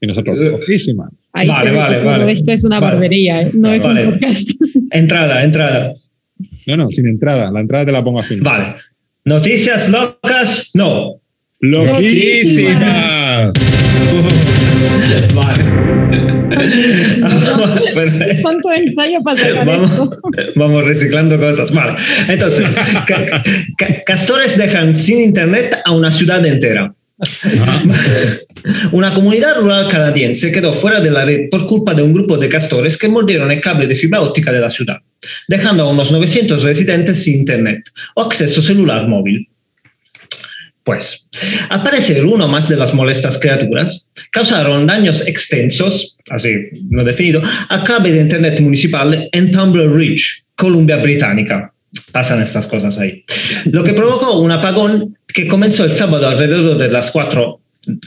Y 0.00 0.06
nosotros, 0.06 0.38
loquísimas. 0.38 1.10
Ahí 1.32 1.46
Vale, 1.48 1.70
vale, 1.72 2.02
vale. 2.02 2.32
Esto 2.32 2.52
es 2.52 2.64
una 2.64 2.80
Vale. 2.80 2.94
barbería, 2.94 3.42
¿eh? 3.42 3.50
no 3.54 3.72
es 3.72 3.84
un 3.84 3.96
podcast. 4.02 4.50
Entrada, 4.92 5.44
entrada. 5.44 5.92
No, 6.66 6.76
no, 6.78 6.88
sin 6.90 7.06
entrada. 7.06 7.50
La 7.52 7.60
entrada 7.60 7.84
te 7.86 7.92
la 7.92 8.02
pongo 8.02 8.18
al 8.20 8.24
final. 8.24 8.42
Vale. 8.44 8.74
Noticias 9.24 9.88
locas, 9.90 10.70
no. 10.74 11.20
Loquísimas. 11.60 13.52
Vale. 15.34 15.64
¿Cuánto 18.42 18.72
ensayo 18.72 19.22
para 19.22 19.36
sacar 19.36 19.66
Vamos, 19.66 19.90
esto? 19.92 20.10
vamos 20.56 20.84
reciclando 20.84 21.38
cosas. 21.38 21.70
Vale. 21.72 21.94
Entonces, 22.28 22.66
ca- 23.06 23.26
ca- 23.76 24.04
castores 24.04 24.56
dejan 24.58 24.96
sin 24.96 25.20
internet 25.20 25.76
a 25.84 25.92
una 25.92 26.10
ciudad 26.10 26.44
entera. 26.44 26.92
Una 28.92 29.14
comunidad 29.14 29.56
rural 29.56 29.88
canadiense 29.88 30.52
quedó 30.52 30.72
fuera 30.72 31.00
de 31.00 31.10
la 31.10 31.24
red 31.24 31.48
por 31.50 31.66
culpa 31.66 31.94
de 31.94 32.02
un 32.02 32.12
grupo 32.12 32.36
de 32.36 32.48
castores 32.48 32.98
que 32.98 33.08
mordieron 33.08 33.50
el 33.50 33.60
cable 33.60 33.86
de 33.86 33.94
fibra 33.94 34.20
óptica 34.20 34.52
de 34.52 34.60
la 34.60 34.70
ciudad, 34.70 34.98
dejando 35.48 35.84
a 35.84 35.90
unos 35.90 36.12
900 36.12 36.62
residentes 36.62 37.22
sin 37.22 37.40
internet 37.40 37.88
o 38.14 38.22
acceso 38.22 38.62
celular 38.62 39.08
móvil. 39.08 39.48
Pues, 40.82 41.30
al 41.68 41.82
parecer, 41.82 42.24
uno 42.24 42.48
más 42.48 42.68
de 42.68 42.76
las 42.76 42.94
molestas 42.94 43.38
criaturas 43.38 44.12
causaron 44.32 44.86
daños 44.86 45.26
extensos, 45.26 46.18
así 46.30 46.48
he 46.48 47.04
definido, 47.04 47.42
al 47.68 47.84
cable 47.84 48.12
de 48.12 48.20
internet 48.22 48.60
municipal 48.60 49.28
en 49.30 49.50
Tumblr 49.50 49.94
Ridge, 49.94 50.46
Columbia 50.56 50.96
Británica. 50.96 51.72
Pasan 52.12 52.40
estas 52.40 52.66
cosas 52.66 52.98
ahí. 52.98 53.24
Lo 53.66 53.84
que 53.84 53.92
provocó 53.92 54.40
un 54.40 54.52
apagón 54.52 55.18
que 55.26 55.46
comenzó 55.46 55.84
el 55.84 55.90
sábado 55.90 56.28
alrededor 56.28 56.78
de 56.78 56.88
las 56.88 57.10
4 57.10 57.59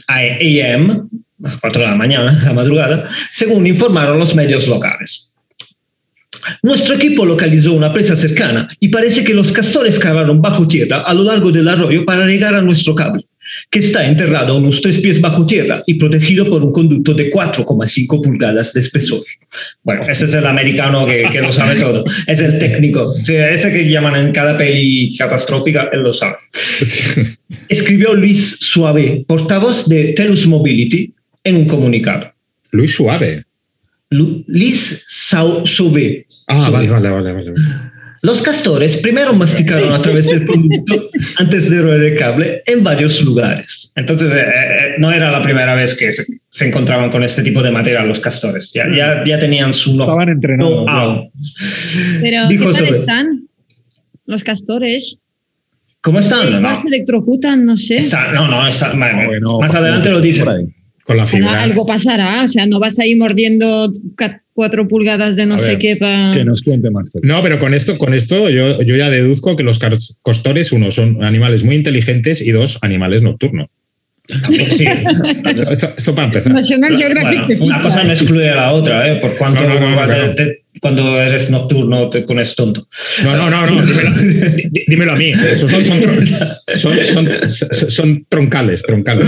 a.m., 0.08 0.92
a 0.92 1.48
las 1.48 1.56
4 1.60 1.82
de 1.82 1.88
la 1.88 1.96
mañana, 1.96 2.40
la 2.44 2.52
madrugada, 2.52 3.08
según 3.30 3.66
informaron 3.66 4.18
los 4.18 4.34
medios 4.34 4.66
locales. 4.66 5.34
Nuestro 6.62 6.94
equipo 6.96 7.24
localizó 7.24 7.72
una 7.72 7.92
presa 7.92 8.16
cercana 8.16 8.68
y 8.80 8.88
parece 8.88 9.24
que 9.24 9.34
los 9.34 9.52
castores 9.52 9.98
cavaron 9.98 10.42
bajo 10.42 10.66
tierra 10.66 11.00
a 11.00 11.14
lo 11.14 11.24
largo 11.24 11.50
del 11.50 11.68
arroyo 11.68 12.04
para 12.04 12.26
llegar 12.26 12.54
a 12.54 12.60
nuestro 12.60 12.94
cable, 12.94 13.24
que 13.70 13.78
está 13.80 14.06
enterrado 14.06 14.52
a 14.54 14.56
unos 14.56 14.80
tres 14.82 14.98
pies 15.00 15.20
bajo 15.20 15.44
tierra 15.46 15.82
y 15.86 15.94
protegido 15.94 16.48
por 16.48 16.62
un 16.62 16.72
conducto 16.72 17.14
de 17.14 17.30
4,5 17.30 18.22
pulgadas 18.22 18.72
de 18.72 18.80
espesor. 18.80 19.20
Bueno, 19.82 20.02
ese 20.08 20.24
es 20.26 20.34
el 20.34 20.46
americano 20.46 21.06
que, 21.06 21.26
que 21.30 21.40
lo 21.40 21.52
sabe 21.52 21.80
todo, 21.80 22.04
es 22.26 22.40
el 22.40 22.58
técnico, 22.58 23.14
ese 23.18 23.70
que 23.72 23.88
llaman 23.88 24.16
en 24.26 24.32
cada 24.32 24.56
peli 24.58 25.14
catastrófica, 25.16 25.90
él 25.92 26.00
lo 26.02 26.12
sabe. 26.12 26.36
Escribió 27.68 28.14
Luis 28.14 28.56
Suave, 28.60 29.24
portavoz 29.26 29.88
de 29.88 30.12
Telus 30.14 30.46
Mobility, 30.46 31.12
en 31.42 31.56
un 31.56 31.64
comunicado. 31.66 32.32
Luis 32.72 32.92
Suave. 32.94 33.44
Lu- 34.10 34.44
Luis 34.46 35.04
Sau- 35.08 35.66
Sauvé. 35.66 36.26
Ah, 36.46 36.70
vale, 36.70 36.88
vale, 36.88 37.10
vale, 37.10 37.32
vale. 37.32 37.52
Los 38.24 38.40
castores 38.40 38.96
primero 39.02 39.34
masticaron 39.34 39.92
a 39.92 40.00
través 40.00 40.24
del 40.26 40.46
conducto 40.46 41.10
antes 41.36 41.68
de 41.68 41.82
roer 41.82 42.02
el 42.04 42.18
cable 42.18 42.62
en 42.64 42.82
varios 42.82 43.20
lugares. 43.22 43.92
Entonces, 43.96 44.32
eh, 44.32 44.38
eh, 44.40 44.94
no 44.98 45.12
era 45.12 45.30
la 45.30 45.42
primera 45.42 45.74
vez 45.74 45.94
que 45.94 46.10
se, 46.10 46.24
se 46.48 46.66
encontraban 46.66 47.10
con 47.10 47.22
este 47.22 47.42
tipo 47.42 47.62
de 47.62 47.70
material 47.70 48.08
los 48.08 48.20
castores. 48.20 48.72
Ya, 48.72 48.84
ya, 48.96 49.22
ya 49.26 49.38
tenían 49.38 49.74
su 49.74 49.92
know- 49.92 50.04
Estaban 50.08 50.30
entrenados. 50.30 50.84
know-how. 50.86 51.30
Pero, 52.22 52.48
Dijo 52.48 52.64
¿qué 52.68 52.72
tal 52.72 52.86
sobre- 52.86 52.98
están 53.00 53.48
los 54.24 54.42
castores? 54.42 55.18
¿Cómo 56.00 56.20
están? 56.20 56.62
No, 56.62 56.80
se 56.80 56.88
electrocutan, 56.88 57.66
no 57.66 57.76
sé. 57.76 57.96
Está- 57.96 58.32
no, 58.32 58.48
no, 58.48 58.66
está- 58.66 58.94
No, 58.94 59.26
bueno, 59.26 59.60
más 59.60 59.74
adelante 59.74 60.08
lo 60.10 60.22
dicen. 60.22 60.74
Con 61.04 61.16
la 61.18 61.26
fibra. 61.26 61.62
algo 61.62 61.84
pasará, 61.86 62.42
o 62.44 62.48
sea, 62.48 62.66
no 62.66 62.78
vas 62.80 62.98
a 62.98 63.06
ir 63.06 63.18
mordiendo 63.18 63.92
cuatro 64.54 64.88
pulgadas 64.88 65.36
de 65.36 65.44
no 65.46 65.56
A 65.56 65.58
sé 65.58 65.66
ver, 65.70 65.78
qué 65.78 65.96
para... 65.96 66.32
Que 66.32 66.44
nos 66.44 66.62
cuente 66.62 66.90
Marcel. 66.90 67.20
No, 67.24 67.42
pero 67.42 67.58
con 67.58 67.74
esto, 67.74 67.98
con 67.98 68.14
esto 68.14 68.48
yo, 68.48 68.80
yo 68.82 68.96
ya 68.96 69.10
deduzco 69.10 69.54
que 69.56 69.64
los 69.64 69.78
castores, 70.24 70.72
uno, 70.72 70.90
son 70.90 71.22
animales 71.22 71.62
muy 71.64 71.74
inteligentes 71.74 72.40
y 72.40 72.52
dos, 72.52 72.78
animales 72.82 73.20
nocturnos. 73.22 73.72
Sí. 74.26 74.86
Esto, 75.70 75.92
esto 75.98 76.14
para 76.14 76.28
empezar. 76.28 76.52
National 76.54 76.96
Geographic. 76.96 77.40
Bueno, 77.40 77.58
te 77.58 77.62
una 77.62 77.82
cosa 77.82 78.04
no 78.04 78.12
excluye 78.12 78.48
a 78.48 78.54
la 78.56 78.72
otra, 78.72 79.06
¿eh? 79.12 79.16
Por 79.16 79.36
cuanto 79.36 79.60
No, 79.62 79.74
no, 79.74 79.80
no, 79.80 79.90
igual 79.90 80.06
claro. 80.06 80.34
te- 80.34 80.44
te- 80.46 80.64
cuando 80.80 81.20
eres 81.20 81.50
nocturno 81.50 82.08
te 82.08 82.22
pones 82.22 82.56
tonto. 82.56 82.88
No, 83.22 83.36
no, 83.36 83.50
no, 83.50 83.66
no. 83.66 83.82
Dímelo, 83.82 84.10
dí- 84.70 84.84
dímelo 84.88 85.12
a 85.12 85.16
mí. 85.16 85.30
Esos 85.30 85.70
son, 85.70 85.84
son, 85.84 86.00
tron- 86.00 86.26
son, 86.78 86.94
son- 87.04 87.48
son- 87.48 87.90
son 87.90 88.26
troncales, 88.26 88.82
troncales. 88.82 89.26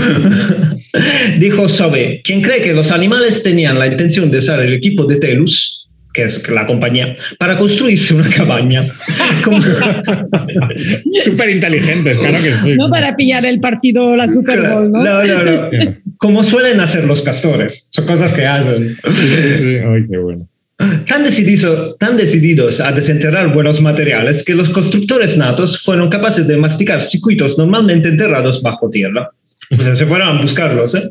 Dijo 1.39 1.67
Sobe, 1.69 2.21
quien 2.23 2.41
cree 2.41 2.61
que 2.61 2.73
los 2.73 2.91
animales 2.91 3.43
tenían 3.43 3.77
la 3.79 3.87
intención 3.87 4.31
de 4.31 4.37
usar 4.39 4.59
el 4.61 4.73
equipo 4.73 5.05
de 5.05 5.17
Telus, 5.17 5.89
que 6.13 6.23
es 6.23 6.47
la 6.49 6.65
compañía, 6.65 7.13
para 7.37 7.57
construirse 7.57 8.13
una 8.15 8.29
cabaña. 8.29 8.85
Como- 9.43 9.63
Súper 11.23 11.49
inteligentes, 11.49 12.17
claro 12.17 12.37
que 12.43 12.53
sí. 12.53 12.73
No 12.75 12.89
para 12.89 13.15
pillar 13.15 13.45
el 13.45 13.59
partido, 13.59 14.15
la 14.15 14.27
Super 14.27 14.61
Bowl, 14.61 14.91
¿no? 14.91 15.03
no, 15.03 15.23
no, 15.23 15.43
no. 15.43 15.93
Como 16.17 16.43
suelen 16.43 16.79
hacer 16.79 17.03
los 17.05 17.21
castores. 17.21 17.89
Son 17.91 18.05
cosas 18.05 18.33
que 18.33 18.45
hacen. 18.45 18.95
Sí, 19.05 19.27
sí. 19.59 19.75
Ay, 19.77 20.05
qué 20.09 20.17
bueno. 20.17 20.47
Tan, 21.07 21.23
decidido- 21.23 21.95
tan 21.95 22.17
decididos 22.17 22.79
a 22.81 22.91
desenterrar 22.91 23.51
buenos 23.53 23.81
materiales 23.81 24.43
que 24.45 24.53
los 24.55 24.69
constructores 24.69 25.35
natos 25.37 25.81
fueron 25.83 26.09
capaces 26.09 26.47
de 26.47 26.57
masticar 26.57 27.01
circuitos 27.01 27.57
normalmente 27.57 28.09
enterrados 28.09 28.61
bajo 28.61 28.89
tierra. 28.89 29.29
O 29.69 29.83
sea, 29.83 29.95
se 29.95 30.05
fueron 30.05 30.29
a 30.37 30.41
buscarlos, 30.41 30.95
¿eh? 30.95 31.03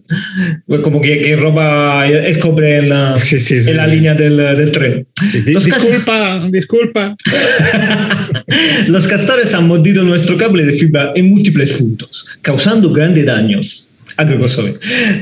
Como 0.82 1.02
que, 1.02 1.20
que 1.20 1.36
roba 1.36 2.06
el 2.06 2.38
cobre 2.38 2.78
en 2.78 2.88
la, 2.88 3.18
Sí, 3.20 3.38
sí, 3.38 3.60
sí. 3.60 3.70
en 3.70 3.76
la 3.76 3.86
línea 3.86 4.14
del, 4.14 4.36
del 4.36 4.72
tren. 4.72 5.06
Los 5.46 5.64
Disculpa, 5.66 6.48
disculpa. 6.50 7.16
Los 8.88 9.06
castores 9.06 9.52
han 9.54 9.66
mordido 9.66 10.02
nuestro 10.04 10.36
cable 10.36 10.64
de 10.64 10.72
fibra 10.74 11.12
en 11.14 11.30
múltiples 11.30 11.72
puntos, 11.72 12.26
causando 12.42 12.90
grandes 12.92 13.26
daños. 13.26 13.92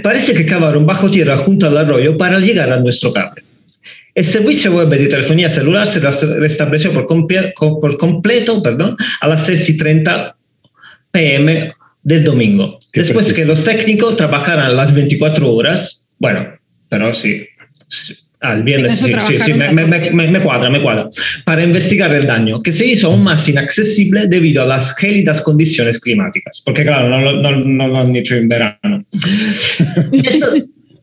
Parece 0.03 0.35
que 0.35 0.47
cavaron 0.47 0.87
bajo 0.87 1.11
tierra 1.11 1.37
junto 1.37 1.67
al 1.67 1.77
arroyo 1.77 2.17
para 2.17 2.39
llegar 2.39 2.71
a 2.73 2.79
nuestro 2.79 3.13
cable. 3.13 3.43
El 4.15 4.25
servicio 4.25 4.73
web 4.73 4.89
de 4.89 5.07
telefonía 5.09 5.51
celular 5.51 5.87
se 5.89 5.99
res- 5.99 6.23
restableció 6.39 6.93
por, 6.93 7.07
comple- 7.07 7.53
por 7.57 7.99
completo 7.99 8.63
perdón, 8.63 8.97
a 9.21 9.27
las 9.27 9.45
6 9.47 9.71
y 9.71 9.77
30 9.77 10.37
pm 11.11 11.73
del 12.05 12.23
domingo. 12.23 12.79
Qué 12.95 13.01
Después 13.01 13.27
perfecto. 13.27 13.43
que 13.43 13.45
los 13.49 13.65
técnicos 13.65 14.17
trabajaran 14.17 14.77
las 14.77 14.95
24 14.95 15.53
horas, 15.53 16.09
bueno, 16.19 16.47
pero 16.89 17.13
sí. 17.13 17.45
sí. 17.89 18.15
Al 18.41 18.63
viernes, 18.63 18.99
sí, 18.99 19.13
sí, 19.27 19.39
sí, 19.43 19.53
me, 19.55 19.73
me- 19.73 19.87
me- 19.87 20.29
me- 20.29 20.41
cuadra, 20.41 20.69
me 20.71 20.81
cuadra. 20.83 21.09
Para 21.47 21.65
investigar 21.65 22.15
el 22.15 22.27
daño, 22.27 22.63
que 22.63 22.73
se 22.73 22.85
hizo 22.87 23.07
aún 23.09 23.25
más 23.25 23.49
inaccesible 23.49 24.27
debido 24.29 24.63
a 24.63 24.67
las 24.67 24.95
gélidas 24.97 25.41
condiciones 25.41 25.99
climáticas. 25.99 26.63
Porque, 26.65 26.85
claro, 26.85 27.09
no, 27.09 27.21
lo- 27.21 27.41
no- 27.43 27.65
no 27.65 27.89
lo 27.89 27.99
han 27.99 28.15
hecho 28.15 28.37
en 28.37 28.49
verano. 28.49 29.03
Estos, 30.13 30.55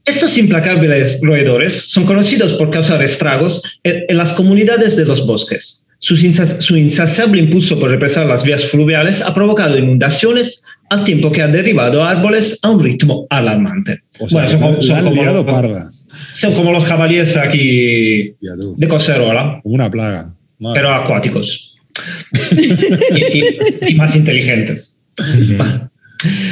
estos 0.05 0.37
implacables 0.37 1.19
roedores 1.23 1.89
son 1.89 2.05
conocidos 2.05 2.53
por 2.53 2.69
causar 2.69 3.03
estragos 3.03 3.79
en, 3.83 4.03
en 4.07 4.17
las 4.17 4.33
comunidades 4.33 4.95
de 4.95 5.05
los 5.05 5.25
bosques. 5.25 5.87
Sus 5.99 6.23
insas- 6.23 6.61
su 6.61 6.77
insaciable 6.77 7.41
impulso 7.41 7.79
por 7.79 7.91
represar 7.91 8.25
las 8.25 8.43
vías 8.43 8.65
fluviales 8.65 9.21
ha 9.21 9.33
provocado 9.33 9.77
inundaciones 9.77 10.63
al 10.91 11.03
tiempo 11.05 11.31
que 11.31 11.41
ha 11.41 11.47
derribado 11.47 12.03
árboles 12.03 12.59
a 12.63 12.69
un 12.69 12.83
ritmo 12.83 13.25
alarmante. 13.29 14.01
O 14.19 14.27
sea, 14.27 14.41
Bueno, 14.43 14.49
son 14.49 14.59
como- 14.61 14.81
son 14.81 15.03
como 15.05 15.23
los- 15.23 15.45
parda. 15.45 15.89
son 16.33 16.53
como 16.53 16.71
los 16.73 16.83
jabalíes 16.85 17.37
aquí 17.37 18.33
de 18.77 18.87
Coserola, 18.89 19.61
una 19.63 19.89
plaga. 19.89 20.33
Madre. 20.59 20.79
pero 20.81 20.93
acuáticos. 20.93 21.77
y, 22.51 23.23
y- 23.23 23.57
y 23.87 23.95
más 23.95 24.15
inteligentes. 24.15 25.01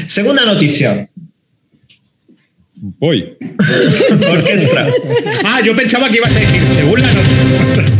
Segunda 0.07 0.45
noticia. 0.45 1.07
Voy. 2.75 3.37
Orquestra. 4.31 4.87
Ah, 5.43 5.59
yo 5.65 5.75
pensaba 5.75 6.09
que 6.09 6.17
ibas 6.17 6.33
a 6.35 6.39
decir, 6.39 6.61
según 6.75 7.01
la 7.01 7.11
noticia. 7.11 7.98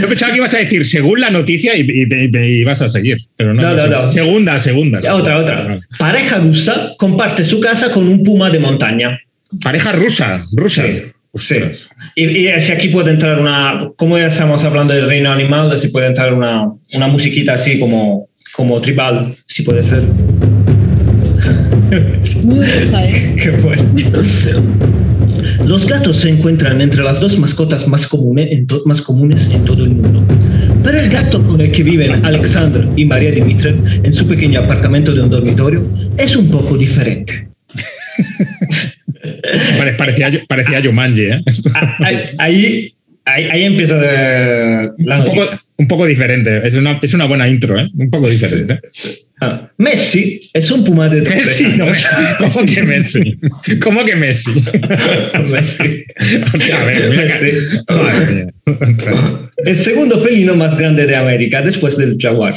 Yo 0.00 0.08
pensaba 0.08 0.32
que 0.32 0.38
ibas 0.38 0.54
a 0.54 0.58
decir, 0.58 0.86
según 0.86 1.20
la 1.20 1.30
noticia, 1.30 1.76
y, 1.76 1.80
y- 1.82 2.02
y- 2.14 2.30
y 2.38 2.60
ibas 2.60 2.80
a 2.82 2.88
seguir. 2.88 3.18
Pero 3.36 3.54
no. 3.54 3.62
No, 3.62 3.74
no, 3.74 3.86
no. 3.86 4.06
Segunda, 4.06 4.58
segunda. 4.58 5.00
Ya, 5.00 5.14
Otra, 5.14 5.38
otra. 5.38 5.74
Pareja 5.98 6.38
rusa 6.38 6.92
comparte 6.98 7.44
su 7.44 7.60
casa 7.60 7.90
con 7.92 8.08
un 8.08 8.22
puma 8.22 8.50
de 8.50 8.58
montaña. 8.58 9.18
Pareja 9.62 9.92
rusa, 9.92 10.44
rusa. 10.52 10.84
Sí, 10.86 11.02
sí. 11.36 11.56
Y, 12.14 12.24
y 12.48 12.60
si 12.60 12.72
aquí 12.72 12.88
puede 12.88 13.10
entrar 13.12 13.38
una, 13.38 13.90
como 13.96 14.18
ya 14.18 14.26
estamos 14.26 14.64
hablando 14.64 14.92
del 14.94 15.06
reino 15.06 15.30
animal, 15.30 15.76
si 15.78 15.88
puede 15.88 16.06
entrar 16.08 16.32
una, 16.34 16.66
una 16.94 17.06
musiquita 17.08 17.54
así 17.54 17.78
como, 17.78 18.28
como 18.52 18.80
tribal, 18.80 19.34
si 19.46 19.62
puede 19.62 19.82
ser. 19.82 20.02
Muy 22.42 22.66
¿eh? 22.66 23.34
Qué 23.42 23.50
bueno. 23.62 23.82
Los 25.66 25.86
gatos 25.86 26.18
se 26.18 26.28
encuentran 26.30 26.80
entre 26.80 27.02
las 27.02 27.20
dos 27.20 27.38
mascotas 27.38 27.86
más, 27.88 28.08
comune- 28.08 28.48
en 28.52 28.66
to- 28.66 28.82
más 28.86 29.02
comunes 29.02 29.50
en 29.52 29.64
todo 29.64 29.84
el 29.84 29.90
mundo. 29.90 30.24
Pero 30.82 30.98
el 31.00 31.10
gato 31.10 31.42
con 31.44 31.60
el 31.60 31.70
que 31.72 31.82
viven 31.82 32.24
Alexander 32.24 32.88
y 32.96 33.04
María 33.04 33.32
Dimitrev 33.32 33.76
en 34.02 34.12
su 34.12 34.26
pequeño 34.26 34.60
apartamento 34.60 35.14
de 35.14 35.22
un 35.22 35.30
dormitorio 35.30 35.84
es 36.16 36.36
un 36.36 36.48
poco 36.50 36.76
diferente. 36.78 37.48
Pare- 39.78 39.92
Parecía, 39.94 40.30
parecía 40.48 40.82
Jumanji, 40.82 41.22
¿eh? 41.24 41.42
Ah, 41.74 41.96
Ahí, 42.00 42.20
ahí, 42.38 42.92
ahí- 43.50 43.64
empieza 43.64 43.96
de- 43.98 44.90
la 44.98 45.18
un, 45.20 45.24
poco, 45.26 45.42
un 45.78 45.88
poco 45.88 46.06
diferente. 46.06 46.66
Es 46.66 46.74
una, 46.74 46.98
es 47.02 47.12
una 47.14 47.26
buena 47.26 47.48
intro, 47.48 47.78
¿eh? 47.78 47.88
Un 47.94 48.10
poco 48.10 48.28
diferente. 48.28 48.80
Ah, 49.40 49.70
Messi 49.78 50.50
es 50.52 50.70
un 50.70 50.84
puma 50.84 51.08
de 51.08 51.22
tres 51.22 51.46
Messi, 51.46 51.64
no, 51.76 51.84
años. 51.84 52.06
¿Cómo 52.38 52.66
que 52.66 52.82
Messi? 52.82 53.38
¿Cómo 53.80 54.04
que 54.04 54.16
Messi? 54.16 54.50
Messi. 55.50 56.04
O 56.54 56.58
sea, 56.58 56.82
a 56.82 56.84
ver, 56.86 57.10
mira 57.10 57.38
que- 57.38 57.52
Messi. 57.52 57.76
Madre 57.88 58.34
mía. 58.34 59.50
El 59.64 59.76
segundo 59.76 60.18
felino 60.20 60.56
más 60.56 60.76
grande 60.76 61.06
de 61.06 61.14
América 61.16 61.62
después 61.62 61.96
del 61.96 62.16
jaguar. 62.20 62.56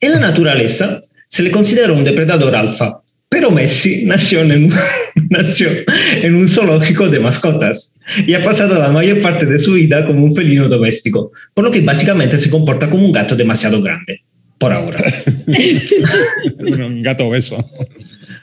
En 0.00 0.12
la 0.12 0.18
naturaleza 0.18 1.00
se 1.28 1.42
le 1.42 1.50
considera 1.50 1.92
un 1.92 2.04
depredador 2.04 2.54
alfa, 2.54 3.00
pero 3.28 3.50
Messi 3.50 4.04
nació 4.04 4.42
en, 4.42 4.64
un, 4.64 4.74
nació 5.30 5.68
en 6.22 6.34
un 6.34 6.48
zoológico 6.48 7.08
de 7.08 7.18
mascotas 7.20 7.96
y 8.26 8.34
ha 8.34 8.44
pasado 8.44 8.78
la 8.78 8.90
mayor 8.90 9.20
parte 9.22 9.46
de 9.46 9.58
su 9.58 9.72
vida 9.72 10.06
como 10.06 10.24
un 10.24 10.34
felino 10.34 10.68
doméstico, 10.68 11.32
por 11.54 11.64
lo 11.64 11.70
que 11.70 11.80
básicamente 11.80 12.36
se 12.38 12.50
comporta 12.50 12.90
como 12.90 13.06
un 13.06 13.12
gato 13.12 13.34
demasiado 13.34 13.80
grande, 13.82 14.20
por 14.64 14.72
ahora. 14.72 15.04
Un 16.58 17.02
gato 17.02 17.26
obeso. 17.26 17.62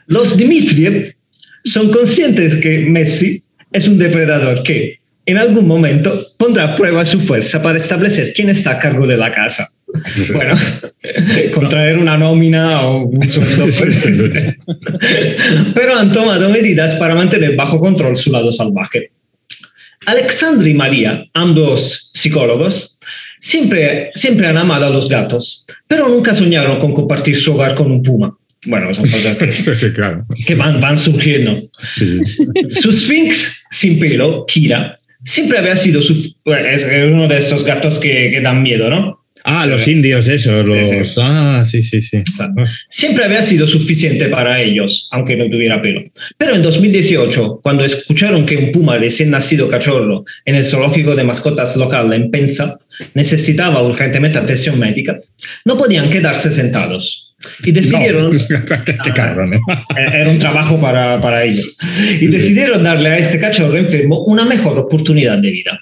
Los 0.05 0.37
Dmitriev 0.37 1.15
son 1.63 1.89
conscientes 1.89 2.57
que 2.57 2.85
Messi 2.85 3.41
es 3.71 3.87
un 3.87 3.97
depredador 3.97 4.61
que 4.61 4.99
en 5.25 5.37
algún 5.39 5.67
momento 5.67 6.13
pondrá 6.37 6.63
a 6.65 6.75
prueba 6.75 7.05
su 7.05 7.19
fuerza 7.19 7.63
para 7.63 7.79
establecer 7.79 8.33
quién 8.35 8.49
está 8.49 8.71
a 8.71 8.79
cargo 8.79 9.07
de 9.07 9.17
la 9.17 9.31
casa. 9.31 9.67
Bueno, 10.31 10.55
contraer 11.55 11.97
una 11.97 12.17
nómina 12.17 12.81
o 12.81 13.05
un 13.05 13.27
sueldo. 13.27 14.29
Pero 15.73 15.97
han 15.97 16.11
tomado 16.11 16.49
medidas 16.49 16.99
para 16.99 17.15
mantener 17.15 17.55
bajo 17.55 17.79
control 17.79 18.15
su 18.15 18.31
lado 18.31 18.51
salvaje. 18.51 19.11
Alexandra 20.05 20.69
y 20.69 20.73
María, 20.75 21.25
ambos 21.33 22.11
psicólogos, 22.13 22.99
siempre, 23.41 24.11
siempre 24.13 24.47
han 24.47 24.57
amado 24.57 24.85
a 24.85 24.89
los 24.89 25.09
gatos, 25.09 25.65
pero 25.87 26.07
nunca 26.07 26.33
soñaron 26.33 26.79
con 26.79 26.93
compartir 26.93 27.35
su 27.35 27.53
hogar 27.53 27.75
con 27.75 27.91
un 27.91 28.01
puma. 28.01 28.37
Bueno, 28.65 28.93
son 28.93 29.09
cosas 29.09 29.35
que, 29.37 29.51
Sí, 29.51 29.91
claro. 29.91 30.25
que 30.45 30.55
van, 30.55 30.79
van 30.79 30.97
surgiendo. 30.97 31.59
Sí, 31.95 32.19
sí. 32.23 32.45
Su 32.69 32.91
Sphinx 32.93 33.65
sin 33.71 33.99
pelo, 33.99 34.45
Kira, 34.45 34.95
siempre 35.23 35.57
había 35.57 35.75
sido 35.75 36.01
su, 36.01 36.13
es 36.13 36.87
uno 37.11 37.27
de 37.27 37.37
estos 37.37 37.65
gatos 37.65 37.97
que, 37.97 38.29
que 38.31 38.39
dan 38.41 38.61
miedo, 38.61 38.89
¿no? 38.89 39.21
Ah, 39.43 39.65
los 39.65 39.87
indios, 39.87 40.27
esos, 40.27 40.65
los. 40.65 40.87
Sí, 40.87 41.05
sí. 41.05 41.19
Ah, 41.19 41.63
sí, 41.65 41.81
sí, 41.81 42.01
sí. 42.01 42.23
Siempre 42.89 43.25
había 43.25 43.41
sido 43.41 43.65
suficiente 43.65 44.27
para 44.27 44.61
ellos, 44.61 45.09
aunque 45.11 45.35
no 45.35 45.49
tuviera 45.49 45.81
pelo. 45.81 46.01
Pero 46.37 46.55
en 46.55 46.61
2018, 46.61 47.59
cuando 47.63 47.83
escucharon 47.83 48.45
que 48.45 48.57
un 48.57 48.71
puma 48.71 48.97
recién 48.97 49.31
nacido 49.31 49.67
cachorro 49.67 50.23
en 50.45 50.55
el 50.55 50.65
zoológico 50.65 51.15
de 51.15 51.23
mascotas 51.23 51.75
local 51.75 52.13
en 52.13 52.29
Penza 52.29 52.77
necesitaba 53.13 53.81
urgentemente 53.83 54.39
atención 54.39 54.79
médica, 54.79 55.17
no 55.65 55.77
podían 55.77 56.09
quedarse 56.09 56.51
sentados. 56.51 57.35
Y 57.63 57.71
decidieron... 57.71 58.31
qué, 58.85 58.97
qué 59.03 59.13
cabrón, 59.13 59.53
¿eh? 59.53 59.59
Era 59.95 60.29
un 60.29 60.39
trabajo 60.39 60.79
para, 60.79 61.19
para 61.19 61.43
ellos. 61.43 61.77
Y 62.19 62.27
decidieron 62.27 62.83
darle 62.83 63.09
a 63.09 63.17
este 63.17 63.39
cachorro 63.39 63.77
enfermo 63.77 64.23
una 64.25 64.45
mejor 64.45 64.77
oportunidad 64.77 65.37
de 65.39 65.51
vida. 65.51 65.79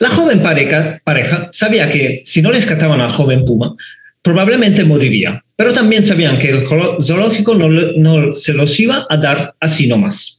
La 0.00 0.08
joven 0.08 0.40
pareja, 0.40 1.00
pareja 1.04 1.48
sabía 1.52 1.88
que 1.90 2.22
si 2.24 2.42
no 2.42 2.50
rescataban 2.50 3.00
al 3.00 3.10
joven 3.10 3.44
puma, 3.44 3.74
probablemente 4.22 4.84
moriría, 4.84 5.44
pero 5.56 5.72
también 5.72 6.04
sabían 6.04 6.38
que 6.38 6.50
el 6.50 6.66
zoológico 6.66 7.54
no, 7.54 7.68
no 7.68 8.34
se 8.34 8.54
los 8.54 8.78
iba 8.80 9.06
a 9.08 9.16
dar 9.16 9.54
así 9.60 9.86
nomás. 9.86 10.33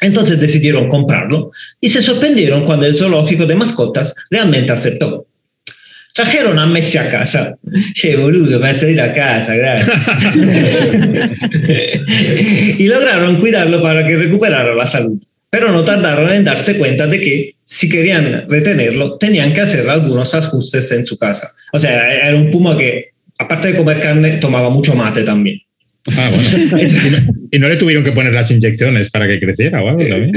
Entonces 0.00 0.40
decidieron 0.40 0.88
comprarlo 0.88 1.50
y 1.80 1.88
se 1.88 2.02
sorprendieron 2.02 2.64
cuando 2.64 2.86
el 2.86 2.94
zoológico 2.94 3.46
de 3.46 3.54
mascotas 3.54 4.14
realmente 4.30 4.72
aceptó. 4.72 5.26
Trajeron 6.14 6.58
a 6.58 6.66
Messi 6.66 6.96
a 6.96 7.10
casa. 7.10 7.56
Che, 7.94 8.16
boludo, 8.16 8.58
vas 8.58 8.82
a 8.82 8.88
ir 8.88 9.00
a 9.00 9.12
casa, 9.12 9.54
gracias. 9.54 9.96
y 12.78 12.88
lograron 12.88 13.36
cuidarlo 13.36 13.82
para 13.82 14.06
que 14.06 14.16
recuperara 14.16 14.74
la 14.74 14.86
salud. 14.86 15.18
Pero 15.50 15.72
no 15.72 15.84
tardaron 15.84 16.32
en 16.32 16.44
darse 16.44 16.76
cuenta 16.76 17.06
de 17.06 17.20
que 17.20 17.54
si 17.62 17.88
querían 17.88 18.46
retenerlo, 18.48 19.16
tenían 19.18 19.52
que 19.52 19.60
hacer 19.60 19.88
algunos 19.88 20.34
ajustes 20.34 20.90
en 20.92 21.04
su 21.04 21.18
casa. 21.18 21.50
O 21.72 21.78
sea, 21.78 22.12
era 22.12 22.36
un 22.36 22.50
puma 22.50 22.76
que, 22.76 23.10
aparte 23.38 23.68
de 23.68 23.76
comer 23.76 24.00
carne, 24.00 24.38
tomaba 24.38 24.70
mucho 24.70 24.94
mate 24.94 25.22
también. 25.22 25.60
Ah, 26.16 26.30
bueno. 26.30 26.78
¿Y 26.82 27.10
no, 27.10 27.18
y 27.52 27.58
no 27.58 27.68
le 27.68 27.76
tuvieron 27.76 28.04
que 28.04 28.12
poner 28.12 28.32
las 28.32 28.50
inyecciones 28.50 29.10
para 29.10 29.26
que 29.26 29.40
creciera 29.40 29.82
o 29.82 29.88
algo 29.88 30.04
también? 30.06 30.32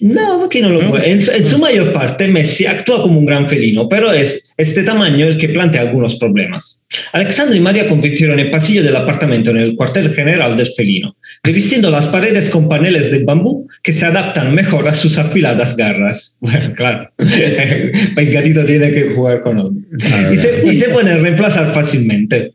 No, 0.00 0.38
porque 0.40 0.60
no 0.62 0.70
lo 0.70 0.82
No. 0.82 0.90
puede. 0.90 1.10
En, 1.10 1.20
su- 1.22 1.32
en 1.32 1.44
su 1.46 1.58
mayor 1.58 1.92
parte, 1.92 2.28
Messi 2.28 2.66
actúa 2.66 3.02
como 3.02 3.18
un 3.18 3.26
gran 3.26 3.48
felino, 3.48 3.88
pero 3.88 4.12
es 4.12 4.52
este 4.56 4.82
tamaño 4.82 5.26
el 5.26 5.38
que 5.38 5.48
plantea 5.48 5.80
algunos 5.82 6.16
problemas. 6.16 6.86
Alexandra 7.12 7.56
y 7.56 7.60
María 7.60 7.88
convirtieron 7.88 8.38
el 8.38 8.50
pasillo 8.50 8.82
del 8.82 8.94
apartamento 8.94 9.50
en 9.50 9.56
el 9.58 9.74
cuartel 9.74 10.14
general 10.14 10.56
del 10.56 10.68
felino, 10.76 11.16
revistiendo 11.42 11.90
las 11.90 12.06
paredes 12.06 12.50
con 12.50 12.68
paneles 12.68 13.10
de 13.10 13.24
bambú 13.24 13.66
que 13.82 13.92
se 13.92 14.06
adaptan 14.06 14.54
mejor 14.54 14.86
a 14.88 14.94
sus 14.94 15.18
afiladas 15.18 15.76
garras. 15.76 16.38
Bueno, 16.40 16.72
claro, 16.76 17.10
el 17.18 18.30
gatito 18.32 18.64
tiene 18.64 18.92
que 18.92 19.10
jugar 19.14 19.40
con 19.40 19.58
algo. 19.58 19.72
Claro, 19.98 20.32
Y 20.32 20.36
se, 20.36 20.62
y 20.72 20.76
se 20.76 20.88
pueden 20.90 21.20
reemplazar 21.22 21.72
fácilmente. 21.72 22.52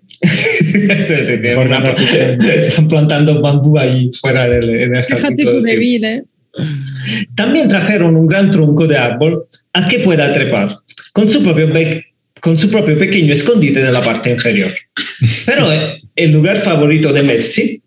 Tiene 1.42 1.56
Por 1.56 1.68
una- 1.68 1.96
están 2.54 2.88
plantando 2.88 3.42
bambú 3.42 3.78
ahí 3.78 4.12
fuera 4.20 4.48
del, 4.48 4.70
en 4.70 4.96
el 4.96 5.06
Fíjate 5.06 5.44
tú 5.44 5.62
de 5.62 5.76
vil, 5.78 6.06
¿eh? 6.06 6.24
También 7.36 7.68
trajeron 7.68 8.16
un 8.16 8.28
gran 8.28 8.52
tronco 8.52 8.88
de 8.88 8.98
árbol. 8.98 9.46
Al 9.74 9.88
que 9.88 10.00
pueda 10.00 10.32
trepar, 10.34 10.76
con 11.14 11.30
su 11.30 11.44
propio, 11.44 11.68
bec- 11.70 12.04
con 12.42 12.58
su 12.58 12.70
propio 12.70 12.98
pequeño 12.98 13.34
escondite 13.34 13.80
en 13.80 13.94
la 13.94 14.02
parte 14.02 14.32
inferior. 14.32 14.72
Pero 15.46 15.72
eh, 15.72 16.02
el 16.16 16.32
lugar 16.32 16.58
favorito 16.58 17.14
de 17.14 17.24
Messi 17.24 17.82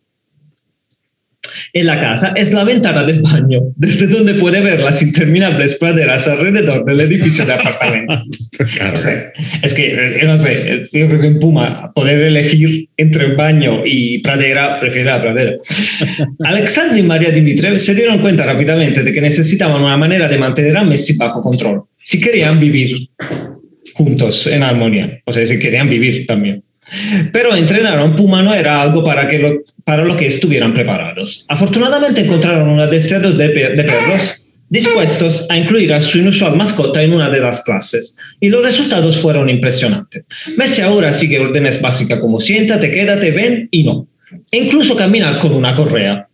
en 1.75 1.87
la 1.87 1.99
casa 1.99 2.33
es 2.37 2.53
la 2.53 2.65
ventana 2.65 3.05
del 3.05 3.23
baño, 3.23 3.61
desde 3.77 4.07
donde 4.07 4.35
puede 4.35 4.61
ver 4.61 4.81
las 4.81 5.01
interminables 5.03 5.79
praderas 5.79 6.29
alrededor 6.29 6.85
del 6.85 7.01
edificio 7.01 7.47
de 7.47 7.55
apartamentos. 7.55 8.51
Claro. 8.77 8.93
O 8.93 8.97
sea, 8.97 9.33
es 9.63 9.75
que, 9.75 9.93
eh, 9.93 10.25
no 10.25 10.39
sé, 10.39 10.87
yo 10.93 11.09
creo 11.09 11.21
que 11.21 11.27
en 11.27 11.41
Puma 11.41 11.91
poder 11.95 12.21
elegir 12.21 12.89
entre 12.97 13.27
el 13.27 13.35
baño 13.35 13.83
y 13.85 14.19
pradera, 14.19 14.79
prefiere 14.79 15.11
la 15.11 15.21
pradera. 15.21 15.57
Alexandra 16.45 16.97
y 16.97 17.03
María 17.03 17.31
Dimitrev 17.31 17.79
se 17.79 17.95
dieron 17.95 18.19
cuenta 18.19 18.45
rápidamente 18.45 19.03
de 19.03 19.13
que 19.13 19.21
necesitaban 19.21 19.83
una 19.83 19.97
manera 19.97 20.29
de 20.29 20.39
mantener 20.39 20.77
a 20.77 20.85
Messi 20.85 21.17
bajo 21.17 21.43
control, 21.43 21.83
si 22.01 22.21
querían 22.21 22.61
vivir 22.61 23.09
juntos 23.95 24.47
en 24.47 24.63
armonía, 24.63 25.21
o 25.25 25.33
sea, 25.33 25.45
si 25.47 25.59
querían 25.59 25.89
vivir 25.89 26.27
también. 26.27 26.63
Pero 27.33 27.55
entrenar 27.55 27.99
a 27.99 28.05
un 28.05 28.17
puma 28.17 28.43
no 28.43 28.55
era 28.55 28.83
algo 28.83 29.05
para, 29.05 29.29
que 29.29 29.39
lo, 29.39 29.63
para 29.85 30.05
lo 30.05 30.17
que 30.17 30.27
estuvieran 30.27 30.75
preparados. 30.75 31.45
Afortunadamente 31.49 32.23
encontraron 32.23 32.69
un 32.69 32.81
adestrador 32.81 33.37
de, 33.37 33.49
de 33.49 33.85
perros 33.85 34.43
dispuestos 34.73 35.47
a 35.51 35.59
incluir 35.59 35.93
a 35.93 36.01
su 36.01 36.19
inusual 36.19 36.57
mascota 36.57 37.03
en 37.03 37.13
una 37.13 37.29
de 37.29 37.41
las 37.41 37.63
clases, 37.63 38.17
y 38.41 38.49
los 38.49 38.65
resultados 38.65 39.19
fueron 39.19 39.51
impresionantes. 39.51 40.25
Messi 40.57 40.81
ahora 40.81 41.13
sigue 41.13 41.39
órdenes 41.39 41.81
básicas 41.83 42.19
como 42.19 42.41
siéntate, 42.41 42.91
quédate, 42.91 43.33
ven 43.33 43.69
y 43.71 43.85
no. 43.85 44.09
E 44.51 44.59
incluso 44.61 44.97
caminar 44.97 45.39
con 45.41 45.53
una 45.53 45.75
correa. 45.75 46.27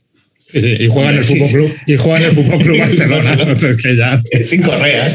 Sí, 0.50 0.62
sí, 0.62 0.76
y 0.80 0.88
juega 0.88 1.10
en 1.10 1.16
el 1.18 1.24
Fútbol. 1.24 1.48
Club, 1.50 1.74
y 1.86 1.96
juega 1.98 2.18
en 2.20 2.24
el 2.24 2.30
Fútbol 2.30 2.58
Club 2.62 2.78
Barcelona. 2.78 3.32
Entonces, 3.32 3.76
que 3.76 3.96
ya. 3.96 4.22
Sin 4.44 4.62
correa. 4.62 5.14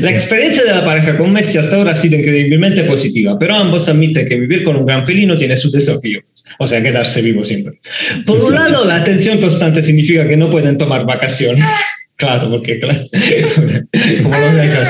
La 0.00 0.10
experiencia 0.10 0.64
de 0.64 0.70
la 0.70 0.84
pareja 0.84 1.18
con 1.18 1.32
Messi 1.32 1.58
hasta 1.58 1.76
ahora 1.76 1.92
ha 1.92 1.94
sido 1.94 2.18
increíblemente 2.18 2.84
positiva, 2.84 3.38
pero 3.38 3.54
ambos 3.54 3.88
admiten 3.88 4.26
que 4.28 4.38
vivir 4.38 4.64
con 4.64 4.76
un 4.76 4.86
gran 4.86 5.04
felino 5.04 5.36
tiene 5.36 5.56
sus 5.56 5.72
desafíos, 5.72 6.24
o 6.58 6.66
sea, 6.66 6.82
quedarse 6.82 7.20
vivo 7.20 7.44
siempre. 7.44 7.78
Por 8.24 8.42
un 8.42 8.54
lado, 8.54 8.84
la 8.84 8.96
atención 8.96 9.38
constante 9.40 9.82
significa 9.82 10.26
que 10.28 10.36
no 10.36 10.50
pueden 10.50 10.78
tomar 10.78 11.04
vacaciones. 11.04 11.64
Claro, 12.16 12.48
porque 12.48 12.78
claro, 12.78 13.00
como 14.22 14.38
los 14.38 14.54
dejas, 14.54 14.88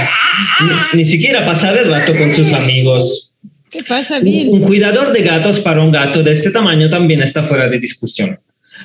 ni, 0.92 0.98
ni 0.98 1.04
siquiera 1.06 1.46
pasar 1.46 1.78
el 1.78 1.90
rato 1.90 2.14
con 2.14 2.34
sus 2.34 2.52
amigos. 2.52 3.33
¿Qué 3.74 3.82
pasa, 3.82 4.18
Un, 4.18 4.24
Bill? 4.24 4.48
un 4.50 4.60
cuidador 4.60 5.12
de 5.12 5.22
gatos 5.22 5.58
para 5.60 5.82
un 5.82 5.90
gato 5.90 6.22
de 6.22 6.30
este 6.32 6.50
tamaño 6.52 6.88
también 6.88 7.20
está 7.22 7.42
fuera 7.42 7.68
de 7.68 7.78
discusión. 7.80 8.38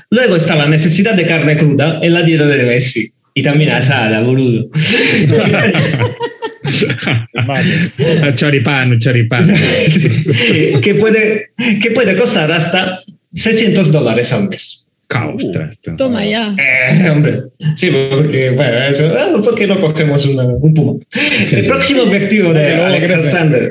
Luego 0.10 0.36
está 0.36 0.56
la 0.56 0.68
necesidad 0.68 1.14
de 1.14 1.26
carne 1.28 1.56
cruda 1.58 2.00
en 2.02 2.12
la 2.14 2.24
dieta 2.24 2.48
de 2.48 2.64
Messi. 2.64 3.08
Y 3.36 3.44
también 3.44 3.70
asada, 3.70 4.22
boludo. 4.22 4.68
Vale. 7.48 7.92
Choripán, 8.36 8.98
choripán. 9.00 9.48
que, 10.82 10.96
puede, 10.96 11.52
que 11.82 11.92
puede 11.92 12.16
costar 12.16 12.52
hasta 12.52 13.04
600 13.34 13.92
dólares 13.92 14.32
al 14.34 14.50
mes. 14.50 14.88
Ostras, 15.36 15.82
tú. 15.82 15.96
Toma 15.96 16.24
ya. 16.24 16.56
Eh, 16.58 17.10
hombre, 17.10 17.42
sí, 17.76 17.90
porque, 18.12 18.52
bueno, 18.52 18.78
eso, 18.84 19.12
ah, 19.18 19.42
¿por 19.44 19.56
qué 19.56 19.66
no 19.66 19.82
cogemos 19.82 20.24
una- 20.28 20.44
un 20.46 20.72
puma? 20.74 21.00
el 21.40 21.48
sí. 21.48 21.56
próximo 21.68 22.04
objetivo 22.04 22.54
de 22.54 22.76
Alexander 22.76 23.70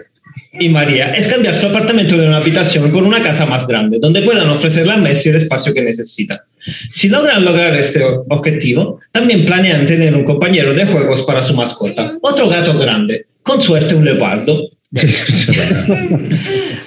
y 0.52 0.68
María 0.68 1.14
es 1.14 1.28
cambiar 1.28 1.54
su 1.54 1.66
apartamento 1.66 2.16
de 2.16 2.26
una 2.26 2.38
habitación 2.38 2.90
por 2.90 3.02
una 3.02 3.22
casa 3.22 3.46
más 3.46 3.66
grande, 3.66 3.98
donde 4.00 4.22
puedan 4.22 4.48
ofrecerle 4.48 4.92
a 4.92 4.96
Messi 4.96 5.28
el 5.28 5.36
espacio 5.36 5.74
que 5.74 5.82
necesita. 5.82 6.44
Si 6.90 7.08
logran 7.08 7.44
lograr 7.44 7.76
este 7.76 8.02
objetivo, 8.28 9.00
también 9.12 9.44
planean 9.44 9.86
tener 9.86 10.14
un 10.14 10.24
compañero 10.24 10.72
de 10.74 10.86
juegos 10.86 11.22
para 11.22 11.42
su 11.42 11.54
mascota, 11.54 12.16
otro 12.22 12.48
gato 12.48 12.78
grande, 12.78 13.26
con 13.42 13.60
suerte 13.60 13.94
un 13.94 14.04
leopardo, 14.04 14.70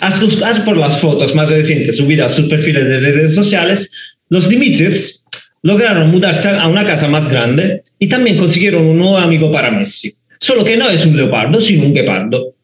a 0.02 0.12
juzgar 0.12 0.66
por 0.66 0.76
las 0.76 1.00
fotos 1.00 1.36
más 1.36 1.50
recientes 1.50 1.98
subidas 1.98 2.34
a 2.34 2.36
sus 2.36 2.48
perfiles 2.48 2.84
de 2.86 3.00
redes 3.00 3.36
sociales, 3.36 4.18
los 4.30 4.50
Dimitrievs 4.50 5.28
lograron 5.62 6.10
mudarse 6.10 6.50
a 6.50 6.68
una 6.68 6.84
casa 6.84 7.08
más 7.08 7.30
grande 7.30 7.84
y 8.00 8.08
también 8.08 8.38
consiguieron 8.38 8.88
un 8.88 8.98
nuevo 8.98 9.18
amigo 9.18 9.52
para 9.52 9.70
Messi. 9.70 10.12
Solo 10.40 10.64
que 10.64 10.76
no 10.76 10.90
es 10.90 11.06
un 11.06 11.16
leopardo, 11.16 11.62
sino 11.62 11.86
un 11.86 11.94
guepardo. 11.94 12.56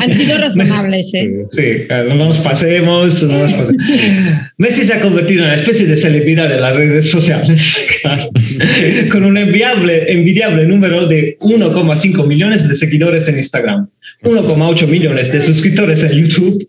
Han 0.00 0.12
sido 0.12 0.38
razonables, 0.38 1.12
¿eh? 1.14 1.28
Sí, 1.50 1.86
no 1.88 2.14
nos 2.14 2.38
pasemos, 2.38 3.22
no 3.24 3.38
nos 3.38 3.52
pasemos. 3.52 3.82
Messi 4.58 4.82
se 4.82 4.94
ha 4.94 5.00
convertido 5.00 5.40
en 5.40 5.46
una 5.46 5.54
especie 5.54 5.86
de 5.86 5.96
celebridad 5.96 6.48
de 6.48 6.60
las 6.60 6.76
redes 6.76 7.10
sociales, 7.10 7.76
con 9.12 9.24
un 9.24 9.36
enviable, 9.36 10.12
envidiable 10.12 10.66
número 10.66 11.06
de 11.06 11.38
1,5 11.40 12.26
millones 12.26 12.68
de 12.68 12.76
seguidores 12.76 13.28
en 13.28 13.38
Instagram, 13.38 13.88
1,8 14.22 14.86
millones 14.86 15.32
de 15.32 15.40
suscriptores 15.40 16.04
en 16.04 16.12
YouTube 16.12 16.68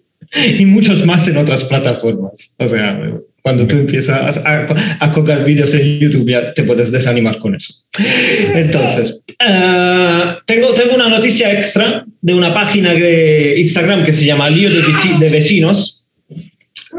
y 0.57 0.65
muchos 0.65 1.05
más 1.05 1.27
en 1.27 1.37
otras 1.37 1.63
plataformas. 1.63 2.55
O 2.57 2.67
sea, 2.67 2.99
Cuando 3.41 3.65
tú 3.67 3.75
empiezas 3.77 4.37
a, 4.45 4.67
a 4.99 5.11
colgar 5.11 5.43
vídeos 5.45 5.73
en 5.73 5.99
YouTube 5.99 6.29
ya 6.29 6.53
te 6.53 6.63
puedes 6.63 6.91
desanimar 6.91 7.37
con 7.39 7.55
eso. 7.55 7.73
Entonces, 8.53 9.23
eh, 9.39 10.23
tengo, 10.45 10.73
tengo 10.73 10.95
una 10.95 11.09
noticia 11.09 11.51
extra 11.53 12.05
de 12.21 12.33
una 12.33 12.53
página 12.53 12.93
de 12.93 13.55
Instagram 13.57 14.03
que 14.03 14.13
se 14.13 14.25
llama 14.25 14.49
Lío 14.49 14.69
de, 14.69 14.83
Veci- 14.83 15.17
de 15.17 15.29
Vecinos 15.29 16.09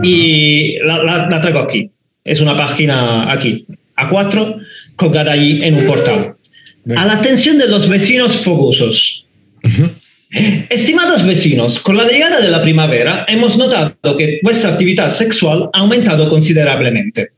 y 0.03 0.77
la, 0.85 1.03
la- 1.03 1.29
la 1.29 1.41
traigo 1.41 1.59
aquí. 1.61 1.91
Es 2.25 2.41
una 2.41 2.57
página 2.57 3.31
aquí, 3.31 3.67
A4, 3.97 4.61
colgada 4.97 5.33
allí 5.33 5.63
en 5.65 5.75
un 5.75 5.87
portal. 5.87 6.35
A 6.97 7.05
la 7.07 7.15
atención 7.15 7.59
de 7.59 7.69
los 7.69 7.89
vecinos 7.89 8.37
fogosos. 8.39 9.29
Estimados 10.31 11.27
vecinos, 11.27 11.81
con 11.81 11.97
la 11.97 12.07
llegada 12.07 12.41
de 12.41 12.51
la 12.51 12.63
primavera 12.63 13.25
hemos 13.27 13.59
notado 13.59 14.17
que 14.17 14.39
vuestra 14.43 14.71
actividad 14.71 15.11
sexual 15.11 15.69
ha 15.73 15.81
aumentado 15.81 16.29
considerablemente, 16.29 17.31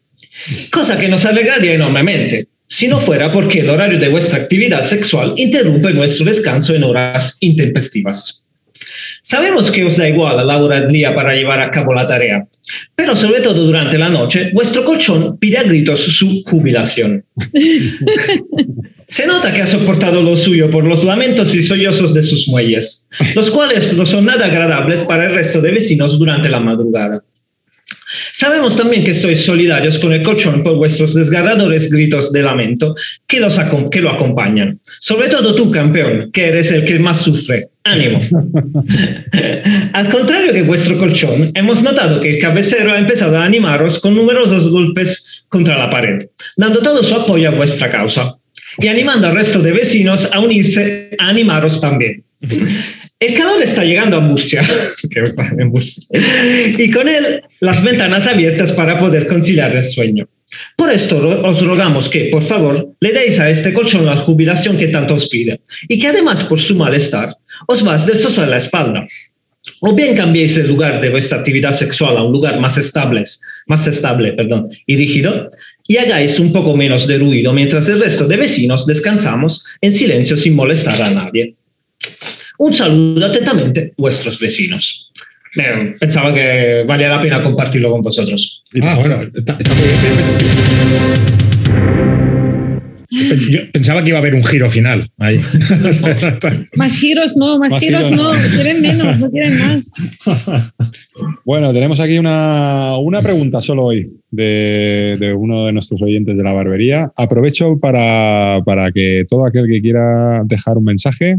cosa 0.70 0.98
que 0.98 1.08
nos 1.08 1.24
alegraría 1.24 1.72
enormemente, 1.72 2.48
si 2.68 2.88
no 2.88 2.98
fuera 2.98 3.32
porque 3.32 3.60
el 3.60 3.70
horario 3.70 3.98
de 3.98 4.10
vuestra 4.10 4.40
actividad 4.40 4.82
sexual 4.82 5.32
interrumpe 5.36 5.94
nuestro 5.94 6.26
descanso 6.26 6.74
en 6.74 6.84
horas 6.84 7.38
intempestivas. 7.40 8.50
Sabemos 9.22 9.70
que 9.70 9.84
os 9.84 9.96
da 9.96 10.08
igual 10.08 10.46
la 10.46 10.58
hora 10.58 10.80
del 10.80 10.92
día 10.92 11.14
para 11.14 11.34
llevar 11.34 11.62
a 11.62 11.70
cabo 11.70 11.94
la 11.94 12.06
tarea, 12.06 12.46
pero 12.94 13.16
sobre 13.16 13.40
todo 13.40 13.64
durante 13.64 13.96
la 13.96 14.10
noche, 14.10 14.50
vuestro 14.52 14.84
colchón 14.84 15.38
pide 15.38 15.58
a 15.58 15.62
gritos 15.62 16.00
su 16.00 16.42
jubilación. 16.44 17.24
Se 19.12 19.26
nota 19.26 19.52
que 19.52 19.60
ha 19.60 19.66
soportado 19.66 20.22
lo 20.22 20.34
suyo 20.34 20.70
por 20.70 20.86
los 20.86 21.04
lamentos 21.04 21.54
y 21.54 21.62
sollozos 21.62 22.14
de 22.14 22.22
sus 22.22 22.48
muelles, 22.48 23.10
los 23.34 23.50
cuales 23.50 23.92
no 23.94 24.06
son 24.06 24.24
nada 24.24 24.46
agradables 24.46 25.02
para 25.02 25.26
el 25.26 25.34
resto 25.34 25.60
de 25.60 25.70
vecinos 25.70 26.18
durante 26.18 26.48
la 26.48 26.60
madrugada. 26.60 27.22
Sabemos 28.32 28.74
también 28.74 29.04
que 29.04 29.12
sois 29.12 29.44
solidarios 29.44 29.98
con 29.98 30.14
el 30.14 30.22
colchón 30.22 30.64
por 30.64 30.76
vuestros 30.76 31.12
desgarradores 31.12 31.90
gritos 31.90 32.32
de 32.32 32.42
lamento 32.42 32.94
que, 33.26 33.38
los 33.38 33.58
acom- 33.58 33.90
que 33.90 34.00
lo 34.00 34.10
acompañan. 34.10 34.80
Sobre 34.98 35.28
todo 35.28 35.54
tú, 35.54 35.70
campeón, 35.70 36.30
que 36.32 36.48
eres 36.48 36.70
el 36.72 36.86
que 36.86 36.98
más 36.98 37.20
sufre. 37.20 37.68
Ánimo. 37.84 38.18
Al 39.92 40.08
contrario 40.08 40.54
que 40.54 40.62
vuestro 40.62 40.96
colchón, 40.96 41.50
hemos 41.54 41.82
notado 41.82 42.18
que 42.22 42.30
el 42.30 42.38
cabecero 42.38 42.92
ha 42.92 42.98
empezado 42.98 43.36
a 43.36 43.44
animaros 43.44 44.00
con 44.00 44.14
numerosos 44.14 44.70
golpes 44.70 45.44
contra 45.50 45.76
la 45.76 45.90
pared, 45.90 46.28
dando 46.56 46.80
todo 46.80 47.02
su 47.02 47.14
apoyo 47.14 47.50
a 47.50 47.52
vuestra 47.52 47.90
causa 47.90 48.38
y 48.78 48.88
animando 48.88 49.26
al 49.28 49.34
resto 49.34 49.60
de 49.60 49.72
vecinos 49.72 50.28
a 50.32 50.40
unirse 50.40 51.10
a 51.18 51.28
animaros 51.28 51.80
también. 51.80 52.24
El 53.22 53.34
calor 53.34 53.62
está 53.62 53.84
llegando 53.84 54.16
a 54.16 54.20
Murcia, 54.20 54.68
y 56.76 56.90
con 56.90 57.08
él 57.08 57.40
las 57.60 57.84
ventanas 57.84 58.26
abiertas 58.26 58.72
para 58.72 58.98
poder 58.98 59.28
conciliar 59.28 59.76
el 59.76 59.84
sueño. 59.84 60.28
Por 60.76 60.90
esto 60.90 61.18
os 61.18 61.64
rogamos 61.64 62.08
que, 62.08 62.30
por 62.32 62.42
favor, 62.42 62.96
le 62.98 63.12
deis 63.12 63.38
a 63.38 63.48
este 63.48 63.72
colchón 63.72 64.04
la 64.04 64.16
jubilación 64.16 64.76
que 64.76 64.88
tanto 64.88 65.14
os 65.14 65.28
pide 65.28 65.60
y 65.88 66.00
que 66.00 66.08
además 66.08 66.42
por 66.42 66.60
su 66.60 66.74
malestar 66.74 67.32
os 67.68 67.84
vas 67.84 68.06
destrozar 68.06 68.48
la 68.48 68.56
espalda. 68.56 69.06
O 69.80 69.94
bien 69.94 70.16
cambiéis 70.16 70.56
el 70.56 70.66
lugar 70.66 71.00
de 71.00 71.10
vuestra 71.10 71.38
actividad 71.38 71.72
sexual 71.72 72.16
a 72.16 72.24
un 72.24 72.32
lugar 72.32 72.58
más 72.58 72.76
estable, 72.76 73.22
más 73.68 73.86
estable 73.86 74.32
perdón, 74.32 74.68
y 74.84 74.96
rígido 74.96 75.48
y 75.92 75.98
hagáis 75.98 76.40
un 76.40 76.50
poco 76.50 76.74
menos 76.74 77.06
de 77.06 77.18
ruido 77.18 77.52
mientras 77.52 77.86
el 77.90 78.00
resto 78.00 78.26
de 78.26 78.38
vecinos 78.38 78.86
descansamos 78.86 79.66
en 79.78 79.92
silencio 79.92 80.38
sin 80.38 80.56
molestar 80.56 81.02
a 81.02 81.10
nadie. 81.10 81.54
Un 82.56 82.72
saludo 82.72 83.26
atentamente, 83.26 83.92
vuestros 83.98 84.40
vecinos. 84.40 85.12
Eh, 85.54 85.96
pensaba 86.00 86.32
que 86.32 86.82
valía 86.86 87.08
la 87.08 87.20
pena 87.20 87.42
compartirlo 87.42 87.90
con 87.90 88.00
vosotros. 88.00 88.64
Ah, 88.80 88.96
bueno, 88.98 89.20
está, 89.34 89.58
está 89.60 89.74
muy 89.74 89.84
bien. 89.84 89.98
Yo 93.50 93.70
pensaba 93.72 94.02
que 94.02 94.08
iba 94.08 94.18
a 94.18 94.22
haber 94.22 94.34
un 94.34 94.42
giro 94.42 94.70
final 94.70 95.06
ahí. 95.18 95.38
Más 96.76 96.92
giros 96.92 97.36
no, 97.36 97.58
más, 97.58 97.70
Más 97.70 97.80
giros 97.80 98.04
giros 98.04 98.16
no, 98.16 98.32
no. 98.32 98.48
quieren 98.54 98.80
menos, 98.80 99.18
no 99.18 99.30
quieren 99.30 99.58
más. 99.58 100.74
Bueno, 101.44 101.74
tenemos 101.74 102.00
aquí 102.00 102.18
una, 102.18 102.96
una 102.98 103.20
pregunta 103.20 103.60
solo 103.60 103.84
hoy 103.84 104.10
de, 104.30 105.16
de 105.20 105.34
uno 105.34 105.66
de 105.66 105.72
nuestros 105.72 106.00
oyentes 106.00 106.38
de 106.38 106.42
la 106.42 106.54
barbería. 106.54 107.12
Aprovecho 107.16 107.78
para, 107.78 108.60
para 108.64 108.90
que 108.90 109.26
todo 109.28 109.44
aquel 109.44 109.68
que 109.68 109.82
quiera 109.82 110.42
dejar 110.46 110.78
un 110.78 110.84
mensaje 110.84 111.36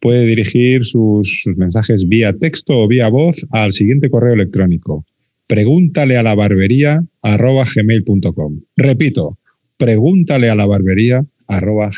puede 0.00 0.26
dirigir 0.26 0.84
sus, 0.84 1.42
sus 1.44 1.56
mensajes 1.56 2.08
vía 2.08 2.32
texto 2.32 2.80
o 2.80 2.88
vía 2.88 3.08
voz 3.08 3.46
al 3.52 3.72
siguiente 3.72 4.10
correo 4.10 4.34
electrónico. 4.34 5.06
Pregúntale 5.46 6.16
a 6.16 6.24
la 6.24 6.34
barbería 6.34 7.00
arroba 7.22 7.64
gmail.com. 7.72 8.60
Repito, 8.76 9.38
pregúntale 9.82 10.48
a 10.48 10.54
la 10.54 10.64
barbería 10.64 11.24
arroba. 11.48 11.90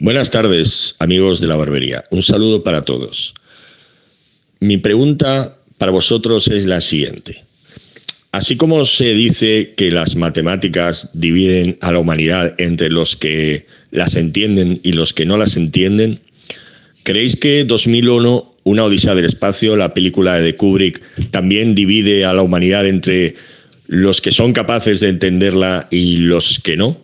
Buenas 0.00 0.30
tardes, 0.32 0.96
amigos 0.98 1.40
de 1.40 1.46
la 1.46 1.54
barbería. 1.54 2.02
Un 2.10 2.22
saludo 2.22 2.64
para 2.64 2.82
todos. 2.82 3.32
Mi 4.58 4.78
pregunta 4.78 5.58
para 5.78 5.92
vosotros 5.92 6.48
es 6.48 6.66
la 6.66 6.80
siguiente. 6.80 7.44
Así 8.32 8.56
como 8.56 8.84
se 8.84 9.14
dice 9.14 9.74
que 9.76 9.92
las 9.92 10.16
matemáticas 10.16 11.10
dividen 11.12 11.78
a 11.82 11.92
la 11.92 12.00
humanidad 12.00 12.56
entre 12.58 12.90
los 12.90 13.14
que 13.14 13.66
las 13.92 14.16
entienden 14.16 14.80
y 14.82 14.90
los 14.90 15.12
que 15.12 15.24
no 15.24 15.36
las 15.36 15.56
entienden, 15.56 16.18
¿creéis 17.04 17.36
que 17.36 17.62
2001, 17.64 18.56
Una 18.64 18.84
Odisea 18.84 19.14
del 19.14 19.26
Espacio, 19.26 19.76
la 19.76 19.94
película 19.94 20.40
de 20.40 20.56
Kubrick, 20.56 21.00
también 21.30 21.76
divide 21.76 22.24
a 22.24 22.32
la 22.32 22.42
humanidad 22.42 22.86
entre 22.86 23.36
los 23.92 24.22
que 24.22 24.30
son 24.30 24.54
capaces 24.54 25.00
de 25.00 25.10
entenderla 25.10 25.86
y 25.90 26.16
los 26.16 26.58
que 26.60 26.78
no? 26.78 26.98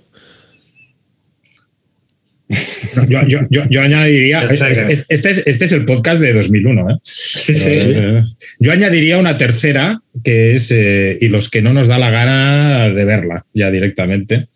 Yo, 3.06 3.20
yo, 3.28 3.40
yo, 3.50 3.64
yo 3.68 3.82
añadiría, 3.82 4.44
este, 4.50 5.04
este 5.06 5.30
es, 5.30 5.46
este 5.46 5.64
es 5.66 5.72
el 5.72 5.84
podcast 5.84 6.22
de 6.22 6.32
2001. 6.32 6.90
¿eh? 6.90 6.94
Sí, 7.02 7.54
sí. 7.54 7.62
Eh, 7.66 8.22
Yo 8.58 8.72
añadiría 8.72 9.18
una 9.18 9.36
tercera, 9.36 10.00
que 10.24 10.56
es, 10.56 10.70
eh, 10.70 11.18
y 11.20 11.28
los 11.28 11.50
que 11.50 11.60
no 11.60 11.74
nos 11.74 11.88
da 11.88 11.98
la 11.98 12.08
gana 12.10 12.88
de 12.88 13.04
verla 13.04 13.44
ya 13.52 13.70
directamente. 13.70 14.46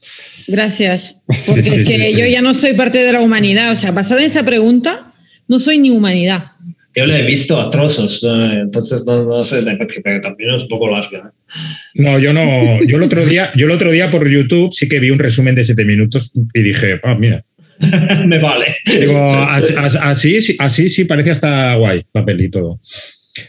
Gracias. 0.48 1.18
Porque 1.46 1.62
Sí, 1.62 1.70
sí, 1.70 1.80
es 1.82 1.88
que 1.88 1.98
sí, 1.98 2.12
sí. 2.14 2.18
yo 2.18 2.26
ya 2.26 2.40
no 2.40 2.54
soy 2.54 2.72
parte 2.72 3.04
de 3.04 3.12
la 3.12 3.20
humanidad. 3.20 3.72
O 3.72 3.76
sea, 3.76 3.90
basada 3.90 4.22
en 4.22 4.28
esa 4.28 4.42
pregunta, 4.42 5.12
no 5.48 5.60
soy 5.60 5.76
ni 5.76 5.90
humanidad. 5.90 6.51
Yo 6.94 7.06
le 7.06 7.20
he 7.22 7.26
visto 7.26 7.58
a 7.60 7.70
trozos, 7.70 8.22
entonces 8.22 9.04
no, 9.06 9.24
no 9.24 9.44
sé, 9.44 9.62
porque 9.78 10.00
también 10.20 10.54
es 10.54 10.62
un 10.64 10.68
poco 10.68 10.90
larga. 10.90 11.30
¿eh? 11.30 11.58
No, 11.94 12.18
yo 12.18 12.32
no. 12.32 12.82
Yo 12.84 12.96
el 12.98 13.02
otro 13.02 13.24
día, 13.24 13.50
yo 13.54 13.66
el 13.66 13.72
otro 13.72 13.90
día 13.90 14.10
por 14.10 14.28
YouTube 14.28 14.72
sí 14.72 14.88
que 14.88 15.00
vi 15.00 15.10
un 15.10 15.18
resumen 15.18 15.54
de 15.54 15.64
siete 15.64 15.84
minutos 15.84 16.32
y 16.52 16.60
dije, 16.62 17.00
ah, 17.02 17.14
mira. 17.18 17.42
Me 18.26 18.38
vale. 18.38 18.66
Digo, 18.84 19.18
as- 19.34 19.74
as- 19.76 19.96
así, 19.96 20.40
sí- 20.40 20.56
así 20.58 20.88
sí 20.88 21.04
parece 21.04 21.30
hasta 21.30 21.74
guay 21.76 22.02
la 22.12 22.24
peli 22.24 22.44
y 22.44 22.50
todo. 22.50 22.78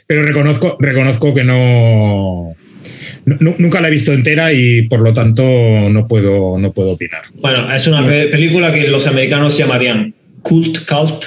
Pero 0.08 0.24
reconozco, 0.24 0.78
reconozco 0.80 1.34
que 1.34 1.44
no, 1.44 2.56
nu- 3.26 3.56
Nunca 3.60 3.82
la 3.82 3.90
he 3.90 3.92
visto 3.92 4.14
entera 4.14 4.54
y 4.54 4.84
por 4.84 5.02
lo 5.02 5.12
tanto 5.14 5.44
no 5.44 6.08
puedo, 6.08 6.58
no 6.58 6.72
puedo 6.72 6.92
opinar. 6.92 7.24
Bueno, 7.36 7.72
es 7.74 7.86
una 7.88 8.06
pe- 8.08 8.28
película 8.28 8.72
que 8.72 8.88
los 8.88 9.06
americanos 9.06 9.58
llamarían 9.58 10.14
cult, 10.42 10.80
cult, 10.88 11.26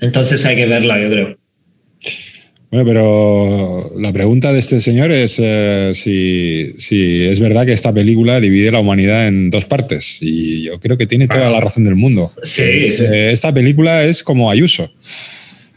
entonces 0.00 0.44
hay 0.44 0.56
que 0.56 0.66
verla, 0.66 1.00
yo 1.00 1.08
creo. 1.08 1.38
Bueno, 2.74 2.88
pero 2.88 3.92
la 4.00 4.12
pregunta 4.12 4.52
de 4.52 4.58
este 4.58 4.80
señor 4.80 5.12
es 5.12 5.36
eh, 5.38 5.92
si, 5.94 6.72
si 6.76 7.24
es 7.24 7.38
verdad 7.38 7.64
que 7.64 7.72
esta 7.72 7.94
película 7.94 8.40
divide 8.40 8.72
la 8.72 8.80
humanidad 8.80 9.28
en 9.28 9.48
dos 9.50 9.64
partes. 9.64 10.18
Y 10.20 10.62
yo 10.62 10.80
creo 10.80 10.98
que 10.98 11.06
tiene 11.06 11.28
toda 11.28 11.50
la 11.50 11.60
razón 11.60 11.84
del 11.84 11.94
mundo. 11.94 12.32
Sí, 12.42 12.90
sí. 12.90 13.04
Eh, 13.04 13.30
esta 13.30 13.54
película 13.54 14.02
es 14.02 14.24
como 14.24 14.50
Ayuso. 14.50 14.92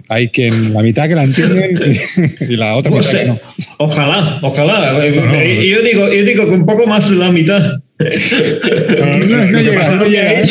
Hay 0.10 0.30
quien 0.30 0.74
la 0.74 0.82
mitad 0.82 1.08
que 1.08 1.14
la 1.14 1.26
entienden 1.26 2.00
y, 2.50 2.56
la 2.56 2.76
otra 2.76 2.92
Pues, 2.92 3.14
mitad 3.14 3.20
que 3.20 3.26
eh, 3.26 3.28
no. 3.28 3.40
Ojalá, 3.78 4.40
ojalá. 4.42 5.06
Eh, 5.06 5.12
No, 5.12 5.36
eh, 5.36 5.68
Yo 5.68 5.84
digo, 5.84 6.12
yo 6.12 6.26
digo 6.26 6.46
que 6.46 6.56
un 6.56 6.66
poco 6.66 6.88
más 6.88 7.12
la 7.12 7.32
mitad. 7.32 7.62
No, 8.00 9.18
no 9.20 9.28
que 9.28 9.64
llega, 9.64 10.04
llega, 10.04 10.42
¿eh? 10.42 10.50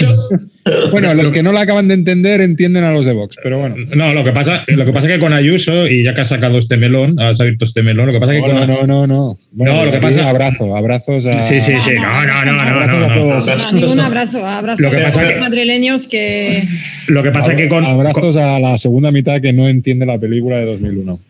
Bueno, 0.91 1.15
los 1.15 1.31
que 1.33 1.43
no 1.43 1.53
la 1.53 1.61
acaban 1.63 1.89
de 1.89 1.95
entender 1.95 2.41
entienden 2.41 2.85
a 2.85 2.93
los 2.93 3.05
de 3.07 3.13
Vox, 3.13 3.37
pero 3.43 3.59
bueno. 3.59 3.77
No, 3.95 4.13
lo 4.13 4.25
que 4.25 4.33
pasa, 4.33 4.65
lo 4.67 4.85
que 4.85 4.93
pasa 4.93 5.07
es 5.07 5.15
que 5.15 5.19
con 5.21 5.33
Ayuso, 5.33 5.87
y 5.87 6.03
ya 6.03 6.13
que 6.15 6.23
has 6.23 6.29
sacado 6.29 6.59
este 6.59 6.77
melón, 6.77 7.19
has 7.21 7.41
abierto 7.41 7.65
este 7.65 7.83
melón, 7.83 8.07
lo 8.07 8.13
que 8.13 8.21
pasa 8.21 8.35
es 8.35 8.43
que 8.43 8.49
No, 8.49 8.59
con 8.59 8.67
no, 8.69 8.87
no, 8.87 8.87
no. 8.87 9.07
no. 9.07 9.39
Bueno, 9.53 9.75
No, 9.75 9.85
lo 9.87 9.93
que 9.93 9.99
pasa- 9.99 10.29
Abrazo, 10.29 10.77
abrazos 10.77 11.25
a. 11.27 11.43
Sí, 11.49 11.61
sí, 11.61 11.73
sí. 11.81 11.91
No, 11.95 12.27
no, 12.27 12.45
no, 12.45 12.53
no, 12.53 12.65
no, 12.65 13.35
a 13.35 13.73
no. 13.73 13.73
ningún 13.73 14.01
abrazo, 14.01 14.45
abrazo 14.47 14.83
Lo 14.83 14.91
que 14.91 14.97
a 14.99 15.05
pasa 15.05 15.23
los 15.23 15.33
que- 15.35 15.39
madrileños 15.41 16.07
que 16.07 16.65
Lo 17.09 17.23
que 17.23 17.31
pasa 17.31 17.53
es 17.53 17.57
que 17.59 17.69
con, 17.69 17.85
Abrazos 17.85 18.37
a 18.37 18.59
la 18.59 18.79
segunda 18.79 19.11
mitad 19.13 19.41
que 19.41 19.53
no 19.53 19.69
entiende 19.69 20.07
la 20.07 20.19
película 20.19 20.59
de 20.59 20.67
2001. 20.67 21.21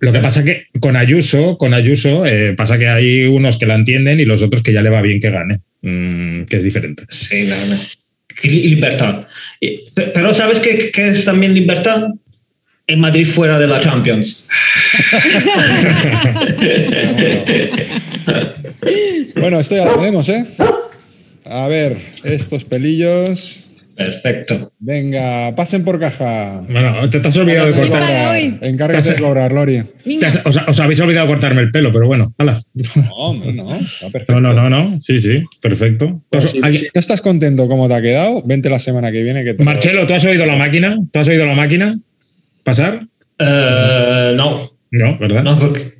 Lo 0.00 0.12
que 0.12 0.18
pasa 0.20 0.42
que 0.42 0.64
con 0.80 0.96
Ayuso, 0.96 1.58
con 1.58 1.74
Ayuso, 1.74 2.24
eh, 2.26 2.54
pasa 2.56 2.78
que 2.78 2.88
hay 2.88 3.24
unos 3.26 3.58
que 3.58 3.66
la 3.66 3.74
entienden 3.74 4.18
y 4.18 4.24
los 4.24 4.42
otros 4.42 4.62
que 4.62 4.72
ya 4.72 4.82
le 4.82 4.88
va 4.90 5.02
bien 5.02 5.20
que 5.20 5.30
gane, 5.30 5.60
Mm, 5.82 6.44
que 6.44 6.56
es 6.56 6.64
diferente. 6.64 7.04
Sí, 7.10 7.46
no, 7.48 7.54
no. 7.56 7.74
Y 7.74 7.78
li- 7.78 7.99
libertad. 8.42 9.26
Pero 9.94 10.34
¿sabes 10.34 10.60
qué, 10.60 10.90
es 10.94 11.24
también 11.24 11.54
libertad? 11.54 12.08
el 12.86 12.96
Madrid 12.96 13.24
fuera 13.24 13.58
de 13.58 13.66
la 13.68 13.80
Champions. 13.80 14.48
Bueno, 19.36 19.60
esto 19.60 19.76
ya 19.76 19.84
lo 19.84 19.94
tenemos, 19.94 20.28
¿eh? 20.28 20.44
A 21.44 21.68
ver, 21.68 21.96
estos 22.24 22.64
pelillos. 22.64 23.69
Perfecto. 24.04 24.72
Venga, 24.78 25.54
pasen 25.54 25.84
por 25.84 26.00
caja. 26.00 26.62
Bueno, 26.68 27.08
te, 27.10 27.20
te 27.20 27.28
has 27.28 27.36
olvidado 27.36 27.66
de 27.68 27.72
cortar. 27.74 28.36
Encárgate 28.62 29.10
de 29.14 29.20
cobrar, 29.20 29.52
Lori. 29.52 29.76
has- 29.78 30.40
os, 30.44 30.56
os 30.66 30.80
habéis 30.80 31.00
olvidado 31.00 31.26
cortarme 31.26 31.60
el 31.60 31.70
pelo, 31.70 31.92
pero 31.92 32.06
bueno, 32.06 32.32
hala. 32.38 32.60
No, 32.74 33.34
no. 33.34 33.78
No, 34.28 34.40
no, 34.40 34.52
no, 34.54 34.70
no. 34.70 34.98
Sí, 35.02 35.18
sí, 35.18 35.42
perfecto. 35.60 36.22
Pues 36.30 36.46
Os- 36.46 36.50
si, 36.52 36.60
alguien- 36.62 36.82
si 36.84 36.88
no 36.94 36.98
estás 37.00 37.20
contento 37.20 37.68
cómo 37.68 37.88
te 37.88 37.94
ha 37.94 38.00
quedado, 38.02 38.42
vente 38.44 38.70
la 38.70 38.78
semana 38.78 39.12
que 39.12 39.22
viene 39.22 39.44
que 39.44 39.54
te 39.54 39.64
Marcelo, 39.64 40.06
¿tú 40.06 40.14
has 40.14 40.24
oído 40.24 40.46
la 40.46 40.56
máquina? 40.56 40.96
¿Tú 41.12 41.18
has 41.18 41.28
oído 41.28 41.44
la 41.46 41.54
máquina? 41.54 41.98
¿Pasar? 42.64 43.06
Eh, 43.38 44.32
no, 44.36 44.60
No, 44.90 45.18
¿verdad? 45.18 45.42
no, 45.42 45.58
porque 45.58 45.94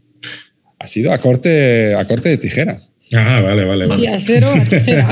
ha 0.79 0.87
sido 0.87 1.13
a 1.13 1.19
corte, 1.19 1.95
a 1.95 2.05
corte 2.07 2.29
de 2.31 2.39
tijera. 2.39 2.79
Ah, 3.13 3.41
vale, 3.43 3.65
vale, 3.65 3.87
Y 3.87 3.89
vale. 3.89 4.09
a 4.09 4.21
cero. 4.21 4.53
a 4.55 4.65
cero. 4.69 5.05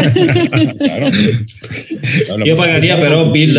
Claro. 0.78 2.44
Yo 2.44 2.56
pagaría, 2.56 3.00
pero 3.00 3.30
Bill, 3.32 3.58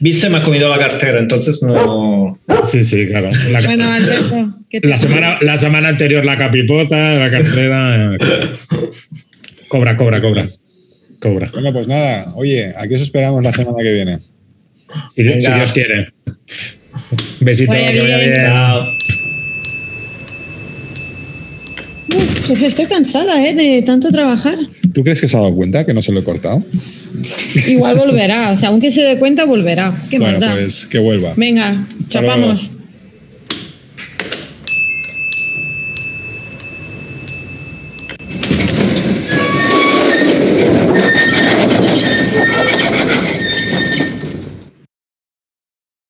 Bill 0.00 0.16
se 0.16 0.28
me 0.30 0.38
ha 0.38 0.42
comido 0.42 0.68
la 0.68 0.78
cartera, 0.78 1.18
entonces 1.18 1.62
no. 1.62 2.38
Sí, 2.70 2.82
sí, 2.84 3.06
claro. 3.06 3.28
La, 3.50 3.60
bueno, 3.60 3.92
Alberto, 3.92 4.58
¿qué 4.70 4.80
te 4.80 4.88
la 4.88 4.96
semana, 4.96 5.38
la 5.42 5.58
semana 5.58 5.88
anterior 5.90 6.24
la 6.24 6.36
capipota, 6.36 7.14
la 7.14 7.30
cartera. 7.30 8.16
Cobra, 9.68 9.96
cobra, 9.96 10.20
cobra. 10.20 10.46
Cobra. 11.20 11.50
Bueno, 11.52 11.72
pues 11.72 11.86
nada, 11.86 12.32
oye, 12.36 12.72
aquí 12.76 12.94
os 12.94 13.02
esperamos 13.02 13.42
la 13.42 13.52
semana 13.52 13.78
que 13.82 13.92
viene. 13.92 14.18
Si. 15.14 15.22
Dios 15.22 15.72
quiere. 15.72 16.06
Besito, 17.40 17.72
Vaya 17.72 17.92
que 17.92 18.00
vaya 18.00 18.16
bien. 18.18 18.32
bien. 18.32 19.13
Pues 22.46 22.62
estoy 22.62 22.86
cansada 22.86 23.46
¿eh? 23.46 23.54
de 23.54 23.82
tanto 23.82 24.10
trabajar. 24.10 24.58
¿Tú 24.92 25.02
crees 25.02 25.20
que 25.20 25.28
se 25.28 25.36
ha 25.36 25.40
dado 25.40 25.54
cuenta 25.54 25.84
que 25.84 25.94
no 25.94 26.02
se 26.02 26.12
lo 26.12 26.20
he 26.20 26.24
cortado? 26.24 26.62
Igual 27.66 27.96
volverá, 27.96 28.50
o 28.52 28.56
sea, 28.56 28.68
aunque 28.68 28.90
se 28.90 29.02
dé 29.02 29.18
cuenta, 29.18 29.44
volverá. 29.44 29.94
¿Qué 30.10 30.18
bueno, 30.18 30.38
más 30.38 30.40
da? 30.40 30.54
pues 30.54 30.86
que 30.86 30.98
vuelva. 30.98 31.34
Venga, 31.36 31.70
Hasta 31.70 32.20
luego. 32.20 32.36
chapamos. 32.36 32.70